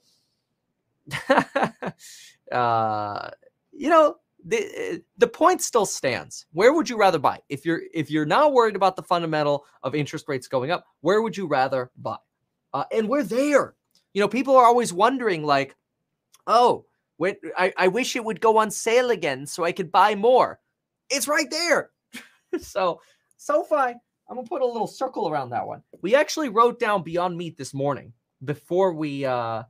uh, 2.51 3.29
you 3.71 3.89
know, 3.89 4.15
the 4.45 5.03
the 5.17 5.27
point 5.27 5.61
still 5.61 5.85
stands. 5.85 6.45
Where 6.53 6.73
would 6.73 6.89
you 6.89 6.97
rather 6.97 7.19
buy? 7.19 7.39
If 7.49 7.65
you're 7.65 7.81
if 7.93 8.09
you're 8.09 8.25
not 8.25 8.53
worried 8.53 8.75
about 8.75 8.95
the 8.95 9.03
fundamental 9.03 9.65
of 9.83 9.95
interest 9.95 10.27
rates 10.27 10.47
going 10.47 10.71
up, 10.71 10.85
where 11.01 11.21
would 11.21 11.37
you 11.37 11.47
rather 11.47 11.91
buy? 11.97 12.17
Uh, 12.73 12.85
and 12.91 13.07
we're 13.07 13.23
there. 13.23 13.75
You 14.13 14.21
know, 14.21 14.27
people 14.27 14.55
are 14.55 14.65
always 14.65 14.91
wondering, 14.91 15.43
like, 15.43 15.75
oh, 16.47 16.85
when 17.17 17.35
I, 17.57 17.73
I 17.77 17.87
wish 17.87 18.15
it 18.15 18.25
would 18.25 18.41
go 18.41 18.57
on 18.57 18.71
sale 18.71 19.11
again 19.11 19.45
so 19.45 19.63
I 19.63 19.71
could 19.71 19.91
buy 19.91 20.15
more. 20.15 20.59
It's 21.09 21.27
right 21.27 21.49
there. 21.49 21.91
so 22.59 23.01
SoFi, 23.37 23.75
I'm 23.75 24.35
gonna 24.35 24.47
put 24.47 24.61
a 24.61 24.65
little 24.65 24.87
circle 24.87 25.29
around 25.29 25.51
that 25.51 25.67
one. 25.67 25.83
We 26.01 26.15
actually 26.15 26.49
wrote 26.49 26.79
down 26.79 27.03
Beyond 27.03 27.37
Meat 27.37 27.57
this 27.57 27.73
morning 27.73 28.13
before 28.43 28.93
we 28.93 29.25
uh 29.25 29.63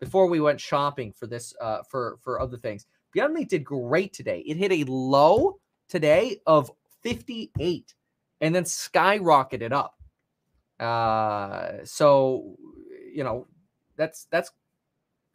before 0.00 0.28
we 0.28 0.40
went 0.40 0.60
shopping 0.60 1.12
for 1.12 1.26
this 1.26 1.54
uh 1.60 1.82
for 1.90 2.18
for 2.22 2.40
other 2.40 2.56
things. 2.56 2.86
Beyond 3.14 3.32
Meat 3.32 3.48
did 3.48 3.64
great 3.64 4.12
today. 4.12 4.40
It 4.40 4.56
hit 4.56 4.72
a 4.72 4.84
low 4.90 5.60
today 5.88 6.40
of 6.46 6.70
58 7.02 7.94
and 8.40 8.54
then 8.54 8.64
skyrocketed 8.64 9.72
up. 9.72 9.94
Uh, 10.80 11.84
so, 11.84 12.56
you 13.14 13.22
know, 13.22 13.46
that's 13.96 14.26
that's 14.32 14.50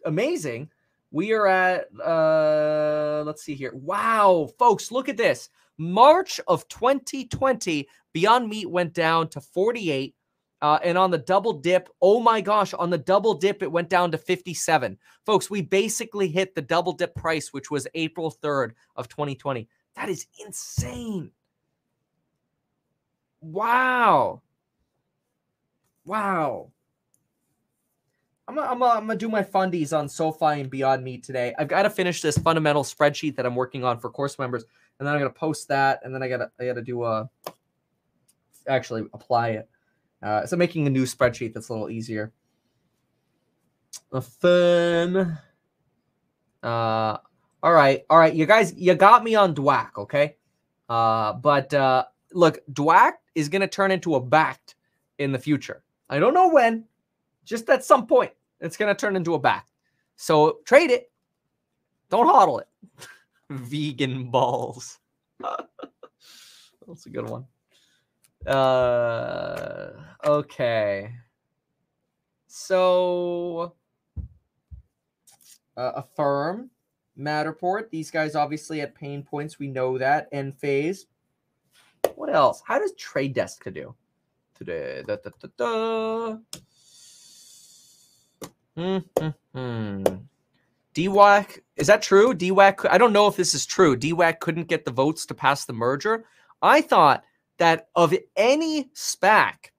amazing. 0.06 0.70
We 1.12 1.32
are 1.32 1.48
at 1.48 1.86
uh 2.06 3.24
let's 3.26 3.44
see 3.44 3.56
here. 3.56 3.72
Wow, 3.74 4.50
folks, 4.60 4.92
look 4.92 5.08
at 5.08 5.18
this. 5.18 5.50
March 5.78 6.42
of 6.48 6.68
2020, 6.68 7.88
Beyond 8.12 8.50
Meat 8.50 8.70
went 8.70 8.94
down 8.94 9.30
to 9.30 9.40
48 9.40 10.14
uh, 10.62 10.80
and 10.84 10.98
on 10.98 11.12
the 11.12 11.18
double 11.18 11.54
dip, 11.54 11.90
oh 12.02 12.20
my 12.20 12.42
gosh, 12.42 12.74
on 12.74 12.90
the 12.90 12.98
double 12.98 13.34
dip, 13.34 13.64
it 13.64 13.72
went 13.72 13.90
down 13.90 14.12
to 14.12 14.18
57. 14.18 14.98
Folks, 15.26 15.50
we 15.50 15.62
basically 15.62 16.28
hit 16.28 16.54
the 16.54 16.62
double 16.62 16.94
dip 16.94 17.16
price, 17.16 17.54
which 17.54 17.72
was 17.72 17.88
April 17.94 18.36
3rd 18.44 18.72
of 18.96 19.08
2020. 19.08 19.68
That 19.96 20.10
is 20.10 20.28
insane. 20.46 21.32
Wow. 23.42 24.42
Wow. 26.06 26.72
I'm 28.50 28.56
gonna, 28.56 29.16
do 29.16 29.30
my 29.30 29.44
fundies 29.44 29.96
on 29.96 30.10
SoFi 30.10 30.62
and 30.62 30.72
Beyond 30.72 31.04
Meat 31.04 31.24
today. 31.24 31.54
I've 31.60 31.68
got 31.68 31.84
to 31.84 31.90
finish 31.90 32.20
this 32.20 32.36
fundamental 32.36 32.84
spreadsheet 32.84 33.36
that 33.36 33.46
I'm 33.46 33.56
working 33.56 33.84
on 33.84 34.00
for 34.00 34.10
course 34.10 34.40
members, 34.40 34.66
and 34.98 35.08
then 35.08 35.14
I'm 35.14 35.22
gonna 35.22 35.30
post 35.30 35.68
that, 35.68 36.00
and 36.04 36.14
then 36.14 36.24
I 36.24 36.28
gotta 36.28 36.50
I 36.60 36.66
gotta 36.66 36.82
do 36.82 37.04
a 37.04 37.30
actually 38.68 39.04
apply 39.14 39.50
it. 39.50 39.70
Uh, 40.22 40.46
so 40.46 40.58
making 40.58 40.88
a 40.88 40.90
new 40.90 41.04
spreadsheet 41.04 41.54
that's 41.54 41.70
a 41.70 41.74
little 41.74 41.90
easier. 41.90 42.32
Affirm. 44.12 45.38
Uh, 46.62 47.18
all 47.62 47.74
right, 47.74 48.06
all 48.10 48.18
right, 48.18 48.34
you 48.34 48.46
guys, 48.46 48.74
you 48.76 48.94
got 48.96 49.24
me 49.24 49.36
on 49.36 49.54
DWAC, 49.56 49.98
okay? 49.98 50.36
Uh, 50.88 51.34
but 51.34 51.74
uh, 51.74 52.06
look, 52.34 52.60
DWAC 52.74 53.14
is 53.36 53.50
going 53.50 53.62
to 53.62 53.68
turn 53.68 53.92
into 53.92 54.16
a 54.16 54.22
BACT 54.22 54.76
in 55.20 55.32
the 55.32 55.40
future. 55.40 55.84
I 56.10 56.20
don't 56.20 56.34
know 56.34 56.50
when, 56.50 56.86
just 57.46 57.70
at 57.70 57.84
some 57.84 58.08
point, 58.08 58.32
it's 58.60 58.78
going 58.78 58.94
to 58.94 59.00
turn 59.00 59.16
into 59.16 59.34
a 59.36 59.40
BACT. 59.40 59.72
So 60.16 60.60
trade 60.66 60.92
it. 60.92 61.12
Don't 62.10 62.28
hodl 62.28 62.62
it. 62.62 62.68
Vegan 63.50 64.32
balls. 64.32 65.00
That's 65.40 67.06
a 67.06 67.10
good 67.10 67.30
one. 67.30 67.46
Uh, 68.46 69.92
okay. 70.26 71.12
So, 72.48 73.76
uh, 75.78 75.92
affirm 75.96 76.70
Matterport. 77.18 77.90
These 77.90 78.12
guys 78.12 78.36
obviously 78.36 78.82
at 78.82 78.96
pain 78.96 79.24
points. 79.24 79.60
We 79.60 79.68
know 79.68 79.98
that. 79.98 80.32
Enphase. 80.32 81.06
What 82.16 82.34
else? 82.34 82.62
How 82.66 82.80
does 82.80 82.94
Trade 82.94 83.34
Desk 83.34 83.64
do 83.74 83.94
today? 84.56 85.04
Da, 85.06 85.18
da, 85.18 85.30
da, 85.40 85.50
da. 85.58 86.38
Mm-hmm. 88.78 90.16
DWAC, 90.96 91.60
is 91.76 91.88
that 91.88 92.02
true? 92.02 92.34
DWAC, 92.34 92.88
I 92.90 92.98
don't 92.98 93.14
know 93.14 93.28
if 93.28 93.36
this 93.36 93.54
is 93.54 93.66
true. 93.66 93.96
DWAC 93.96 94.40
couldn't 94.40 94.68
get 94.68 94.86
the 94.86 94.92
votes 94.92 95.26
to 95.28 95.34
pass 95.34 95.66
the 95.66 95.74
merger. 95.74 96.26
I 96.62 96.82
thought 96.82 97.24
that 97.60 97.88
of 97.96 98.14
any 98.36 98.86
SPAC, 98.96 99.72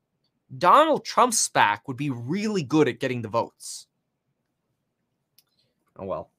Donald 0.57 1.05
Trump's 1.05 1.49
SPAC 1.49 1.81
would 1.87 1.97
be 1.97 2.11
really 2.11 2.63
good 2.63 2.89
at 2.89 3.01
getting 3.01 3.23
the 3.23 3.29
votes. 3.29 3.87
Oh 5.99 6.07
well. 6.07 6.31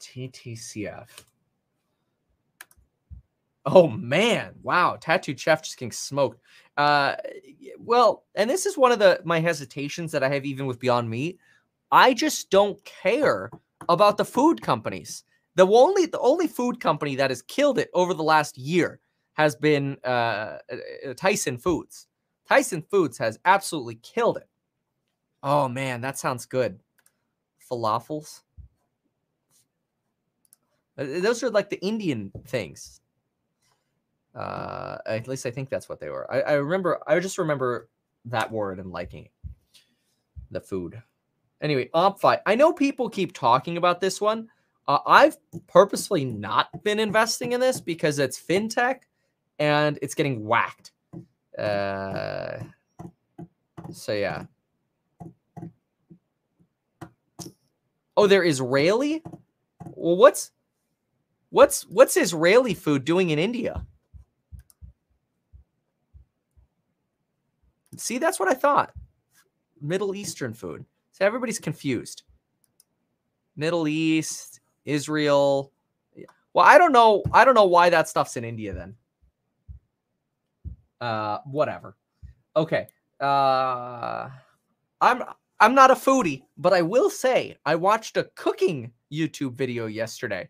TTCF. 0.00 1.08
Oh 3.66 3.88
man, 3.88 4.54
wow, 4.62 4.96
Tattoo 4.98 5.36
chef 5.36 5.62
just 5.62 5.76
getting 5.76 5.92
smoked. 5.92 6.40
Uh, 6.76 7.16
well, 7.78 8.24
and 8.34 8.48
this 8.48 8.64
is 8.64 8.78
one 8.78 8.92
of 8.92 8.98
the 8.98 9.20
my 9.24 9.40
hesitations 9.40 10.12
that 10.12 10.22
I 10.22 10.28
have 10.28 10.46
even 10.46 10.66
with 10.66 10.78
Beyond 10.78 11.10
Meat. 11.10 11.38
I 11.90 12.14
just 12.14 12.50
don't 12.50 12.82
care 12.84 13.50
about 13.88 14.16
the 14.16 14.24
food 14.24 14.62
companies. 14.62 15.24
The 15.56 15.66
only 15.66 16.06
the 16.06 16.20
only 16.20 16.46
food 16.46 16.80
company 16.80 17.16
that 17.16 17.30
has 17.30 17.42
killed 17.42 17.78
it 17.78 17.90
over 17.92 18.14
the 18.14 18.22
last 18.22 18.56
year 18.56 19.00
has 19.38 19.54
been 19.54 19.96
uh, 20.04 20.58
uh, 20.70 21.14
Tyson 21.16 21.56
Foods. 21.56 22.08
Tyson 22.46 22.82
Foods 22.82 23.16
has 23.18 23.38
absolutely 23.44 23.94
killed 24.02 24.36
it. 24.36 24.48
Oh 25.42 25.68
man, 25.68 26.00
that 26.00 26.18
sounds 26.18 26.44
good. 26.44 26.80
Falafels. 27.70 28.42
Uh, 30.98 31.20
Those 31.20 31.44
are 31.44 31.50
like 31.50 31.70
the 31.70 31.80
Indian 31.80 32.32
things. 32.48 33.00
Uh, 34.34 34.98
at 35.06 35.28
least 35.28 35.46
I 35.46 35.52
think 35.52 35.70
that's 35.70 35.88
what 35.88 36.00
they 36.00 36.10
were. 36.10 36.30
I, 36.32 36.40
I 36.40 36.52
remember. 36.54 36.98
I 37.06 37.20
just 37.20 37.38
remember 37.38 37.88
that 38.24 38.50
word 38.50 38.80
and 38.80 38.90
liking 38.90 39.26
it. 39.26 39.32
The 40.50 40.60
food. 40.60 41.00
Anyway, 41.60 41.90
OppFi. 41.94 42.40
I 42.44 42.54
know 42.56 42.72
people 42.72 43.08
keep 43.08 43.32
talking 43.32 43.76
about 43.76 44.00
this 44.00 44.20
one. 44.20 44.48
Uh, 44.88 44.98
I've 45.06 45.36
purposely 45.66 46.24
not 46.24 46.82
been 46.82 46.98
investing 46.98 47.52
in 47.52 47.60
this 47.60 47.80
because 47.80 48.18
it's 48.18 48.40
fintech 48.40 49.00
and 49.58 49.98
it's 50.02 50.14
getting 50.14 50.44
whacked. 50.44 50.92
Uh, 51.58 52.58
so 53.92 54.12
yeah. 54.12 54.44
Oh, 58.16 58.26
they're 58.26 58.44
Israeli. 58.44 59.22
Well, 59.84 60.16
what's 60.16 60.50
what's 61.50 61.82
what's 61.88 62.16
Israeli 62.16 62.74
food 62.74 63.04
doing 63.04 63.30
in 63.30 63.38
India? 63.38 63.86
See, 67.96 68.18
that's 68.18 68.38
what 68.38 68.48
I 68.48 68.54
thought. 68.54 68.92
Middle 69.80 70.14
Eastern 70.14 70.54
food. 70.54 70.84
So 71.12 71.24
everybody's 71.24 71.58
confused. 71.58 72.22
Middle 73.56 73.88
East, 73.88 74.60
Israel. 74.84 75.72
Well, 76.54 76.64
I 76.64 76.78
don't 76.78 76.92
know. 76.92 77.22
I 77.32 77.44
don't 77.44 77.54
know 77.54 77.66
why 77.66 77.90
that 77.90 78.08
stuff's 78.08 78.36
in 78.36 78.44
India 78.44 78.72
then. 78.72 78.94
Uh, 81.00 81.38
whatever. 81.44 81.96
Okay. 82.56 82.88
Uh, 83.20 84.28
I'm 85.00 85.22
I'm 85.60 85.74
not 85.74 85.90
a 85.90 85.94
foodie, 85.94 86.44
but 86.56 86.72
I 86.72 86.82
will 86.82 87.10
say 87.10 87.56
I 87.64 87.74
watched 87.74 88.16
a 88.16 88.30
cooking 88.36 88.92
YouTube 89.12 89.54
video 89.54 89.86
yesterday. 89.86 90.48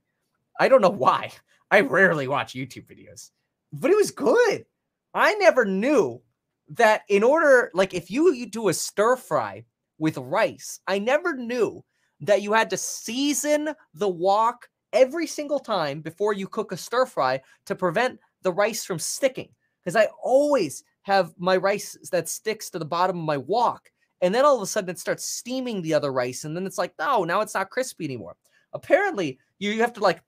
I 0.60 0.68
don't 0.68 0.82
know 0.82 0.90
why. 0.90 1.32
I 1.70 1.80
rarely 1.80 2.28
watch 2.28 2.54
YouTube 2.54 2.86
videos, 2.86 3.30
but 3.72 3.90
it 3.90 3.96
was 3.96 4.10
good. 4.10 4.64
I 5.12 5.34
never 5.34 5.66
knew 5.66 6.22
that 6.70 7.02
in 7.08 7.22
order, 7.22 7.70
like, 7.74 7.92
if 7.92 8.10
you, 8.10 8.32
you 8.32 8.46
do 8.46 8.68
a 8.68 8.74
stir 8.74 9.16
fry 9.16 9.64
with 9.98 10.16
rice, 10.16 10.80
I 10.86 10.98
never 10.98 11.34
knew 11.34 11.84
that 12.20 12.42
you 12.42 12.52
had 12.52 12.70
to 12.70 12.76
season 12.76 13.74
the 13.94 14.08
wok 14.08 14.68
every 14.92 15.26
single 15.26 15.58
time 15.58 16.00
before 16.00 16.32
you 16.32 16.46
cook 16.48 16.72
a 16.72 16.76
stir 16.76 17.06
fry 17.06 17.40
to 17.66 17.74
prevent 17.74 18.18
the 18.42 18.52
rice 18.52 18.84
from 18.84 18.98
sticking. 18.98 19.50
Because 19.84 19.96
I 19.96 20.08
always 20.22 20.84
have 21.02 21.32
my 21.38 21.56
rice 21.56 21.96
that 22.12 22.28
sticks 22.28 22.70
to 22.70 22.78
the 22.78 22.84
bottom 22.84 23.18
of 23.18 23.24
my 23.24 23.36
wok. 23.36 23.90
And 24.20 24.34
then 24.34 24.44
all 24.44 24.56
of 24.56 24.62
a 24.62 24.66
sudden 24.66 24.90
it 24.90 24.98
starts 24.98 25.24
steaming 25.24 25.80
the 25.80 25.94
other 25.94 26.12
rice. 26.12 26.44
And 26.44 26.56
then 26.56 26.66
it's 26.66 26.78
like, 26.78 26.92
no, 26.98 27.24
now 27.24 27.40
it's 27.40 27.54
not 27.54 27.70
crispy 27.70 28.04
anymore. 28.04 28.36
Apparently, 28.72 29.38
you, 29.58 29.80
have 29.80 29.92
to 29.94 30.00
like 30.00 30.22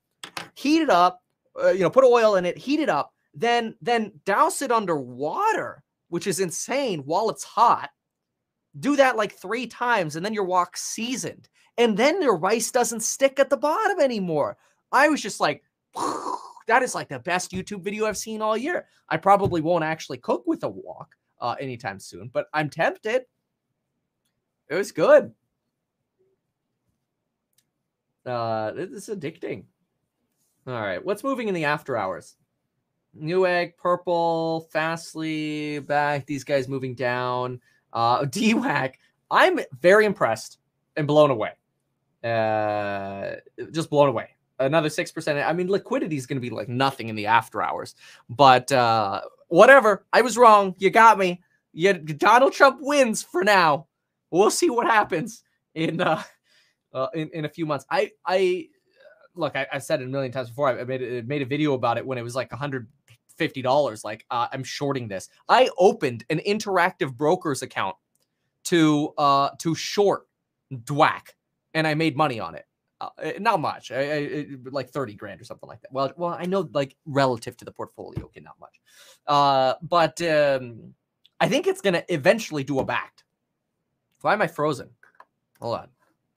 heat 0.55 0.81
it 0.81 0.89
up, 0.89 1.21
uh, 1.61 1.69
you 1.69 1.81
know, 1.81 1.89
put 1.89 2.03
oil 2.03 2.35
in 2.35 2.45
it, 2.45 2.57
heat 2.57 2.79
it 2.79 2.89
up, 2.89 3.13
then 3.33 3.75
then 3.81 4.11
douse 4.25 4.61
it 4.61 4.71
under 4.71 4.97
water, 4.97 5.83
which 6.09 6.27
is 6.27 6.39
insane 6.39 6.99
while 6.99 7.29
it's 7.29 7.43
hot. 7.43 7.89
Do 8.79 8.95
that 8.95 9.17
like 9.17 9.33
three 9.33 9.67
times, 9.67 10.15
and 10.15 10.25
then 10.25 10.33
your 10.33 10.45
wok 10.45 10.77
seasoned, 10.77 11.49
and 11.77 11.97
then 11.97 12.21
your 12.21 12.37
rice 12.37 12.71
doesn't 12.71 13.01
stick 13.01 13.39
at 13.39 13.49
the 13.49 13.57
bottom 13.57 13.99
anymore. 13.99 14.57
I 14.91 15.09
was 15.09 15.21
just 15.21 15.39
like, 15.39 15.63
that 16.71 16.83
is 16.83 16.95
like 16.95 17.09
the 17.09 17.19
best 17.19 17.51
YouTube 17.51 17.81
video 17.81 18.05
I've 18.05 18.17
seen 18.17 18.41
all 18.41 18.55
year. 18.55 18.87
I 19.09 19.17
probably 19.17 19.59
won't 19.59 19.83
actually 19.83 20.19
cook 20.19 20.43
with 20.47 20.63
a 20.63 20.69
wok 20.69 21.13
uh, 21.41 21.55
anytime 21.59 21.99
soon, 21.99 22.29
but 22.31 22.47
I'm 22.53 22.69
tempted. 22.69 23.23
It 24.69 24.75
was 24.75 24.93
good. 24.93 25.33
Uh, 28.25 28.71
it's 28.77 29.09
addicting. 29.09 29.65
All 30.65 30.79
right, 30.79 31.03
what's 31.03 31.25
moving 31.25 31.49
in 31.49 31.53
the 31.53 31.65
after 31.65 31.97
hours? 31.97 32.37
Newegg, 33.19 33.75
purple, 33.75 34.69
Fastly, 34.71 35.79
back. 35.79 36.25
These 36.25 36.45
guys 36.45 36.69
moving 36.69 36.95
down. 36.95 37.59
Uh, 37.91 38.21
DWAC. 38.25 38.93
I'm 39.29 39.59
very 39.81 40.05
impressed 40.05 40.59
and 40.95 41.05
blown 41.05 41.31
away. 41.31 41.51
Uh, 42.23 43.35
just 43.73 43.89
blown 43.89 44.07
away. 44.07 44.29
Another 44.65 44.89
six 44.89 45.11
percent. 45.11 45.39
I 45.39 45.53
mean, 45.53 45.67
liquidity 45.67 46.17
is 46.17 46.25
going 46.25 46.37
to 46.37 46.41
be 46.41 46.49
like 46.49 46.69
nothing 46.69 47.09
in 47.09 47.15
the 47.15 47.27
after 47.27 47.61
hours, 47.61 47.95
but 48.29 48.71
uh, 48.71 49.21
whatever. 49.47 50.05
I 50.13 50.21
was 50.21 50.37
wrong. 50.37 50.75
You 50.77 50.89
got 50.89 51.17
me. 51.17 51.41
Yeah, 51.73 51.93
Donald 51.93 52.53
Trump 52.53 52.79
wins 52.81 53.23
for 53.23 53.43
now. 53.43 53.87
We'll 54.29 54.51
see 54.51 54.69
what 54.69 54.87
happens 54.87 55.43
in 55.73 56.01
uh, 56.01 56.23
uh 56.93 57.07
in, 57.13 57.29
in 57.33 57.45
a 57.45 57.49
few 57.49 57.65
months. 57.65 57.85
I 57.89 58.11
I 58.25 58.67
look, 59.35 59.55
I, 59.55 59.77
said 59.79 60.01
it 60.01 60.05
a 60.05 60.07
million 60.07 60.31
times 60.31 60.49
before. 60.49 60.67
I 60.69 60.83
made 60.83 61.01
a, 61.01 61.21
made 61.23 61.41
a 61.41 61.45
video 61.45 61.73
about 61.73 61.97
it 61.97 62.05
when 62.05 62.17
it 62.17 62.21
was 62.21 62.35
like 62.35 62.51
hundred 62.51 62.87
fifty 63.37 63.61
dollars. 63.61 64.03
Like 64.03 64.25
uh, 64.29 64.47
I'm 64.51 64.63
shorting 64.63 65.07
this. 65.07 65.29
I 65.49 65.69
opened 65.77 66.25
an 66.29 66.39
interactive 66.45 67.15
brokers 67.15 67.61
account 67.61 67.95
to 68.65 69.13
uh 69.17 69.49
to 69.59 69.75
short 69.75 70.27
DWAC, 70.73 71.21
and 71.73 71.87
I 71.87 71.93
made 71.93 72.15
money 72.15 72.39
on 72.39 72.55
it. 72.55 72.65
Uh, 73.01 73.31
not 73.39 73.59
much, 73.59 73.91
I, 73.91 74.01
I, 74.01 74.47
like 74.65 74.91
thirty 74.91 75.15
grand 75.15 75.41
or 75.41 75.43
something 75.43 75.67
like 75.67 75.81
that. 75.81 75.91
Well, 75.91 76.13
well, 76.17 76.37
I 76.37 76.45
know 76.45 76.69
like 76.71 76.95
relative 77.05 77.57
to 77.57 77.65
the 77.65 77.71
portfolio, 77.71 78.25
okay, 78.25 78.41
not 78.41 78.59
much. 78.59 78.79
Uh, 79.25 79.73
but 79.81 80.21
um, 80.21 80.93
I 81.39 81.47
think 81.47 81.65
it's 81.65 81.81
gonna 81.81 82.03
eventually 82.09 82.63
do 82.63 82.77
a 82.79 82.85
backed. 82.85 83.23
Why 84.21 84.33
am 84.33 84.41
I 84.43 84.47
frozen? 84.47 84.89
Hold 85.59 85.77
on. 85.77 85.87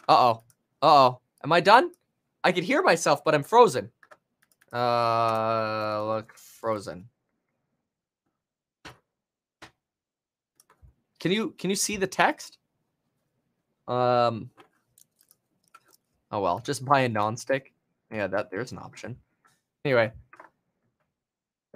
Uh 0.09 0.17
oh. 0.17 0.43
Uh 0.81 1.09
oh. 1.09 1.21
Am 1.43 1.53
I 1.53 1.61
done? 1.61 1.91
I 2.43 2.53
can 2.53 2.65
hear 2.65 2.83
myself, 2.83 3.23
but 3.25 3.35
I'm 3.35 3.43
frozen. 3.43 3.91
Uh, 4.73 6.03
look, 6.07 6.35
frozen. 6.39 7.09
Can 11.21 11.31
you 11.31 11.51
can 11.59 11.69
you 11.69 11.77
see 11.77 11.99
the 11.99 12.07
text? 12.07 12.59
Um. 13.87 14.51
Oh 16.35 16.41
well, 16.41 16.59
just 16.59 16.85
buy 16.85 17.03
a 17.03 17.09
non-stick. 17.09 17.73
Yeah, 18.11 18.27
that 18.27 18.51
there's 18.51 18.73
an 18.73 18.79
option. 18.79 19.17
Anyway, 19.85 20.11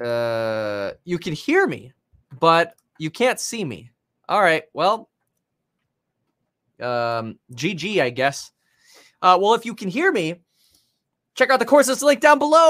uh, 0.03 0.91
you 1.05 1.17
can 1.17 1.33
hear 1.33 1.65
me, 1.69 1.93
but 2.41 2.75
you 2.99 3.09
can't 3.09 3.39
see 3.39 3.65
me. 3.65 3.93
All 4.29 4.41
right, 4.41 4.65
well, 4.75 5.11
um, 6.81 7.39
GG, 7.55 8.03
I 8.03 8.11
guess. 8.11 8.51
Uh, 9.23 9.39
well, 9.41 9.55
if 9.55 9.65
you 9.65 9.77
can 9.77 9.89
hear 9.89 10.11
me, 10.11 10.41
check 11.37 11.51
out 11.51 11.61
the 11.61 11.65
courses 11.65 12.03
link 12.03 12.19
down 12.19 12.41
below. 12.41 12.67